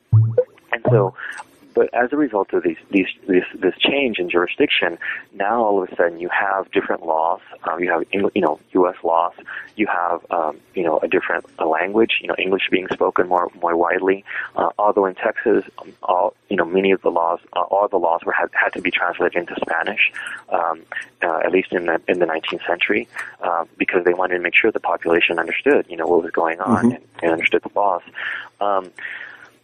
and 0.71 0.81
so, 0.89 1.13
but 1.73 1.93
as 1.93 2.11
a 2.13 2.17
result 2.17 2.53
of 2.53 2.63
these, 2.63 2.77
these, 2.91 3.07
this, 3.27 3.45
this 3.55 3.73
change 3.79 4.19
in 4.19 4.29
jurisdiction, 4.29 4.97
now 5.33 5.63
all 5.63 5.81
of 5.81 5.91
a 5.91 5.95
sudden 5.95 6.19
you 6.19 6.29
have 6.29 6.71
different 6.71 7.05
laws. 7.05 7.41
Um, 7.63 7.81
you 7.81 7.91
have, 7.91 8.03
you 8.11 8.41
know, 8.41 8.59
U.S. 8.73 8.95
laws. 9.03 9.33
You 9.75 9.87
have, 9.87 10.25
um, 10.29 10.59
you 10.75 10.83
know, 10.83 10.99
a 10.99 11.07
different 11.07 11.45
uh, 11.59 11.67
language. 11.67 12.19
You 12.21 12.27
know, 12.27 12.35
English 12.37 12.69
being 12.69 12.87
spoken 12.89 13.27
more 13.27 13.49
more 13.61 13.75
widely. 13.75 14.23
Uh, 14.55 14.69
although 14.77 15.05
in 15.05 15.15
Texas, 15.15 15.63
um, 15.79 15.93
all 16.03 16.35
you 16.49 16.57
know, 16.57 16.65
many 16.65 16.91
of 16.91 17.01
the 17.01 17.09
laws, 17.09 17.39
uh, 17.53 17.61
all 17.61 17.87
the 17.87 17.97
laws 17.97 18.21
were 18.25 18.33
had, 18.33 18.49
had 18.53 18.73
to 18.73 18.81
be 18.81 18.91
translated 18.91 19.35
into 19.35 19.55
Spanish, 19.65 20.11
um, 20.49 20.81
uh, 21.23 21.39
at 21.43 21.51
least 21.51 21.71
in 21.71 21.85
the 21.85 21.99
in 22.07 22.19
the 22.19 22.25
19th 22.25 22.65
century, 22.67 23.07
uh, 23.41 23.65
because 23.77 24.03
they 24.05 24.13
wanted 24.13 24.35
to 24.35 24.41
make 24.41 24.55
sure 24.55 24.71
the 24.71 24.79
population 24.79 25.39
understood, 25.39 25.85
you 25.89 25.97
know, 25.97 26.05
what 26.05 26.21
was 26.21 26.31
going 26.31 26.59
on 26.61 26.93
and, 26.93 27.03
and 27.23 27.31
understood 27.31 27.63
the 27.63 27.71
laws. 27.79 28.03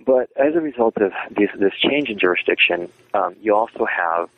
But 0.06 0.30
as 0.36 0.56
a 0.56 0.62
result 0.62 0.98
of 0.98 1.12
this, 1.32 1.50
this 1.56 1.74
change 1.76 2.10
in 2.10 2.18
jurisdiction, 2.18 2.90
um, 3.14 3.36
you 3.42 3.56
also 3.56 3.86
have 3.86 4.30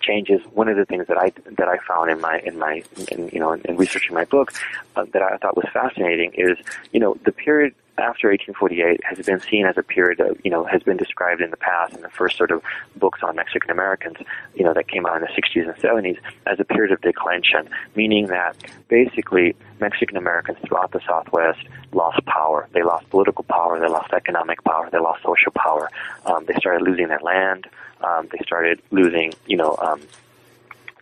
changes. 0.00 0.40
One 0.52 0.68
of 0.68 0.76
the 0.76 0.84
things 0.84 1.06
that 1.08 1.18
I 1.18 1.32
that 1.56 1.68
I 1.68 1.78
found 1.78 2.10
in 2.10 2.20
my 2.20 2.40
in 2.44 2.58
my 2.58 2.82
in, 3.10 3.28
you 3.32 3.40
know 3.40 3.52
in 3.52 3.76
researching 3.76 4.14
my 4.14 4.24
book 4.24 4.52
uh, 4.94 5.04
that 5.12 5.22
I 5.22 5.36
thought 5.38 5.56
was 5.56 5.66
fascinating 5.72 6.32
is 6.34 6.56
you 6.92 7.00
know 7.00 7.16
the 7.24 7.32
period 7.32 7.74
after 7.98 8.28
1848 8.28 9.00
has 9.04 9.24
been 9.24 9.40
seen 9.40 9.66
as 9.66 9.76
a 9.76 9.82
period 9.82 10.20
of 10.20 10.38
you 10.44 10.50
know 10.50 10.64
has 10.64 10.82
been 10.82 10.96
described 10.96 11.40
in 11.40 11.50
the 11.50 11.56
past 11.56 11.94
in 11.94 12.02
the 12.02 12.10
first 12.10 12.36
sort 12.36 12.50
of 12.50 12.62
books 12.96 13.20
on 13.22 13.36
Mexican 13.36 13.70
Americans 13.70 14.16
you 14.54 14.64
know 14.64 14.74
that 14.74 14.88
came 14.88 15.06
out 15.06 15.16
in 15.16 15.22
the 15.22 15.28
60s 15.28 15.66
and 15.66 15.76
70s 15.76 16.18
as 16.46 16.60
a 16.60 16.64
period 16.64 16.92
of 16.92 17.00
declension, 17.00 17.68
meaning 17.94 18.26
that 18.26 18.56
basically 18.88 19.54
Mexican 19.80 20.16
Americans 20.16 20.58
throughout 20.66 20.92
the 20.92 21.00
Southwest 21.06 21.60
lost 21.92 22.24
power. 22.26 22.68
They 22.72 22.82
lost 22.82 23.08
political 23.10 23.44
power. 23.44 23.80
They 23.80 23.88
lost 23.88 24.12
economic 24.12 24.62
power. 24.64 24.88
They 24.90 24.98
lost 24.98 25.22
social 25.22 25.52
power. 25.52 25.90
Um, 26.24 26.44
they 26.46 26.54
started 26.54 26.82
losing 26.82 27.08
their 27.08 27.20
land. 27.20 27.66
Um, 28.02 28.28
they 28.30 28.38
started 28.44 28.80
losing, 28.90 29.32
you 29.46 29.56
know, 29.56 29.76
um, 29.80 30.00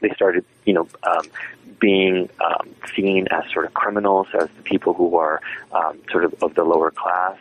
they 0.00 0.10
started, 0.10 0.44
you 0.64 0.74
know, 0.74 0.88
um, 1.02 1.24
being 1.80 2.28
um, 2.40 2.74
seen 2.94 3.26
as 3.30 3.44
sort 3.52 3.66
of 3.66 3.74
criminals, 3.74 4.26
as 4.38 4.48
the 4.56 4.62
people 4.62 4.94
who 4.94 5.16
are 5.16 5.40
um, 5.72 5.98
sort 6.10 6.24
of 6.24 6.34
of 6.42 6.54
the 6.54 6.64
lower 6.64 6.90
class, 6.90 7.36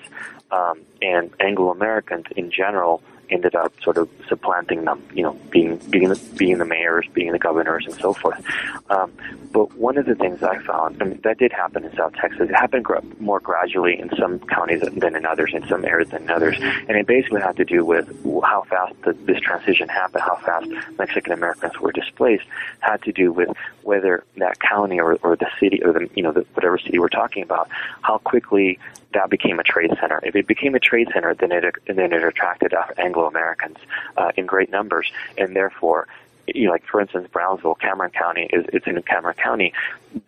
um, 0.51 0.79
and 1.01 1.31
Anglo 1.39 1.71
Americans 1.71 2.25
in 2.35 2.51
general 2.51 3.01
ended 3.33 3.55
up 3.55 3.73
sort 3.83 3.97
of 3.97 4.09
supplanting 4.29 4.85
them, 4.85 5.03
you 5.13 5.23
know, 5.23 5.33
being 5.49 5.77
being 5.89 6.09
the, 6.09 6.19
being 6.37 6.57
the 6.59 6.65
mayors, 6.65 7.05
being 7.13 7.31
the 7.31 7.39
governors, 7.39 7.85
and 7.85 7.95
so 7.95 8.13
forth. 8.13 8.43
Um, 8.89 9.11
but 9.51 9.75
one 9.75 9.97
of 9.97 10.05
the 10.05 10.15
things 10.15 10.41
I 10.43 10.59
found, 10.59 11.01
and 11.01 11.21
that 11.23 11.37
did 11.37 11.51
happen 11.51 11.83
in 11.83 11.95
South 11.95 12.13
Texas, 12.13 12.49
it 12.49 12.55
happened 12.55 12.85
gra- 12.85 13.03
more 13.19 13.39
gradually 13.39 13.99
in 13.99 14.09
some 14.17 14.39
counties 14.39 14.81
than 14.81 15.15
in 15.15 15.25
others, 15.25 15.51
in 15.53 15.67
some 15.67 15.85
areas 15.85 16.09
than 16.09 16.23
in 16.23 16.29
others, 16.29 16.57
and 16.59 16.91
it 16.91 17.07
basically 17.07 17.41
had 17.41 17.57
to 17.57 17.65
do 17.65 17.83
with 17.83 18.07
how 18.43 18.63
fast 18.69 18.93
the, 19.03 19.13
this 19.25 19.39
transition 19.39 19.89
happened, 19.89 20.23
how 20.23 20.35
fast 20.37 20.67
Mexican 20.97 21.33
Americans 21.33 21.79
were 21.79 21.91
displaced, 21.91 22.45
had 22.79 23.01
to 23.03 23.11
do 23.11 23.31
with 23.31 23.49
whether 23.83 24.23
that 24.37 24.59
county 24.59 24.99
or, 24.99 25.15
or 25.23 25.35
the 25.35 25.49
city 25.59 25.83
or 25.83 25.93
the 25.93 26.09
you 26.15 26.23
know 26.23 26.31
the, 26.31 26.45
whatever 26.53 26.77
city 26.77 26.99
we're 26.99 27.09
talking 27.09 27.43
about, 27.43 27.67
how 28.01 28.17
quickly 28.19 28.79
that 29.13 29.29
became 29.29 29.59
a 29.59 29.63
trade 29.63 29.91
center. 29.99 30.19
If 30.23 30.35
it 30.35 30.47
became 30.47 30.75
a 30.75 30.79
trade 30.79 31.09
center, 31.13 31.33
then 31.33 31.51
it 31.51 31.63
then 31.85 32.13
it 32.13 32.23
attracted 32.23 32.73
Anglo 32.97 33.25
Americans 33.25 33.77
uh, 34.17 34.31
in 34.35 34.45
great 34.45 34.69
numbers, 34.69 35.11
and 35.37 35.55
therefore, 35.55 36.07
you 36.47 36.65
know, 36.65 36.71
like 36.71 36.85
for 36.85 36.99
instance, 36.99 37.27
Brownsville, 37.31 37.75
Cameron 37.75 38.11
County 38.11 38.49
is 38.51 38.65
it's 38.73 38.85
in 38.87 39.01
Cameron 39.03 39.35
County. 39.35 39.73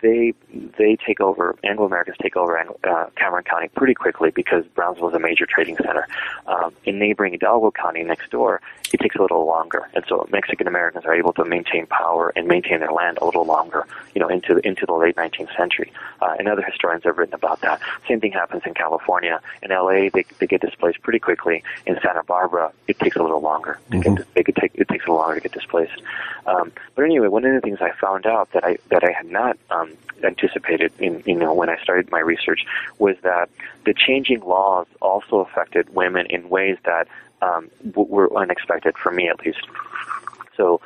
They 0.01 0.34
they 0.78 0.97
take 1.06 1.19
over 1.19 1.56
Anglo 1.63 1.86
Americans 1.86 2.17
take 2.21 2.36
over 2.36 2.58
uh, 2.58 3.08
Cameron 3.15 3.43
County 3.43 3.67
pretty 3.69 3.93
quickly 3.93 4.32
because 4.32 4.65
Brownsville 4.67 5.10
is 5.10 5.13
a 5.13 5.19
major 5.19 5.45
trading 5.45 5.78
center. 5.78 6.08
Um, 6.47 6.73
in 6.86 6.99
neighboring 6.99 7.34
Hidalgo 7.34 7.71
County 7.71 8.04
next 8.04 8.32
door, 8.32 8.62
it 8.93 8.99
takes 8.99 9.15
a 9.15 9.21
little 9.21 9.45
longer, 9.45 9.89
and 9.93 10.04
so 10.08 10.28
Mexican 10.32 10.67
Americans 10.67 11.06
are 11.06 11.13
able 11.13 11.34
to 11.34 11.45
maintain 11.45 11.86
power 11.88 12.32
and 12.36 12.47
maintain 12.47 12.80
their 12.80 12.91
land 12.91 13.17
a 13.21 13.25
little 13.25 13.45
longer, 13.45 13.86
you 14.13 14.21
know, 14.21 14.28
into 14.28 14.58
into 14.65 14.86
the 14.86 14.93
late 14.93 15.15
19th 15.15 15.56
century. 15.56 15.91
Uh, 16.21 16.36
and 16.39 16.47
other 16.47 16.63
historians 16.63 17.04
have 17.04 17.17
written 17.17 17.36
about 17.36 17.62
that. 17.62 17.80
Same 18.08 18.19
thing 18.19 18.32
happens 18.32 18.63
in 18.65 18.73
California. 18.73 19.39
In 19.62 19.71
LA, 19.71 20.10
they 20.13 20.25
they 20.39 20.47
get 20.47 20.62
displaced 20.62 21.01
pretty 21.01 21.19
quickly. 21.19 21.63
In 21.86 21.99
Santa 22.01 22.23
Barbara, 22.23 22.71
it 22.88 22.97
takes 22.99 23.17
a 23.17 23.21
little 23.21 23.41
longer. 23.41 23.80
Mm-hmm. 23.91 24.15
get, 24.15 24.34
they 24.34 24.43
could 24.43 24.56
take 24.56 24.71
it 24.75 24.88
takes 24.88 25.06
a 25.06 25.10
little 25.10 25.17
longer 25.17 25.36
to 25.36 25.41
get 25.41 25.51
displaced. 25.51 26.01
Um, 26.46 26.72
but 26.96 27.04
anyway, 27.04 27.28
one 27.28 27.46
of 27.46 27.54
the 27.54 27.62
things 27.62 27.80
I 27.82 27.91
found 27.91 28.26
out 28.26 28.52
that 28.52 28.63
I 28.63 28.78
that 28.89 29.04
I 29.04 29.12
had 29.12 29.28
not 29.28 29.58
um, 29.70 29.94
anticipated 30.24 30.91
in 31.00 31.24
you 31.26 31.36
know 31.36 31.54
when 31.54 31.70
I 31.70 31.82
started 31.82 32.12
my 32.12 32.20
research 32.20 32.65
was 33.00 33.15
that 33.24 33.50
the 33.86 33.94
changing 33.94 34.41
laws 34.41 34.88
also 35.02 35.39
affected 35.39 35.94
women 35.94 36.26
in 36.28 36.50
ways 36.50 36.78
that 36.86 37.08
um, 37.41 37.70
were 37.94 38.36
unexpected 38.36 38.98
for 38.98 39.12
me 39.12 39.30
at 39.30 39.39
least. 39.46 39.65
So. 40.58 40.82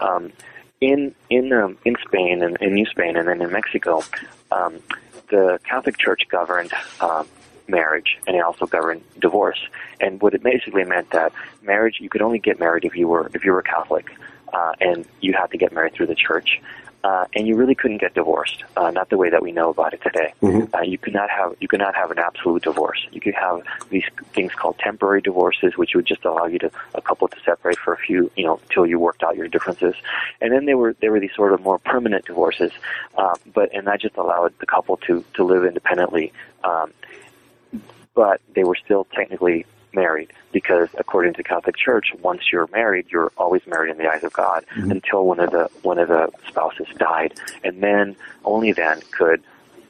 Um, 0.00 0.32
in 0.80 1.14
in 1.28 1.52
um, 1.52 1.76
in 1.84 1.94
Spain 2.06 2.42
and 2.42 2.56
in 2.62 2.72
New 2.72 2.86
Spain 2.86 3.16
and 3.16 3.28
then 3.28 3.42
in 3.42 3.52
Mexico, 3.52 4.02
um, 4.50 4.80
the 5.28 5.60
Catholic 5.64 5.98
Church 5.98 6.22
governed 6.28 6.72
um, 7.00 7.26
marriage 7.68 8.18
and 8.26 8.36
it 8.36 8.42
also 8.42 8.66
governed 8.66 9.02
divorce. 9.18 9.60
And 10.00 10.20
what 10.20 10.34
it 10.34 10.42
basically 10.42 10.84
meant 10.84 11.10
that 11.10 11.32
marriage 11.62 11.98
you 12.00 12.08
could 12.08 12.22
only 12.22 12.38
get 12.38 12.58
married 12.58 12.84
if 12.84 12.96
you 12.96 13.08
were 13.08 13.30
if 13.34 13.44
you 13.44 13.52
were 13.52 13.62
Catholic, 13.62 14.10
uh, 14.52 14.72
and 14.80 15.06
you 15.20 15.32
had 15.32 15.50
to 15.50 15.58
get 15.58 15.72
married 15.72 15.94
through 15.94 16.06
the 16.06 16.14
church. 16.14 16.60
Uh, 17.02 17.24
and 17.34 17.48
you 17.48 17.56
really 17.56 17.74
couldn't 17.74 17.96
get 17.96 18.12
divorced, 18.12 18.62
uh, 18.76 18.90
not 18.90 19.08
the 19.08 19.16
way 19.16 19.30
that 19.30 19.42
we 19.42 19.52
know 19.52 19.70
about 19.70 19.94
it 19.94 20.02
today. 20.02 20.34
Mm-hmm. 20.42 20.74
Uh, 20.74 20.82
you 20.82 20.98
could 20.98 21.14
not 21.14 21.30
have 21.30 21.56
you 21.58 21.66
could 21.66 21.80
not 21.80 21.94
have 21.94 22.10
an 22.10 22.18
absolute 22.18 22.62
divorce. 22.62 23.06
You 23.10 23.22
could 23.22 23.32
have 23.32 23.62
these 23.88 24.04
things 24.34 24.52
called 24.52 24.78
temporary 24.78 25.22
divorces, 25.22 25.78
which 25.78 25.94
would 25.94 26.04
just 26.04 26.26
allow 26.26 26.44
you 26.44 26.58
to 26.58 26.70
a 26.94 27.00
couple 27.00 27.26
to 27.28 27.40
separate 27.40 27.78
for 27.78 27.94
a 27.94 27.96
few, 27.96 28.30
you 28.36 28.44
know, 28.44 28.60
till 28.70 28.84
you 28.84 28.98
worked 28.98 29.22
out 29.22 29.34
your 29.34 29.48
differences. 29.48 29.94
And 30.42 30.52
then 30.52 30.66
there 30.66 30.76
were 30.76 30.94
there 31.00 31.10
were 31.10 31.20
these 31.20 31.34
sort 31.34 31.54
of 31.54 31.62
more 31.62 31.78
permanent 31.78 32.26
divorces, 32.26 32.70
uh, 33.16 33.34
but 33.54 33.74
and 33.74 33.86
that 33.86 34.02
just 34.02 34.18
allowed 34.18 34.52
the 34.58 34.66
couple 34.66 34.98
to 34.98 35.24
to 35.36 35.42
live 35.42 35.64
independently. 35.64 36.34
Um, 36.64 36.92
but 38.14 38.42
they 38.54 38.64
were 38.64 38.76
still 38.76 39.06
technically 39.14 39.64
married 39.94 40.32
because 40.52 40.88
according 40.98 41.34
to 41.34 41.42
Catholic 41.42 41.76
Church, 41.76 42.12
once 42.22 42.42
you're 42.52 42.68
married, 42.68 43.06
you're 43.10 43.32
always 43.36 43.62
married 43.66 43.90
in 43.90 43.98
the 43.98 44.08
eyes 44.10 44.24
of 44.24 44.32
God 44.32 44.64
Mhm. 44.76 44.90
until 44.90 45.24
one 45.26 45.40
of 45.40 45.50
the 45.50 45.68
one 45.82 45.98
of 45.98 46.08
the 46.08 46.30
spouses 46.48 46.86
died, 46.96 47.34
and 47.64 47.82
then 47.82 48.16
only 48.44 48.72
then 48.72 49.00
could 49.10 49.42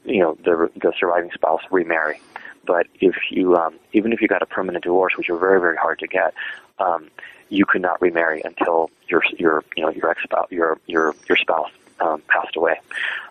you 0.05 0.21
know 0.21 0.37
the 0.45 0.71
the 0.77 0.93
surviving 0.99 1.31
spouse 1.33 1.63
remarry. 1.71 2.21
But 2.65 2.87
if 3.01 3.17
you 3.31 3.57
um, 3.57 3.75
even 3.93 4.13
if 4.13 4.21
you 4.21 4.29
got 4.29 4.43
a 4.43 4.47
permanent 4.47 4.85
divorce, 4.85 5.17
which 5.17 5.29
are 5.31 5.37
very 5.39 5.61
very 5.61 5.77
hard 5.77 5.99
to 6.01 6.07
get, 6.07 6.35
um, 6.79 7.09
you 7.49 7.65
could 7.67 7.83
not 7.83 8.01
remarry 8.01 8.43
until 8.45 8.91
your 9.09 9.23
your 9.39 9.65
you 9.77 9.83
know 9.85 9.91
your 9.91 10.11
ex 10.11 10.23
spouse 10.23 10.49
your 10.51 10.79
your 10.87 11.15
your 11.29 11.37
spouse 11.37 11.71
um, 12.01 12.23
passed 12.29 12.57
away. 12.57 12.79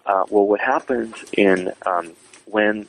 Uh, 0.06 0.24
well, 0.30 0.46
what 0.48 0.60
happens 0.60 1.14
in 1.34 1.72
um, 1.86 2.12
when 2.46 2.88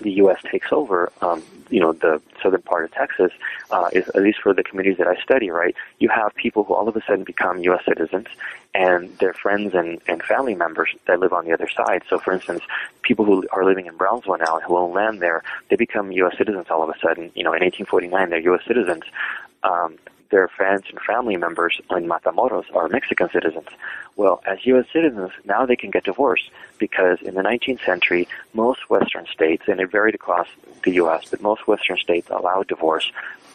the 0.00 0.12
U.S. 0.12 0.38
takes 0.50 0.72
over, 0.72 1.12
um, 1.20 1.42
you 1.70 1.80
know, 1.80 1.92
the 1.92 2.20
southern 2.42 2.62
part 2.62 2.84
of 2.84 2.92
Texas, 2.92 3.32
uh, 3.70 3.88
is 3.92 4.08
at 4.08 4.22
least 4.22 4.40
for 4.42 4.54
the 4.54 4.62
communities 4.62 4.98
that 4.98 5.06
I 5.06 5.20
study, 5.22 5.50
right? 5.50 5.74
You 5.98 6.08
have 6.08 6.34
people 6.34 6.64
who 6.64 6.74
all 6.74 6.88
of 6.88 6.96
a 6.96 7.02
sudden 7.02 7.24
become 7.24 7.58
U.S. 7.64 7.84
citizens, 7.86 8.26
and 8.74 9.16
their 9.18 9.34
friends 9.34 9.74
and, 9.74 10.00
and 10.06 10.22
family 10.22 10.54
members 10.54 10.90
that 11.06 11.18
live 11.18 11.32
on 11.32 11.44
the 11.44 11.52
other 11.52 11.68
side. 11.68 12.02
So, 12.08 12.18
for 12.18 12.32
instance, 12.32 12.62
people 13.02 13.24
who 13.24 13.46
are 13.52 13.64
living 13.64 13.86
in 13.86 13.96
Brownsville 13.96 14.38
now 14.38 14.56
and 14.56 14.64
who 14.64 14.76
own 14.76 14.92
land 14.92 15.20
there, 15.20 15.42
they 15.68 15.76
become 15.76 16.12
U.S. 16.12 16.36
citizens 16.38 16.66
all 16.70 16.82
of 16.82 16.88
a 16.88 16.98
sudden. 17.00 17.30
You 17.34 17.44
know, 17.44 17.52
in 17.52 17.62
1849, 17.62 18.30
they're 18.30 18.38
U.S. 18.40 18.62
citizens. 18.66 19.02
Um, 19.62 19.98
their 20.30 20.48
friends 20.48 20.84
and 20.88 21.00
family 21.00 21.36
members 21.36 21.80
in 21.90 22.06
Matamoros 22.06 22.64
are 22.74 22.88
Mexican 22.88 23.28
citizens. 23.30 23.66
Well, 24.16 24.40
as 24.46 24.64
U.S. 24.64 24.86
citizens, 24.92 25.32
now 25.44 25.66
they 25.66 25.76
can 25.76 25.90
get 25.90 26.04
divorced 26.04 26.50
because 26.80 27.18
in 27.22 27.34
the 27.34 27.42
19th 27.42 27.84
century, 27.84 28.26
most 28.52 28.90
Western 28.90 29.26
states, 29.26 29.62
and 29.68 29.78
it 29.78 29.92
varied 29.92 30.16
across 30.16 30.48
the 30.82 30.92
U.S., 30.94 31.26
but 31.30 31.40
most 31.40 31.68
Western 31.68 31.98
states 31.98 32.28
allowed 32.30 32.66
divorce 32.66 33.12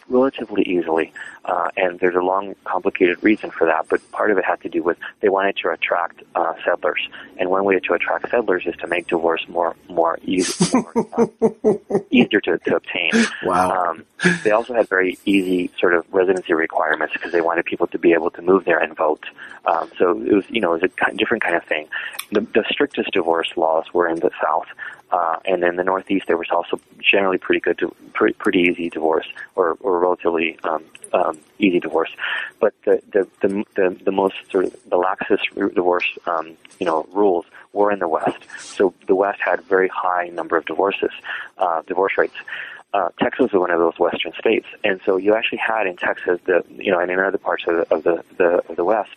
relatively 0.08 0.62
easily. 0.62 1.12
Uh, 1.44 1.68
and 1.76 2.00
there's 2.00 2.16
a 2.16 2.20
long, 2.20 2.54
complicated 2.64 3.22
reason 3.22 3.50
for 3.50 3.66
that, 3.66 3.86
but 3.88 4.00
part 4.10 4.30
of 4.30 4.38
it 4.38 4.44
had 4.44 4.60
to 4.60 4.68
do 4.68 4.82
with 4.82 4.98
they 5.20 5.28
wanted 5.28 5.56
to 5.56 5.68
attract 5.70 6.22
uh, 6.34 6.54
settlers. 6.64 7.08
And 7.38 7.50
one 7.50 7.64
way 7.64 7.78
to 7.78 7.94
attract 7.94 8.30
settlers 8.30 8.64
is 8.66 8.74
to 8.76 8.86
make 8.86 9.06
divorce 9.06 9.44
more, 9.48 9.76
more, 9.88 10.18
easy, 10.24 10.72
more 10.94 11.30
uh, 11.42 11.88
easier 12.10 12.40
to, 12.40 12.58
to 12.58 12.76
obtain. 12.76 13.12
Wow. 13.44 13.90
Um, 13.90 14.06
they 14.42 14.50
also 14.50 14.74
had 14.74 14.88
very 14.88 15.18
easy 15.24 15.70
sort 15.78 15.94
of 15.94 16.04
residency 16.12 16.52
requirements 16.52 17.12
because 17.12 17.32
they 17.32 17.40
wanted 17.40 17.64
people 17.64 17.86
to 17.88 17.98
be 17.98 18.12
able 18.12 18.30
to 18.30 18.42
move 18.42 18.64
there 18.64 18.78
and 18.78 18.96
vote. 18.96 19.24
Um, 19.66 19.90
so 19.98 20.20
it 20.20 20.32
was, 20.32 20.44
you 20.48 20.60
know, 20.60 20.74
it 20.74 20.82
was 20.82 20.90
a 20.90 21.16
different 21.16 21.42
kind 21.42 21.56
of 21.56 21.64
thing. 21.64 21.88
The, 22.32 22.40
the 22.40 22.64
strictest 22.70 23.15
divorce 23.20 23.50
laws 23.56 23.86
were 23.92 24.08
in 24.08 24.18
the 24.26 24.30
South, 24.42 24.68
uh, 25.10 25.36
and 25.44 25.64
in 25.64 25.76
the 25.76 25.84
Northeast 25.92 26.26
there 26.26 26.36
was 26.36 26.50
also 26.50 26.80
generally 27.12 27.38
pretty 27.38 27.60
good, 27.60 27.78
pretty, 28.12 28.34
pretty 28.34 28.60
easy 28.68 28.88
divorce 28.90 29.28
or, 29.54 29.76
or 29.80 29.98
relatively 30.06 30.58
um, 30.64 30.84
um, 31.12 31.38
easy 31.58 31.80
divorce. 31.80 32.12
But 32.60 32.72
the, 32.84 32.94
the 33.12 33.22
the 33.42 33.48
the 33.76 33.86
the 34.08 34.14
most 34.22 34.36
sort 34.50 34.64
of 34.66 34.72
the 34.92 34.98
laxest 35.06 35.44
divorce, 35.74 36.08
um, 36.26 36.46
you 36.80 36.86
know, 36.86 37.06
rules 37.12 37.46
were 37.72 37.90
in 37.90 38.00
the 38.00 38.08
West. 38.08 38.42
So 38.58 38.94
the 39.06 39.14
West 39.14 39.40
had 39.40 39.60
very 39.76 39.88
high 39.88 40.28
number 40.28 40.56
of 40.56 40.64
divorces, 40.66 41.12
uh, 41.58 41.82
divorce 41.82 42.14
rates 42.18 42.36
uh, 42.96 43.08
Texas 43.20 43.52
was 43.52 43.60
one 43.60 43.70
of 43.70 43.78
those 43.78 43.98
western 43.98 44.32
states, 44.38 44.66
and 44.84 45.00
so 45.04 45.16
you 45.16 45.34
actually 45.34 45.58
had 45.58 45.86
in 45.86 45.96
Texas, 45.96 46.40
the 46.46 46.64
you 46.70 46.90
know, 46.90 46.98
and 46.98 47.10
in 47.10 47.18
other 47.18 47.38
parts 47.38 47.64
of 47.68 47.76
the 47.76 47.94
of 47.94 48.02
the, 48.04 48.24
the, 48.38 48.50
of 48.70 48.76
the 48.76 48.84
West, 48.84 49.16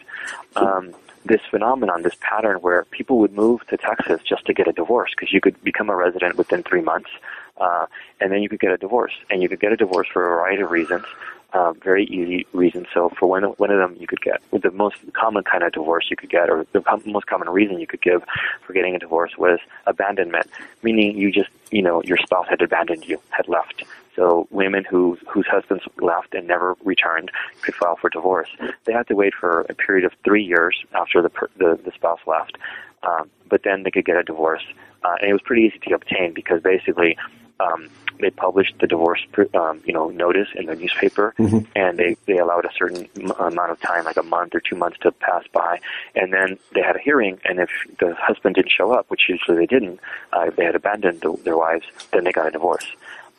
um, 0.55 0.93
this 1.25 1.41
phenomenon, 1.49 2.01
this 2.01 2.15
pattern 2.21 2.57
where 2.57 2.85
people 2.85 3.19
would 3.19 3.33
move 3.33 3.65
to 3.67 3.77
Texas 3.77 4.21
just 4.27 4.45
to 4.45 4.53
get 4.53 4.67
a 4.67 4.71
divorce 4.71 5.11
because 5.15 5.33
you 5.33 5.41
could 5.41 5.61
become 5.63 5.89
a 5.89 5.95
resident 5.95 6.37
within 6.37 6.63
three 6.63 6.81
months, 6.81 7.09
uh, 7.57 7.85
and 8.19 8.31
then 8.31 8.41
you 8.41 8.49
could 8.49 8.59
get 8.59 8.71
a 8.71 8.77
divorce, 8.77 9.13
and 9.29 9.41
you 9.41 9.49
could 9.49 9.59
get 9.59 9.71
a 9.71 9.77
divorce 9.77 10.07
for 10.11 10.25
a 10.25 10.29
variety 10.35 10.61
of 10.61 10.71
reasons 10.71 11.05
uh, 11.53 11.73
very 11.73 12.05
easy 12.05 12.45
reasons. 12.53 12.87
So 12.93 13.09
for 13.17 13.27
one, 13.27 13.43
one 13.43 13.71
of 13.71 13.77
them, 13.77 13.97
you 13.99 14.07
could 14.07 14.21
get 14.21 14.41
the 14.51 14.71
most 14.71 14.97
common 15.13 15.43
kind 15.43 15.63
of 15.63 15.73
divorce 15.73 16.07
you 16.09 16.15
could 16.15 16.29
get, 16.29 16.49
or 16.49 16.65
the 16.73 16.81
com- 16.81 17.01
most 17.05 17.25
common 17.25 17.49
reason 17.49 17.79
you 17.79 17.87
could 17.87 18.01
give 18.01 18.23
for 18.65 18.73
getting 18.73 18.95
a 18.95 18.99
divorce 18.99 19.37
was 19.37 19.59
abandonment, 19.87 20.47
meaning 20.83 21.17
you 21.17 21.31
just, 21.31 21.49
you 21.71 21.81
know, 21.81 22.03
your 22.03 22.17
spouse 22.17 22.45
had 22.49 22.61
abandoned 22.61 23.05
you, 23.05 23.19
had 23.29 23.47
left. 23.47 23.83
So 24.19 24.49
women 24.51 24.83
who 24.83 25.17
whose 25.29 25.47
husbands 25.47 25.85
left 26.01 26.33
and 26.33 26.45
never 26.45 26.75
returned 26.83 27.31
could 27.61 27.73
file 27.73 27.95
for 27.95 28.09
divorce. 28.09 28.49
They 28.83 28.91
had 28.91 29.07
to 29.07 29.15
wait 29.15 29.33
for 29.33 29.61
a 29.69 29.73
period 29.73 30.03
of 30.03 30.11
three 30.25 30.43
years 30.43 30.75
after 30.93 31.21
the 31.21 31.31
the, 31.55 31.79
the 31.85 31.91
spouse 31.95 32.19
left, 32.27 32.57
um, 33.03 33.29
but 33.47 33.63
then 33.63 33.83
they 33.83 33.91
could 33.91 34.03
get 34.03 34.17
a 34.17 34.23
divorce, 34.23 34.65
uh, 35.05 35.15
and 35.21 35.29
it 35.29 35.33
was 35.33 35.41
pretty 35.41 35.61
easy 35.61 35.79
to 35.87 35.95
obtain 35.95 36.33
because 36.33 36.61
basically 36.61 37.17
um, 37.61 37.89
they 38.19 38.29
published 38.29 38.75
the 38.81 38.87
divorce, 38.87 39.21
um, 39.53 39.81
you 39.85 39.93
know, 39.93 40.09
notice 40.09 40.49
in 40.53 40.65
the 40.65 40.75
newspaper, 40.75 41.33
mm-hmm. 41.39 41.59
and 41.77 41.97
they 41.97 42.17
they 42.25 42.39
allowed 42.39 42.65
a 42.65 42.73
certain 42.77 43.07
amount 43.39 43.71
of 43.71 43.79
time, 43.79 44.03
like 44.03 44.17
a 44.17 44.23
month 44.23 44.53
or 44.53 44.59
two 44.59 44.75
months, 44.75 44.97
to 44.99 45.13
pass 45.13 45.45
by, 45.53 45.79
and 46.15 46.33
then 46.33 46.59
they 46.73 46.81
had 46.81 46.97
a 46.97 46.99
hearing, 46.99 47.39
and 47.45 47.57
if 47.57 47.69
the 47.99 48.13
husband 48.15 48.55
didn't 48.55 48.71
show 48.71 48.91
up, 48.91 49.09
which 49.09 49.29
usually 49.29 49.55
they 49.55 49.65
didn't, 49.65 50.01
uh, 50.33 50.49
they 50.57 50.65
had 50.65 50.75
abandoned 50.75 51.21
the, 51.21 51.31
their 51.45 51.55
wives, 51.55 51.85
then 52.11 52.25
they 52.25 52.33
got 52.33 52.47
a 52.47 52.51
divorce, 52.51 52.87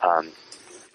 um, 0.01 0.33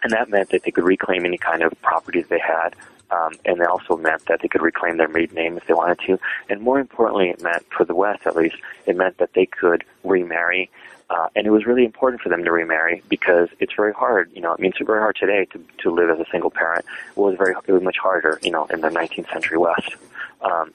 and 0.05 0.13
that 0.13 0.29
meant 0.29 0.51
that 0.51 0.61
they 0.61 0.69
could 0.69 0.83
reclaim 0.83 1.25
any 1.25 1.39
kind 1.39 1.63
of 1.63 1.73
properties 1.81 2.27
they 2.27 2.39
had. 2.39 2.75
Um, 3.09 3.33
and 3.43 3.59
it 3.59 3.67
also 3.67 3.97
meant 3.97 4.25
that 4.27 4.41
they 4.41 4.47
could 4.47 4.61
reclaim 4.61 4.97
their 4.97 5.07
maiden 5.07 5.35
name 5.35 5.57
if 5.57 5.65
they 5.65 5.73
wanted 5.73 5.99
to. 6.05 6.19
And 6.47 6.61
more 6.61 6.79
importantly, 6.79 7.29
it 7.29 7.41
meant, 7.41 7.65
for 7.75 7.85
the 7.85 7.95
West 7.95 8.27
at 8.27 8.35
least, 8.35 8.57
it 8.85 8.95
meant 8.95 9.17
that 9.17 9.33
they 9.33 9.47
could 9.47 9.83
remarry 10.03 10.69
uh, 11.09 11.27
and 11.35 11.45
it 11.45 11.51
was 11.51 11.65
really 11.65 11.85
important 11.85 12.21
for 12.21 12.29
them 12.29 12.43
to 12.43 12.51
remarry 12.51 13.03
because 13.09 13.49
it's 13.59 13.73
very 13.73 13.93
hard. 13.93 14.31
You 14.33 14.41
know, 14.41 14.53
I 14.53 14.61
mean, 14.61 14.71
it's 14.71 14.79
very 14.85 14.99
hard 14.99 15.15
today 15.15 15.45
to 15.51 15.63
to 15.83 15.91
live 15.91 16.09
as 16.09 16.19
a 16.19 16.25
single 16.31 16.49
parent. 16.49 16.83
It 17.09 17.17
was 17.17 17.37
very, 17.37 17.53
it 17.67 17.71
was 17.71 17.83
much 17.83 17.97
harder. 17.97 18.39
You 18.41 18.51
know, 18.51 18.65
in 18.65 18.81
the 18.81 18.89
19th 18.89 19.31
century 19.31 19.57
West. 19.57 19.95
Um, 20.41 20.73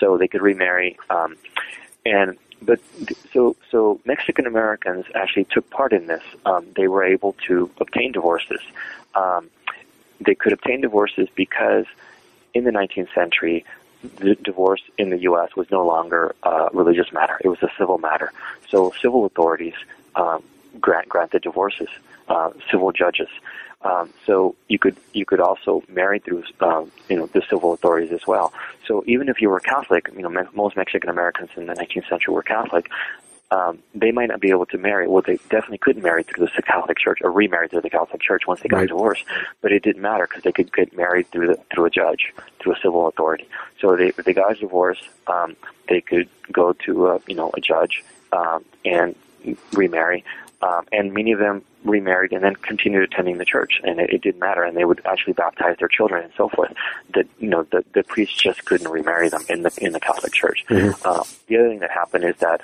so 0.00 0.18
they 0.18 0.28
could 0.28 0.42
remarry, 0.42 0.98
um, 1.10 1.36
and 2.04 2.36
but 2.62 2.80
so 3.32 3.56
so 3.70 4.00
Mexican 4.04 4.46
Americans 4.46 5.06
actually 5.14 5.44
took 5.44 5.68
part 5.70 5.92
in 5.92 6.06
this. 6.06 6.22
Um, 6.44 6.66
they 6.76 6.88
were 6.88 7.04
able 7.04 7.34
to 7.46 7.70
obtain 7.80 8.12
divorces. 8.12 8.60
Um, 9.14 9.50
they 10.20 10.34
could 10.34 10.52
obtain 10.52 10.80
divorces 10.80 11.28
because 11.34 11.86
in 12.54 12.64
the 12.64 12.70
19th 12.70 13.14
century 13.14 13.64
the 14.16 14.36
divorce 14.36 14.82
in 14.96 15.10
the 15.10 15.18
U.S. 15.22 15.56
was 15.56 15.70
no 15.70 15.84
longer 15.84 16.34
a 16.42 16.68
religious 16.72 17.12
matter; 17.12 17.40
it 17.42 17.48
was 17.48 17.62
a 17.62 17.70
civil 17.78 17.98
matter. 17.98 18.32
So 18.68 18.92
civil 19.00 19.24
authorities 19.24 19.74
um, 20.14 20.42
grant 20.80 21.08
granted 21.08 21.42
divorces, 21.42 21.88
uh, 22.28 22.50
civil 22.70 22.92
judges. 22.92 23.28
Um, 23.82 24.12
so 24.26 24.56
you 24.66 24.78
could 24.78 24.96
you 25.12 25.24
could 25.24 25.40
also 25.40 25.84
marry 25.88 26.18
through 26.18 26.42
um, 26.60 26.90
you 27.08 27.16
know 27.16 27.26
the 27.26 27.42
civil 27.48 27.72
authorities 27.72 28.12
as 28.12 28.26
well. 28.26 28.52
So 28.86 29.04
even 29.06 29.28
if 29.28 29.40
you 29.40 29.50
were 29.50 29.60
Catholic, 29.60 30.08
you 30.14 30.22
know 30.22 30.30
me- 30.30 30.42
most 30.52 30.76
Mexican 30.76 31.10
Americans 31.10 31.50
in 31.56 31.66
the 31.66 31.74
19th 31.74 32.08
century 32.08 32.34
were 32.34 32.42
Catholic 32.42 32.90
um, 33.50 33.78
they 33.94 34.12
might 34.12 34.28
not 34.28 34.40
be 34.40 34.50
able 34.50 34.66
to 34.66 34.78
marry. 34.78 35.08
Well, 35.08 35.22
they 35.26 35.36
definitely 35.48 35.78
couldn't 35.78 36.02
marry 36.02 36.22
through 36.22 36.46
the 36.46 36.62
Catholic 36.62 36.98
Church 36.98 37.20
or 37.22 37.32
remarry 37.32 37.68
through 37.68 37.80
the 37.80 37.90
Catholic 37.90 38.20
Church 38.20 38.46
once 38.46 38.60
they 38.60 38.68
got 38.68 38.78
right. 38.78 38.88
divorced. 38.88 39.24
But 39.62 39.72
it 39.72 39.82
didn't 39.82 40.02
matter 40.02 40.26
because 40.26 40.42
they 40.42 40.52
could 40.52 40.72
get 40.72 40.94
married 40.94 41.30
through 41.30 41.48
the, 41.48 41.60
through 41.72 41.86
a 41.86 41.90
judge, 41.90 42.34
through 42.60 42.74
a 42.74 42.78
civil 42.80 43.08
authority. 43.08 43.48
So 43.80 43.96
they, 43.96 44.08
if 44.08 44.16
they 44.16 44.34
got 44.34 44.52
a 44.52 44.54
divorce, 44.54 45.00
um, 45.26 45.56
they 45.88 46.02
could 46.02 46.28
go 46.52 46.74
to 46.74 47.06
a, 47.08 47.20
you 47.26 47.34
know 47.34 47.50
a 47.56 47.60
judge 47.60 48.04
um, 48.32 48.64
and 48.84 49.14
remarry. 49.72 50.24
Um, 50.60 50.86
and 50.90 51.14
many 51.14 51.32
of 51.32 51.38
them 51.38 51.62
remarried 51.84 52.32
and 52.32 52.42
then 52.42 52.56
continued 52.56 53.04
attending 53.04 53.38
the 53.38 53.44
church, 53.44 53.80
and 53.84 54.00
it, 54.00 54.10
it 54.10 54.22
didn't 54.22 54.40
matter. 54.40 54.64
And 54.64 54.76
they 54.76 54.84
would 54.84 55.00
actually 55.06 55.34
baptize 55.34 55.76
their 55.78 55.88
children 55.88 56.24
and 56.24 56.32
so 56.36 56.48
forth. 56.48 56.72
That 57.14 57.26
you 57.38 57.48
know, 57.48 57.62
the 57.62 57.84
the 57.92 58.02
priest 58.02 58.38
just 58.38 58.64
couldn't 58.64 58.88
remarry 58.88 59.28
them 59.28 59.42
in 59.48 59.62
the 59.62 59.72
in 59.80 59.92
the 59.92 60.00
Catholic 60.00 60.32
Church. 60.32 60.64
Mm-hmm. 60.68 61.00
Uh, 61.04 61.22
the 61.46 61.58
other 61.58 61.68
thing 61.68 61.78
that 61.80 61.90
happened 61.90 62.24
is 62.24 62.36
that 62.38 62.60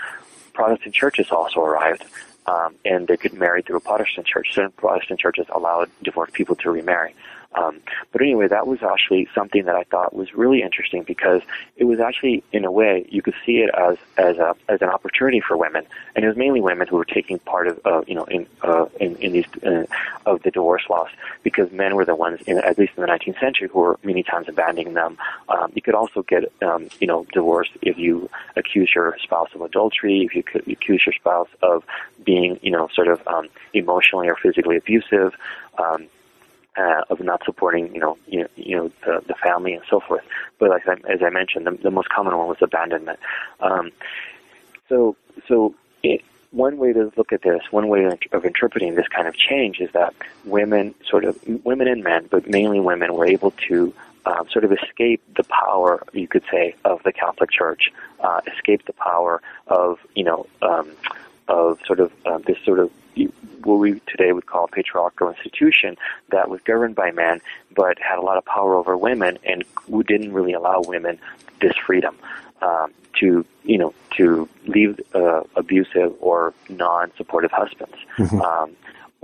Protestant 0.54 0.94
churches 0.94 1.30
also 1.30 1.60
arrived, 1.60 2.04
um, 2.46 2.74
and 2.84 3.06
they 3.06 3.16
could 3.16 3.32
marry 3.32 3.62
through 3.62 3.76
a 3.76 3.80
Protestant 3.80 4.26
church. 4.26 4.52
Certain 4.52 4.72
Protestant 4.72 5.20
churches 5.20 5.46
allowed 5.54 5.88
divorced 6.02 6.32
people 6.32 6.56
to 6.56 6.70
remarry. 6.70 7.14
Um, 7.54 7.80
but 8.12 8.20
anyway, 8.20 8.48
that 8.48 8.66
was 8.66 8.82
actually 8.82 9.28
something 9.34 9.64
that 9.64 9.76
I 9.76 9.84
thought 9.84 10.14
was 10.14 10.34
really 10.34 10.62
interesting 10.62 11.02
because 11.02 11.42
it 11.76 11.84
was 11.84 12.00
actually, 12.00 12.42
in 12.52 12.64
a 12.64 12.70
way, 12.70 13.06
you 13.08 13.22
could 13.22 13.34
see 13.44 13.58
it 13.58 13.70
as 13.74 13.96
as 14.16 14.38
a 14.38 14.54
as 14.68 14.82
an 14.82 14.88
opportunity 14.88 15.40
for 15.40 15.56
women, 15.56 15.86
and 16.14 16.24
it 16.24 16.28
was 16.28 16.36
mainly 16.36 16.60
women 16.60 16.88
who 16.88 16.96
were 16.96 17.04
taking 17.04 17.38
part 17.38 17.68
of, 17.68 17.80
uh, 17.84 18.02
you 18.06 18.14
know, 18.14 18.24
in 18.24 18.46
uh, 18.62 18.86
in, 19.00 19.16
in 19.16 19.32
these 19.32 19.46
uh, 19.64 19.84
of 20.26 20.42
the 20.42 20.50
divorce 20.50 20.84
laws 20.88 21.10
because 21.42 21.70
men 21.72 21.94
were 21.94 22.04
the 22.04 22.14
ones, 22.14 22.40
in, 22.46 22.58
at 22.58 22.78
least 22.78 22.92
in 22.96 23.02
the 23.02 23.08
19th 23.08 23.38
century, 23.38 23.68
who 23.68 23.78
were 23.78 23.98
many 24.02 24.22
times 24.22 24.48
abandoning 24.48 24.94
them. 24.94 25.16
Um, 25.48 25.70
you 25.74 25.82
could 25.82 25.94
also 25.94 26.22
get, 26.22 26.50
um, 26.62 26.88
you 27.00 27.06
know, 27.06 27.26
divorced 27.32 27.72
if 27.82 27.98
you 27.98 28.28
accuse 28.56 28.90
your 28.94 29.16
spouse 29.22 29.50
of 29.54 29.60
adultery, 29.60 30.22
if 30.22 30.34
you 30.34 30.42
could 30.42 30.66
accuse 30.66 31.02
your 31.06 31.12
spouse 31.12 31.48
of 31.62 31.84
being, 32.24 32.58
you 32.62 32.70
know, 32.70 32.88
sort 32.94 33.08
of 33.08 33.26
um, 33.28 33.48
emotionally 33.72 34.28
or 34.28 34.36
physically 34.36 34.76
abusive. 34.76 35.34
Um, 35.78 36.06
uh, 36.76 37.02
of 37.10 37.20
not 37.20 37.42
supporting, 37.44 37.94
you 37.94 38.00
know, 38.00 38.18
you, 38.26 38.48
you 38.56 38.76
know, 38.76 38.90
the, 39.04 39.22
the 39.26 39.34
family 39.34 39.74
and 39.74 39.82
so 39.88 40.00
forth. 40.00 40.24
But 40.58 40.70
like 40.70 40.86
I, 40.88 40.94
as 41.12 41.22
I 41.22 41.30
mentioned, 41.30 41.66
the, 41.66 41.72
the 41.72 41.90
most 41.90 42.08
common 42.08 42.36
one 42.36 42.48
was 42.48 42.58
abandonment. 42.60 43.18
Um, 43.60 43.92
so, 44.88 45.16
so 45.46 45.74
it, 46.02 46.22
one 46.50 46.78
way 46.78 46.92
to 46.92 47.12
look 47.16 47.32
at 47.32 47.42
this, 47.42 47.62
one 47.70 47.88
way 47.88 48.08
of 48.32 48.44
interpreting 48.44 48.94
this 48.94 49.08
kind 49.08 49.26
of 49.26 49.34
change 49.36 49.80
is 49.80 49.90
that 49.92 50.14
women, 50.44 50.94
sort 51.08 51.24
of 51.24 51.38
women 51.64 51.88
and 51.88 52.04
men, 52.04 52.28
but 52.30 52.48
mainly 52.48 52.80
women, 52.80 53.14
were 53.14 53.26
able 53.26 53.50
to 53.68 53.92
um, 54.26 54.48
sort 54.50 54.64
of 54.64 54.72
escape 54.72 55.22
the 55.36 55.44
power, 55.44 56.02
you 56.12 56.28
could 56.28 56.44
say, 56.50 56.74
of 56.84 57.02
the 57.02 57.12
Catholic 57.12 57.50
Church, 57.50 57.92
uh, 58.20 58.40
escape 58.46 58.86
the 58.86 58.92
power 58.92 59.42
of, 59.66 59.98
you 60.14 60.24
know, 60.24 60.46
um, 60.62 60.90
of 61.48 61.78
sort 61.86 62.00
of 62.00 62.12
uh, 62.24 62.38
this 62.38 62.56
sort 62.64 62.78
of 62.78 62.90
what 63.62 63.76
we 63.76 64.00
today 64.06 64.32
would 64.32 64.46
call 64.46 64.64
a 64.64 64.68
patriarchal 64.68 65.30
institution 65.30 65.96
that 66.30 66.48
was 66.48 66.60
governed 66.62 66.94
by 66.94 67.10
men 67.10 67.40
but 67.74 67.98
had 67.98 68.18
a 68.18 68.22
lot 68.22 68.36
of 68.36 68.44
power 68.44 68.74
over 68.74 68.96
women 68.96 69.38
and 69.44 69.64
who 69.74 70.02
didn't 70.02 70.32
really 70.32 70.52
allow 70.52 70.80
women 70.86 71.18
this 71.60 71.74
freedom 71.76 72.16
um, 72.62 72.92
to 73.18 73.44
you 73.64 73.78
know 73.78 73.94
to 74.16 74.48
leave 74.66 75.00
uh, 75.14 75.42
abusive 75.56 76.14
or 76.20 76.54
non-supportive 76.68 77.50
husbands 77.50 77.96
mm-hmm. 78.18 78.40
um, 78.40 78.70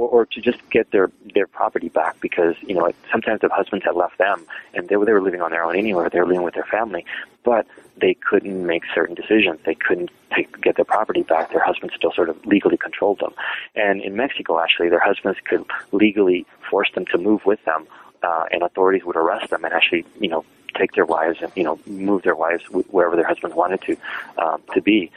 or, 0.00 0.08
or 0.08 0.26
to 0.26 0.40
just 0.40 0.58
get 0.70 0.90
their 0.90 1.10
their 1.34 1.46
property 1.46 1.88
back 1.88 2.20
because 2.20 2.54
you 2.62 2.74
know 2.74 2.90
sometimes 3.10 3.40
the 3.40 3.48
husbands 3.48 3.84
had 3.84 3.94
left 3.94 4.16
them 4.18 4.44
and 4.74 4.88
they 4.88 4.96
were 4.96 5.04
they 5.04 5.12
were 5.12 5.22
living 5.22 5.42
on 5.42 5.50
their 5.50 5.64
own 5.64 5.76
anyway 5.76 6.08
they 6.12 6.20
were 6.20 6.26
living 6.26 6.42
with 6.42 6.54
their 6.54 6.64
family 6.64 7.04
but 7.44 7.66
they 8.00 8.14
couldn't 8.14 8.66
make 8.66 8.82
certain 8.94 9.14
decisions. 9.14 9.60
They 9.64 9.74
couldn't 9.74 10.10
take, 10.34 10.60
get 10.60 10.76
their 10.76 10.84
property 10.84 11.22
back. 11.22 11.50
Their 11.50 11.64
husbands 11.64 11.94
still 11.94 12.12
sort 12.12 12.28
of 12.28 12.44
legally 12.46 12.76
controlled 12.76 13.20
them. 13.20 13.32
And 13.74 14.00
in 14.02 14.16
Mexico 14.16 14.60
actually 14.60 14.88
their 14.88 15.00
husbands 15.00 15.38
could 15.44 15.64
legally 15.92 16.46
force 16.68 16.90
them 16.94 17.06
to 17.06 17.18
move 17.18 17.44
with 17.44 17.62
them 17.64 17.86
uh, 18.22 18.44
and 18.50 18.62
authorities 18.62 19.04
would 19.04 19.16
arrest 19.16 19.50
them 19.50 19.64
and 19.64 19.72
actually 19.72 20.04
you 20.18 20.28
know 20.28 20.44
take 20.76 20.92
their 20.92 21.06
wives 21.06 21.38
and 21.42 21.50
you 21.56 21.64
know 21.64 21.78
move 21.86 22.22
their 22.22 22.36
wives 22.36 22.64
wherever 22.70 23.16
their 23.16 23.26
husbands 23.26 23.56
wanted 23.56 23.80
to 23.82 23.96
um, 24.38 24.62
to 24.74 24.80
be. 24.80 25.10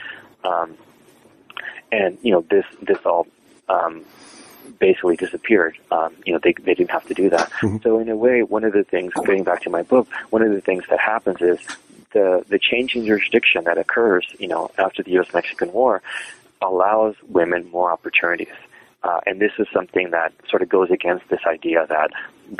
Um, 0.43 0.75
and 1.91 2.17
you 2.21 2.31
know 2.31 2.41
this 2.49 2.65
this 2.81 2.97
all 3.05 3.27
um, 3.69 4.03
basically 4.83 5.15
disappeared. 5.15 5.77
Um, 5.91 6.13
you 6.25 6.33
know, 6.33 6.39
they 6.43 6.53
they 6.67 6.73
didn't 6.73 6.91
have 6.91 7.07
to 7.07 7.13
do 7.13 7.29
that. 7.29 7.49
Mm-hmm. 7.61 7.77
So 7.83 7.99
in 7.99 8.09
a 8.09 8.17
way, 8.25 8.43
one 8.43 8.65
of 8.65 8.73
the 8.73 8.83
things, 8.83 9.13
getting 9.25 9.45
back 9.45 9.61
to 9.61 9.69
my 9.69 9.83
book, 9.93 10.07
one 10.29 10.41
of 10.41 10.51
the 10.51 10.59
things 10.59 10.83
that 10.89 10.99
happens 10.99 11.39
is 11.41 11.59
the 12.11 12.43
the 12.49 12.59
change 12.59 12.89
in 12.97 13.05
jurisdiction 13.05 13.63
that 13.63 13.77
occurs, 13.77 14.25
you 14.39 14.49
know, 14.49 14.63
after 14.77 15.01
the 15.01 15.11
U.S.-Mexican 15.11 15.71
War, 15.71 16.01
allows 16.61 17.15
women 17.39 17.61
more 17.71 17.89
opportunities. 17.91 18.57
Uh, 19.03 19.19
and 19.27 19.39
this 19.39 19.53
is 19.57 19.67
something 19.77 20.11
that 20.11 20.33
sort 20.49 20.61
of 20.61 20.69
goes 20.69 20.89
against 20.91 21.27
this 21.29 21.43
idea 21.45 21.85
that 21.87 22.11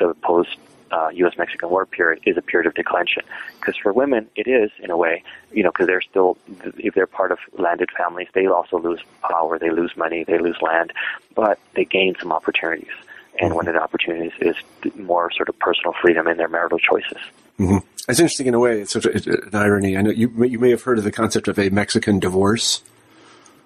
the 0.01 0.13
post 0.29 0.57
uh, 0.93 1.09
U.S.-Mexican 1.09 1.69
War 1.69 1.85
period 1.85 2.21
is 2.25 2.37
a 2.37 2.41
period 2.41 2.67
of 2.67 2.75
declension. 2.75 3.23
Because 3.59 3.75
for 3.77 3.91
women, 3.91 4.29
it 4.35 4.47
is 4.47 4.69
in 4.79 4.91
a 4.91 4.97
way, 4.97 5.23
you 5.51 5.63
know, 5.63 5.71
because 5.71 5.87
they're 5.87 6.01
still, 6.01 6.37
if 6.77 6.93
they're 6.93 7.07
part 7.07 7.31
of 7.31 7.39
landed 7.57 7.89
families, 7.97 8.27
they 8.33 8.45
also 8.45 8.79
lose 8.79 8.99
power, 9.21 9.57
they 9.57 9.71
lose 9.71 9.97
money, 9.97 10.23
they 10.23 10.37
lose 10.37 10.57
land, 10.61 10.93
but 11.33 11.59
they 11.75 11.85
gain 11.85 12.15
some 12.19 12.31
opportunities. 12.31 12.91
And 13.39 13.55
one 13.55 13.67
of 13.67 13.73
the 13.73 13.81
opportunities 13.81 14.33
is 14.39 14.55
more 14.95 15.31
sort 15.31 15.49
of 15.49 15.57
personal 15.57 15.93
freedom 15.99 16.27
in 16.27 16.37
their 16.37 16.47
marital 16.47 16.77
choices. 16.77 17.17
Mm-hmm. 17.59 17.77
It's 18.07 18.19
interesting 18.19 18.47
in 18.47 18.53
a 18.53 18.59
way. 18.59 18.81
It's 18.81 18.93
such 18.93 19.05
a, 19.05 19.15
an 19.15 19.49
irony. 19.53 19.97
I 19.97 20.01
know 20.01 20.11
you 20.11 20.43
you 20.43 20.59
may 20.59 20.69
have 20.69 20.83
heard 20.83 20.99
of 20.99 21.03
the 21.03 21.11
concept 21.11 21.47
of 21.47 21.57
a 21.57 21.69
Mexican 21.69 22.19
divorce. 22.19 22.83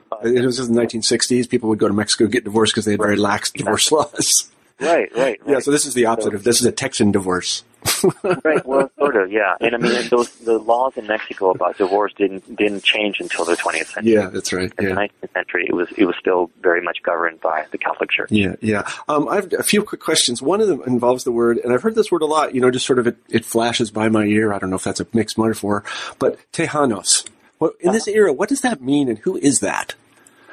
Uh, 0.10 0.20
it 0.24 0.46
was 0.46 0.60
in 0.60 0.74
the 0.74 0.82
1960s. 0.82 1.50
People 1.50 1.68
would 1.70 1.80
go 1.80 1.88
to 1.88 1.94
Mexico 1.94 2.28
get 2.28 2.46
divorced 2.46 2.74
because 2.74 2.86
they 2.86 2.92
had 2.92 3.02
very 3.02 3.18
lax 3.18 3.52
divorce 3.52 3.92
laws. 3.92 4.52
Right, 4.80 5.10
right, 5.16 5.16
right. 5.16 5.40
Yeah, 5.46 5.60
so 5.60 5.72
this 5.72 5.86
is 5.86 5.94
the 5.94 6.06
opposite 6.06 6.32
so, 6.32 6.36
of 6.36 6.44
this 6.44 6.60
is 6.60 6.66
a 6.66 6.72
Texan 6.72 7.12
divorce. 7.12 7.64
right. 8.44 8.66
Well, 8.66 8.92
sort 8.98 9.16
of. 9.16 9.32
Yeah. 9.32 9.56
And 9.62 9.76
I 9.76 9.78
mean, 9.78 9.96
and 9.96 10.10
those 10.10 10.30
the 10.38 10.58
laws 10.58 10.94
in 10.98 11.08
Mexico 11.08 11.52
about 11.52 11.78
divorce 11.78 12.14
didn't 12.18 12.56
didn't 12.56 12.84
change 12.84 13.20
until 13.20 13.46
the 13.46 13.56
20th 13.56 13.94
century. 13.94 14.14
Yeah, 14.14 14.28
that's 14.28 14.52
right. 14.52 14.72
In 14.78 14.90
yeah. 14.90 14.96
the 14.96 15.02
19th 15.28 15.34
century, 15.34 15.66
it 15.70 15.74
was 15.74 15.88
it 15.98 16.06
was 16.06 16.16
still 16.20 16.52
very 16.62 16.82
much 16.82 17.02
governed 17.04 17.40
by 17.42 17.66
the 17.72 17.78
Catholic 17.78 18.10
Church. 18.10 18.32
Yeah, 18.32 18.56
yeah. 18.62 18.90
Um, 19.08 19.28
I 19.30 19.36
have 19.36 19.54
a 19.54 19.64
few 19.64 19.84
quick 19.84 20.02
questions. 20.02 20.42
One 20.42 20.62
of 20.62 20.68
them 20.68 20.82
involves 20.86 21.24
the 21.24 21.32
word, 21.32 21.60
and 21.60 21.74
I've 21.74 21.82
heard 21.82 21.96
this 21.96 22.12
word 22.12 22.22
a 22.22 22.26
lot. 22.26 22.54
You 22.54 22.62
know, 22.62 22.72
just 22.72 22.86
sort 22.86 23.00
of 23.00 23.08
it, 23.08 23.18
it 23.30 23.46
flashes 23.46 23.92
by 23.92 24.10
my 24.10 24.26
ear. 24.26 24.54
I 24.54 24.60
don't 24.60 24.70
know 24.70 24.76
if 24.76 24.84
that's 24.84 25.00
a 25.00 25.08
mixed 25.14 25.38
metaphor, 25.38 25.84
but 26.20 26.40
Tejanos. 26.52 27.28
Well, 27.60 27.72
in 27.80 27.92
this 27.92 28.08
era, 28.08 28.32
what 28.32 28.50
does 28.50 28.62
that 28.62 28.82
mean, 28.82 29.10
and 29.10 29.18
who 29.20 29.38
is 29.38 29.62
that? 29.62 29.96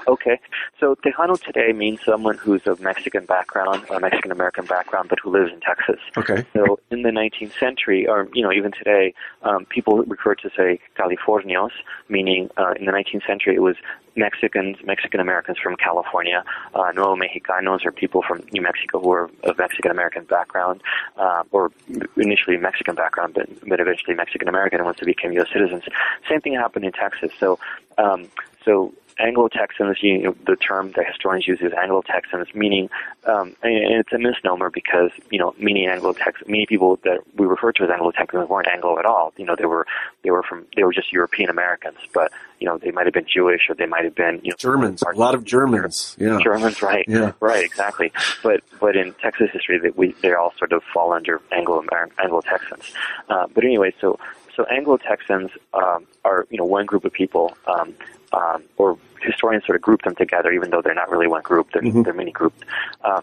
Okay. 0.07 0.39
So 0.79 0.95
Tejano 0.97 1.41
today 1.41 1.73
means 1.73 2.01
someone 2.05 2.37
who's 2.37 2.67
of 2.67 2.81
Mexican 2.81 3.25
background, 3.25 3.85
or 3.91 4.01
Mexican 4.01 4.33
American 4.33 4.67
background, 4.67 5.09
but 5.09 5.19
who 5.21 5.31
lives 5.31 5.53
in 5.53 5.61
Texas. 5.61 6.01
Okay. 6.17 6.45
So 6.53 6.79
in 6.91 7.03
the 7.03 7.11
19th 7.11 7.59
century, 7.59 8.07
or 8.07 8.29
you 8.33 8.43
know 8.43 8.53
even 8.53 8.73
today, 8.73 9.15
um, 9.43 9.65
people 9.67 10.03
refer 10.05 10.35
to 10.37 10.51
say 10.57 10.81
Californios, 10.97 11.71
meaning 12.09 12.51
uh, 12.57 12.75
in 12.79 12.87
the 12.87 12.93
19th 12.93 13.27
century 13.27 13.55
it 13.55 13.63
was 13.63 13.77
Mexicans, 14.17 14.77
Mexican 14.85 15.21
Americans 15.21 15.59
from 15.59 15.77
California, 15.77 16.45
uh, 16.75 16.93
Nuevo 16.95 17.17
Mexicanos, 17.17 17.85
or 17.85 17.93
people 17.93 18.23
from 18.23 18.43
New 18.53 18.63
Mexico 18.63 19.01
who 19.01 19.11
are 19.11 19.31
of 19.43 19.59
Mexican 19.59 19.91
American 19.91 20.25
background, 20.25 20.83
uh, 21.17 21.43
or 21.51 21.73
initially 22.17 22.57
Mexican 22.57 22.95
background, 22.95 23.35
but, 23.35 23.49
but 23.69 23.81
eventually 23.81 24.15
Mexican 24.15 24.49
American 24.49 24.79
and 24.79 24.87
once 24.87 24.99
they 25.01 25.07
became 25.07 25.33
U.S. 25.33 25.49
citizens. 25.53 25.83
Same 26.29 26.41
thing 26.41 26.55
happened 26.55 26.85
in 26.85 26.93
Texas. 26.93 27.33
So, 27.39 27.59
um, 27.99 28.29
so 28.65 28.95
Anglo-Texans, 29.19 29.99
you 30.03 30.23
know, 30.23 30.37
the 30.47 30.57
term 30.57 30.93
that 30.97 31.07
historians 31.07 31.47
use 31.47 31.61
is 31.61 31.73
Anglo-Texans, 31.73 32.49
meaning, 32.55 32.91
um, 33.27 33.55
and 33.62 33.95
it's 34.01 34.12
a 34.12 34.19
misnomer 34.19 34.71
because, 34.71 35.11
you 35.31 35.39
know, 35.39 35.55
many 35.59 35.87
Anglo-Texans, 35.87 36.49
many 36.49 36.67
people 36.67 36.99
that 37.05 37.21
we 37.37 37.47
refer 37.47 37.73
to 37.73 37.85
as 37.85 37.91
Anglo-Texans 37.91 38.49
weren't 38.49 38.67
Anglo 38.69 38.99
at 38.99 39.07
all. 39.07 39.33
You 39.37 39.47
know, 39.47 39.55
they 39.57 39.67
were, 39.67 39.87
they 40.23 40.31
were 40.31 40.43
from, 40.43 40.67
they 40.77 40.83
were 40.83 40.93
just 40.93 41.12
European 41.12 41.49
Americans, 41.49 41.99
but, 42.12 42.33
you 42.59 42.67
know, 42.67 42.79
they 42.79 42.91
might 42.91 43.07
have 43.07 43.15
been 43.15 43.27
Jewish 43.33 43.62
or 43.69 43.75
they 43.75 43.87
might 43.87 44.05
have 44.05 44.15
been, 44.15 44.41
you 44.43 44.51
know, 44.51 44.57
Germans, 44.59 45.03
a 45.03 45.17
lot 45.17 45.35
of 45.35 45.45
Germans, 45.45 46.17
yeah. 46.19 46.39
Germans, 46.43 46.83
right. 46.83 47.05
Yeah. 47.07 47.33
Right, 47.41 47.65
exactly. 47.65 48.12
But, 48.43 48.62
but 48.81 48.97
in 48.97 49.12
Texas 49.15 49.51
history, 49.53 49.79
that 49.81 49.97
we, 49.97 50.15
they 50.23 50.35
all 50.35 50.53
sort 50.59 50.73
of 50.73 50.83
fall 50.93 51.12
under 51.12 51.41
Anglo, 51.53 51.85
Anglo-Texans. 52.19 52.93
Uh, 53.29 53.47
but 53.55 53.65
anyway, 53.65 53.95
so, 54.01 54.19
so 54.57 54.65
Anglo-Texans, 54.65 55.51
um, 55.73 56.07
are, 56.25 56.47
you 56.51 56.59
know, 56.59 56.65
one 56.65 56.87
group 56.87 57.05
of 57.05 57.13
people, 57.13 57.57
um, 57.67 57.95
um, 58.33 58.63
or 58.77 58.99
historians 59.21 59.65
sort 59.65 59.77
of 59.77 59.83
group 59.83 60.03
them 60.03 60.15
together, 60.15 60.53
even 60.53 60.71
though 60.71 60.83
they're 60.83 60.95
not 60.95 61.11
really 61.11 61.27
one 61.27 61.43
group. 61.43 61.71
They're, 61.73 61.83
mm-hmm. 61.83 62.03
they're 62.03 62.15
many 62.15 62.33
grouped. 62.33 62.65
Uh, 63.03 63.21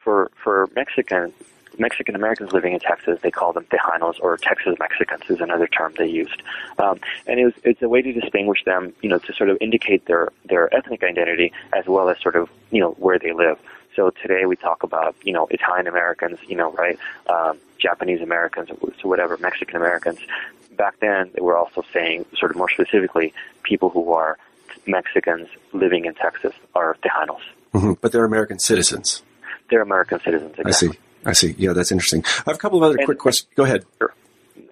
for 0.00 0.30
for 0.42 0.68
Mexican 0.74 1.32
Mexican 1.78 2.14
Americans 2.14 2.52
living 2.52 2.72
in 2.72 2.80
Texas, 2.80 3.20
they 3.22 3.30
call 3.30 3.52
them 3.52 3.64
Tejanos 3.70 4.18
or 4.20 4.36
Texas 4.36 4.74
Mexicans 4.78 5.22
is 5.28 5.40
another 5.40 5.66
term 5.66 5.94
they 5.98 6.06
used, 6.06 6.42
um, 6.78 6.98
and 7.26 7.38
it 7.38 7.44
was, 7.44 7.54
it's 7.64 7.82
a 7.82 7.88
way 7.88 8.02
to 8.02 8.12
distinguish 8.12 8.64
them, 8.64 8.92
you 9.02 9.08
know, 9.08 9.18
to 9.18 9.32
sort 9.32 9.50
of 9.50 9.58
indicate 9.60 10.06
their 10.06 10.28
their 10.46 10.74
ethnic 10.74 11.02
identity 11.02 11.52
as 11.72 11.86
well 11.86 12.08
as 12.08 12.20
sort 12.20 12.36
of 12.36 12.50
you 12.70 12.80
know 12.80 12.92
where 12.92 13.18
they 13.18 13.32
live. 13.32 13.58
So 13.96 14.10
today 14.10 14.46
we 14.46 14.56
talk 14.56 14.82
about 14.82 15.14
you 15.22 15.32
know 15.32 15.46
Italian 15.50 15.86
Americans, 15.86 16.38
you 16.46 16.56
know, 16.56 16.72
right, 16.72 16.98
um, 17.28 17.58
Japanese 17.80 18.20
Americans, 18.20 18.68
so 18.68 19.08
whatever 19.08 19.36
Mexican 19.38 19.76
Americans. 19.76 20.18
Back 20.76 20.98
then, 21.00 21.30
they 21.34 21.42
were 21.42 21.56
also 21.56 21.84
saying 21.92 22.26
sort 22.36 22.50
of 22.52 22.56
more 22.56 22.70
specifically 22.70 23.32
people 23.62 23.90
who 23.90 24.12
are 24.12 24.38
Mexicans 24.86 25.48
living 25.72 26.04
in 26.04 26.14
Texas 26.14 26.52
are 26.74 26.96
Tejanos. 27.02 27.40
Mm-hmm. 27.74 27.92
But 28.00 28.12
they're 28.12 28.24
American 28.24 28.58
citizens. 28.58 29.22
They're 29.68 29.82
American 29.82 30.20
citizens. 30.20 30.54
Exactly. 30.58 30.88
I 30.88 30.92
see. 30.92 30.98
I 31.26 31.32
see. 31.32 31.54
Yeah, 31.58 31.72
that's 31.72 31.92
interesting. 31.92 32.24
I 32.24 32.50
have 32.50 32.56
a 32.56 32.58
couple 32.58 32.78
of 32.78 32.84
other 32.84 32.96
and, 32.96 33.04
quick 33.04 33.18
questions. 33.18 33.48
Go 33.54 33.64
ahead. 33.64 33.84
Sure. 33.98 34.14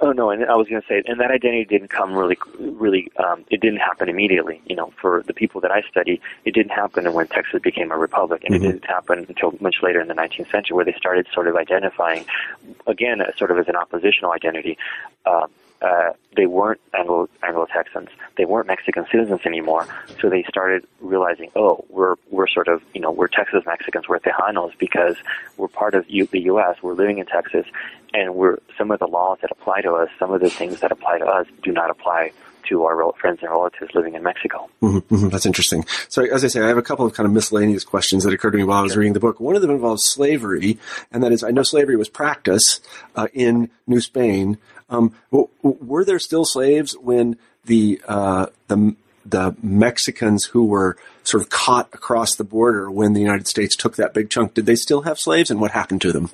Oh 0.00 0.12
no, 0.12 0.30
and 0.30 0.44
I 0.44 0.54
was 0.54 0.68
going 0.68 0.80
to 0.80 0.86
say, 0.86 1.02
and 1.06 1.18
that 1.18 1.32
identity 1.32 1.64
didn't 1.64 1.88
come 1.88 2.14
really, 2.14 2.38
really. 2.58 3.10
Um, 3.16 3.44
it 3.50 3.60
didn't 3.60 3.80
happen 3.80 4.08
immediately. 4.08 4.60
You 4.66 4.76
know, 4.76 4.92
for 5.00 5.24
the 5.26 5.34
people 5.34 5.60
that 5.62 5.72
I 5.72 5.82
study, 5.82 6.20
it 6.44 6.54
didn't 6.54 6.70
happen 6.70 7.12
when 7.12 7.26
Texas 7.26 7.60
became 7.60 7.90
a 7.90 7.98
republic, 7.98 8.44
and 8.44 8.54
mm-hmm. 8.54 8.64
it 8.64 8.72
didn't 8.72 8.84
happen 8.84 9.26
until 9.28 9.54
much 9.60 9.76
later 9.82 10.00
in 10.00 10.06
the 10.06 10.14
19th 10.14 10.50
century, 10.52 10.76
where 10.76 10.84
they 10.84 10.92
started 10.92 11.26
sort 11.34 11.48
of 11.48 11.56
identifying, 11.56 12.24
again, 12.86 13.22
sort 13.36 13.50
of 13.50 13.58
as 13.58 13.66
an 13.68 13.74
oppositional 13.74 14.32
identity. 14.32 14.78
Uh, 15.26 15.48
uh, 15.80 16.12
they 16.36 16.46
weren't 16.46 16.80
Anglo 16.94 17.28
Anglo 17.42 17.66
Texans. 17.66 18.08
They 18.36 18.44
weren't 18.44 18.66
Mexican 18.66 19.06
citizens 19.10 19.40
anymore. 19.44 19.86
So 20.20 20.28
they 20.28 20.44
started 20.48 20.86
realizing, 21.00 21.50
oh, 21.54 21.84
we're 21.88 22.16
we're 22.30 22.48
sort 22.48 22.68
of 22.68 22.82
you 22.94 23.00
know 23.00 23.10
we're 23.10 23.28
Texas 23.28 23.62
Mexicans, 23.66 24.08
we're 24.08 24.18
Tejanos 24.18 24.76
because 24.78 25.16
we're 25.56 25.68
part 25.68 25.94
of 25.94 26.08
U- 26.08 26.28
the 26.30 26.40
U.S. 26.40 26.76
We're 26.82 26.94
living 26.94 27.18
in 27.18 27.26
Texas, 27.26 27.66
and 28.12 28.34
we're 28.34 28.58
some 28.76 28.90
of 28.90 28.98
the 28.98 29.06
laws 29.06 29.38
that 29.42 29.50
apply 29.50 29.82
to 29.82 29.92
us, 29.92 30.08
some 30.18 30.32
of 30.32 30.40
the 30.40 30.50
things 30.50 30.80
that 30.80 30.90
apply 30.90 31.18
to 31.18 31.26
us, 31.26 31.46
do 31.62 31.72
not 31.72 31.90
apply 31.90 32.32
to 32.68 32.84
our 32.84 33.12
friends 33.14 33.38
and 33.42 33.50
relatives 33.50 33.94
living 33.94 34.14
in 34.14 34.22
Mexico. 34.22 34.68
Mm-hmm, 34.82 35.14
mm-hmm, 35.14 35.28
that's 35.28 35.46
interesting. 35.46 35.84
So, 36.08 36.24
as 36.24 36.44
I 36.44 36.48
say, 36.48 36.60
I 36.60 36.68
have 36.68 36.78
a 36.78 36.82
couple 36.82 37.06
of 37.06 37.14
kind 37.14 37.26
of 37.26 37.32
miscellaneous 37.32 37.84
questions 37.84 38.24
that 38.24 38.32
occurred 38.32 38.52
to 38.52 38.58
me 38.58 38.64
while 38.64 38.78
I 38.78 38.82
was 38.82 38.96
reading 38.96 39.14
the 39.14 39.20
book. 39.20 39.40
One 39.40 39.56
of 39.56 39.62
them 39.62 39.70
involves 39.70 40.04
slavery, 40.04 40.78
and 41.10 41.22
that 41.22 41.32
is, 41.32 41.42
I 41.42 41.50
know 41.50 41.62
slavery 41.62 41.96
was 41.96 42.08
practiced 42.08 42.86
uh, 43.16 43.28
in 43.32 43.70
New 43.86 44.00
Spain. 44.00 44.58
Um, 44.88 45.14
w- 45.30 45.48
were 45.62 46.04
there 46.04 46.18
still 46.18 46.44
slaves 46.44 46.96
when 46.96 47.36
the 47.64 48.00
uh, 48.06 48.46
the 48.68 48.94
the 49.24 49.54
Mexicans 49.62 50.46
who 50.46 50.64
were 50.64 50.96
sort 51.22 51.42
of 51.42 51.50
caught 51.50 51.88
across 51.92 52.36
the 52.36 52.44
border 52.44 52.90
when 52.90 53.12
the 53.12 53.20
United 53.20 53.46
States 53.46 53.76
took 53.76 53.96
that 53.96 54.14
big 54.14 54.30
chunk? 54.30 54.54
Did 54.54 54.66
they 54.66 54.76
still 54.76 55.02
have 55.02 55.18
slaves, 55.18 55.50
and 55.50 55.60
what 55.60 55.72
happened 55.72 56.00
to 56.02 56.12
them? 56.12 56.30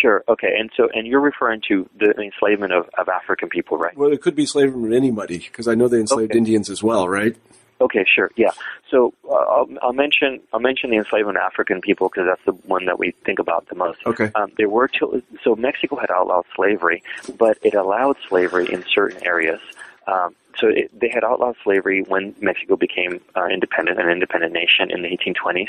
Sure. 0.00 0.24
Okay. 0.28 0.54
And 0.58 0.70
so, 0.76 0.88
and 0.92 1.06
you're 1.06 1.20
referring 1.20 1.62
to 1.68 1.88
the 1.98 2.12
enslavement 2.20 2.72
of, 2.72 2.88
of 2.98 3.08
African 3.08 3.48
people, 3.48 3.78
right? 3.78 3.96
Well, 3.96 4.12
it 4.12 4.20
could 4.20 4.34
be 4.34 4.42
enslavement 4.42 4.86
of 4.86 4.92
anybody 4.92 5.38
because 5.38 5.68
I 5.68 5.74
know 5.74 5.88
they 5.88 6.00
enslaved 6.00 6.32
okay. 6.32 6.38
Indians 6.38 6.68
as 6.68 6.82
well, 6.82 7.08
right? 7.08 7.36
Okay, 7.80 8.04
sure, 8.06 8.30
yeah. 8.36 8.52
So 8.90 9.12
uh, 9.28 9.34
I'll, 9.34 9.68
I'll, 9.82 9.92
mention 9.92 10.40
I'll 10.52 10.60
mention 10.60 10.90
the 10.90 10.96
enslavement 10.96 11.36
of 11.36 11.42
African 11.42 11.80
people 11.80 12.08
because 12.08 12.26
that's 12.26 12.44
the 12.44 12.52
one 12.68 12.86
that 12.86 12.98
we 12.98 13.10
think 13.24 13.38
about 13.38 13.68
the 13.68 13.74
most. 13.74 13.98
Okay. 14.06 14.30
Um, 14.34 14.52
there 14.56 14.68
were 14.68 14.88
so 15.42 15.56
Mexico 15.56 15.96
had 15.96 16.10
outlawed 16.10 16.46
slavery, 16.54 17.02
but 17.36 17.58
it 17.62 17.74
allowed 17.74 18.16
slavery 18.28 18.72
in 18.72 18.84
certain 18.88 19.22
areas. 19.26 19.60
Um, 20.06 20.34
so 20.58 20.68
it, 20.68 20.90
they 20.98 21.08
had 21.08 21.24
outlawed 21.24 21.56
slavery 21.62 22.02
when 22.02 22.34
Mexico 22.40 22.76
became 22.76 23.20
uh, 23.34 23.46
independent, 23.46 24.00
an 24.00 24.08
independent 24.08 24.52
nation 24.52 24.90
in 24.90 25.02
the 25.02 25.08
1820s. 25.08 25.68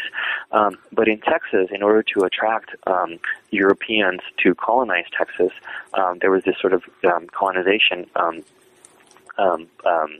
Um, 0.51 0.77
but 0.91 1.07
in 1.07 1.19
Texas, 1.19 1.69
in 1.71 1.83
order 1.83 2.03
to 2.13 2.21
attract 2.21 2.75
um, 2.85 3.19
Europeans 3.51 4.21
to 4.43 4.55
colonize 4.55 5.05
Texas, 5.17 5.51
um, 5.93 6.19
there 6.19 6.31
was 6.31 6.43
this 6.43 6.55
sort 6.59 6.73
of 6.73 6.83
um, 7.03 7.27
colonization 7.27 8.05
um, 8.15 8.43
um, 9.37 9.67
um, 9.85 10.19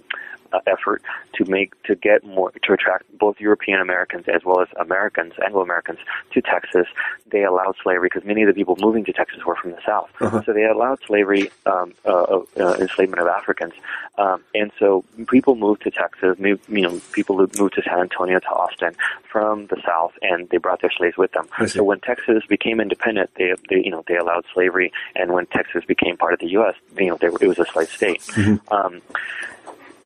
uh, 0.53 0.59
effort 0.67 1.01
to 1.33 1.45
make 1.45 1.81
to 1.83 1.95
get 1.95 2.23
more 2.23 2.51
to 2.63 2.73
attract 2.73 3.05
both 3.17 3.39
European 3.39 3.81
Americans 3.81 4.25
as 4.27 4.43
well 4.43 4.61
as 4.61 4.67
Americans, 4.77 5.33
Anglo 5.43 5.61
Americans, 5.61 5.99
to 6.31 6.41
Texas. 6.41 6.87
They 7.29 7.43
allowed 7.43 7.75
slavery 7.81 8.09
because 8.11 8.25
many 8.25 8.43
of 8.43 8.47
the 8.47 8.53
people 8.53 8.77
moving 8.79 9.03
to 9.05 9.13
Texas 9.13 9.43
were 9.45 9.55
from 9.55 9.71
the 9.71 9.81
South, 9.85 10.09
uh-huh. 10.19 10.43
so 10.45 10.53
they 10.53 10.65
allowed 10.65 10.99
slavery, 11.05 11.51
um, 11.65 11.93
uh, 12.05 12.39
uh, 12.59 12.77
enslavement 12.79 13.21
of 13.21 13.27
Africans, 13.27 13.73
um, 14.17 14.43
and 14.55 14.71
so 14.79 15.03
people 15.27 15.55
moved 15.55 15.83
to 15.83 15.91
Texas. 15.91 16.37
Moved, 16.39 16.67
you 16.69 16.81
know, 16.81 17.01
people 17.11 17.37
moved 17.37 17.75
to 17.75 17.81
San 17.83 17.99
Antonio, 17.99 18.39
to 18.39 18.47
Austin 18.47 18.95
from 19.23 19.67
the 19.67 19.81
South, 19.85 20.13
and 20.21 20.49
they 20.49 20.57
brought 20.57 20.81
their 20.81 20.91
slaves 20.91 21.17
with 21.17 21.31
them. 21.33 21.47
So 21.67 21.83
when 21.83 21.99
Texas 21.99 22.43
became 22.47 22.79
independent, 22.79 23.29
they, 23.35 23.53
they 23.69 23.83
you 23.83 23.91
know 23.91 24.03
they 24.07 24.15
allowed 24.15 24.45
slavery, 24.53 24.91
and 25.15 25.33
when 25.33 25.45
Texas 25.47 25.83
became 25.85 26.17
part 26.17 26.33
of 26.33 26.39
the 26.39 26.49
U.S., 26.49 26.75
you 26.97 27.07
know, 27.07 27.17
they, 27.17 27.27
it 27.27 27.47
was 27.47 27.59
a 27.59 27.65
slave 27.65 27.89
state. 27.89 28.21
Mm-hmm. 28.21 28.73
Um, 28.73 29.01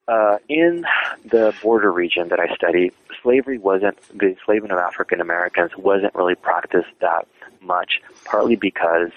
uh, 0.08 0.38
in 0.50 0.86
the 1.26 1.54
border 1.62 1.92
region 1.92 2.30
that 2.30 2.40
I 2.40 2.54
studied, 2.56 2.94
slavery 3.22 3.58
wasn't 3.58 3.98
the 4.18 4.28
enslavement 4.28 4.74
of 4.74 4.80
African 4.80 5.22
Americans 5.22 5.72
wasn't 5.78 6.14
really 6.16 6.36
practiced 6.36 6.90
that 7.00 7.28
much. 7.62 8.02
Partly 8.26 8.56
because 8.56 9.12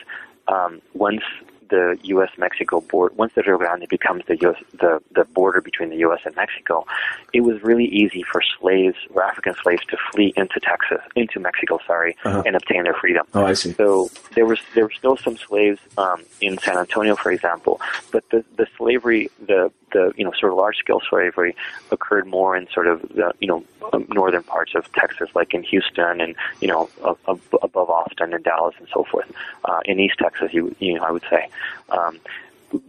um, 0.49 0.83
once 0.93 1.23
the 1.71 1.99
U.S.-Mexico 2.03 2.87
border, 2.89 3.15
once 3.15 3.33
the 3.35 3.43
Rio 3.43 3.57
Grande 3.57 3.87
becomes 3.89 4.23
the 4.27 4.37
US, 4.47 4.57
the 4.79 5.01
the 5.15 5.25
border 5.25 5.63
between 5.63 5.89
the 5.89 5.97
U.S. 5.97 6.21
and 6.27 6.37
Mexico, 6.37 6.85
it 7.33 7.41
was 7.41 7.63
really 7.63 7.87
easy 7.87 8.23
for 8.23 8.43
slaves, 8.61 8.97
or 9.15 9.23
African 9.25 9.55
slaves, 9.63 9.83
to 9.87 9.97
flee 10.13 10.35
into 10.37 10.61
Texas, 10.61 11.01
into 11.17 11.41
Mexico, 11.41 11.79
sorry, 11.87 12.17
Uh-huh. 12.25 12.43
and 12.45 12.55
obtain 12.55 12.85
their 12.85 12.95
freedom. 12.95 13.27
Oh, 13.33 13.47
I 13.47 13.55
see. 13.55 13.73
So 13.73 14.11
there 14.35 14.45
was 14.45 14.61
there 14.75 14.85
were 14.85 14.93
still 14.93 15.17
some 15.17 15.39
slaves 15.39 15.81
um, 15.97 16.23
in 16.43 16.59
San 16.59 16.77
Antonio, 16.77 17.17
for 17.17 17.33
example, 17.33 17.81
but 18.13 18.29
the 18.31 18.45
the 18.57 18.67
slavery, 18.77 19.31
the 19.47 19.73
the 19.95 20.13
you 20.17 20.25
know 20.25 20.33
sort 20.39 20.53
of 20.53 20.59
large 20.59 20.77
scale 20.77 21.01
slavery, 21.09 21.57
occurred 21.91 22.27
more 22.27 22.55
in 22.55 22.69
sort 22.69 22.87
of 22.87 23.01
the 23.15 23.33
you 23.41 23.49
know 23.49 23.65
um, 23.93 24.07
northern 24.11 24.43
parts 24.43 24.75
of 24.75 24.93
Texas, 24.93 25.31
like 25.35 25.55
in 25.55 25.63
Houston 25.63 26.21
and 26.21 26.37
you 26.61 26.69
know 26.69 26.91
ab- 27.07 27.19
ab- 27.27 27.59
above 27.63 27.89
Austin 27.89 28.35
and 28.35 28.45
Dallas 28.45 28.75
and 28.79 28.89
so 28.93 29.05
forth. 29.11 29.31
Uh, 29.65 29.81
in 29.87 29.99
East 29.99 30.17
Texas, 30.19 30.53
you 30.53 30.77
you 30.79 30.95
know 30.95 31.05
I 31.05 31.11
would 31.11 31.25
say. 31.31 31.49
Um, 31.89 32.21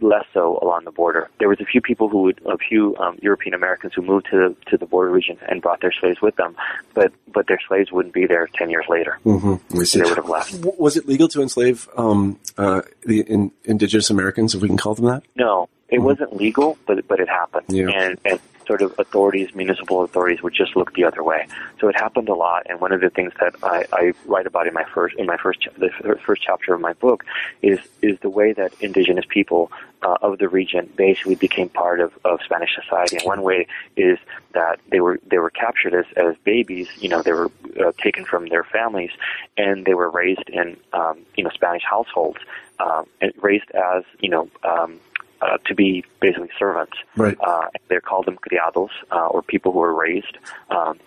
less 0.00 0.24
so 0.32 0.58
along 0.62 0.84
the 0.84 0.90
border. 0.90 1.30
There 1.38 1.48
was 1.48 1.60
a 1.60 1.64
few 1.64 1.80
people 1.80 2.08
who 2.08 2.22
would, 2.22 2.40
a 2.46 2.58
few 2.58 2.96
um, 2.96 3.18
European 3.22 3.54
Americans 3.54 3.94
who 3.94 4.02
moved 4.02 4.26
to 4.30 4.36
the, 4.36 4.70
to 4.70 4.76
the 4.76 4.86
border 4.86 5.10
region 5.10 5.38
and 5.48 5.62
brought 5.62 5.80
their 5.80 5.92
slaves 5.92 6.20
with 6.20 6.36
them, 6.36 6.56
but 6.94 7.12
but 7.32 7.46
their 7.46 7.60
slaves 7.68 7.92
wouldn't 7.92 8.14
be 8.14 8.26
there 8.26 8.48
ten 8.54 8.70
years 8.70 8.86
later. 8.88 9.18
Mm-hmm. 9.24 9.78
They 9.78 10.08
would 10.08 10.16
have 10.16 10.28
left. 10.28 10.54
Was 10.78 10.96
it 10.96 11.06
legal 11.06 11.28
to 11.28 11.42
enslave 11.42 11.88
um, 11.96 12.38
uh, 12.56 12.82
the 13.04 13.20
in, 13.20 13.52
indigenous 13.64 14.10
Americans, 14.10 14.54
if 14.54 14.62
we 14.62 14.68
can 14.68 14.76
call 14.76 14.94
them 14.94 15.06
that? 15.06 15.22
No, 15.36 15.68
it 15.88 16.00
wasn't 16.00 16.34
legal, 16.36 16.76
but 16.86 17.06
but 17.08 17.20
it 17.20 17.28
happened, 17.28 17.66
Yeah. 17.68 17.88
and 17.88 18.18
and 18.24 18.40
sort 18.66 18.82
of 18.82 18.92
authorities, 18.98 19.54
municipal 19.54 20.02
authorities, 20.02 20.42
would 20.42 20.52
just 20.52 20.74
look 20.74 20.92
the 20.94 21.04
other 21.04 21.22
way. 21.22 21.46
So 21.80 21.88
it 21.88 21.94
happened 21.94 22.28
a 22.28 22.34
lot, 22.34 22.66
and 22.68 22.80
one 22.80 22.90
of 22.90 23.00
the 23.00 23.10
things 23.10 23.32
that 23.38 23.54
I, 23.62 23.84
I 23.92 24.12
write 24.26 24.46
about 24.46 24.66
in 24.66 24.74
my 24.74 24.82
first 24.92 25.14
in 25.16 25.26
my 25.26 25.36
first 25.36 25.60
ch- 25.62 25.68
the 25.78 25.90
first 26.24 26.42
chapter 26.42 26.74
of 26.74 26.80
my 26.80 26.92
book 26.94 27.24
is 27.62 27.78
is 28.02 28.18
the 28.20 28.30
way 28.30 28.52
that 28.54 28.72
indigenous 28.80 29.24
people 29.28 29.70
uh, 30.02 30.16
of 30.20 30.38
the 30.38 30.48
region 30.48 30.92
basically 30.96 31.36
became 31.36 31.68
part 31.68 32.00
of, 32.00 32.12
of 32.24 32.40
Spanish 32.42 32.74
society. 32.74 33.16
And 33.16 33.24
one 33.24 33.42
way 33.42 33.66
is 33.96 34.18
that 34.52 34.80
they 34.90 35.00
were 35.00 35.20
they 35.24 35.38
were 35.38 35.50
captured 35.50 35.94
as, 35.94 36.06
as 36.16 36.34
babies. 36.42 36.88
You 36.98 37.08
know, 37.10 37.22
they 37.22 37.32
were 37.32 37.50
uh, 37.80 37.92
taken 38.02 38.24
from 38.24 38.48
their 38.48 38.64
families, 38.64 39.12
and 39.56 39.84
they 39.84 39.94
were 39.94 40.10
raised 40.10 40.48
in 40.48 40.76
um, 40.92 41.18
you 41.36 41.44
know 41.44 41.50
Spanish 41.50 41.84
households, 41.88 42.38
um, 42.80 43.06
and 43.20 43.32
raised 43.40 43.70
as 43.70 44.02
you 44.18 44.28
know. 44.28 44.50
Um, 44.64 44.98
uh, 45.40 45.58
to 45.66 45.74
be 45.74 46.04
basically 46.20 46.50
servants. 46.58 46.96
Right. 47.16 47.36
Uh, 47.40 47.68
they're 47.88 48.00
called 48.00 48.26
them 48.26 48.36
criados, 48.36 48.90
uh, 49.10 49.26
or 49.26 49.42
people 49.42 49.72
who 49.72 49.82
are 49.82 49.94
raised. 49.94 50.38
Um, 50.70 50.98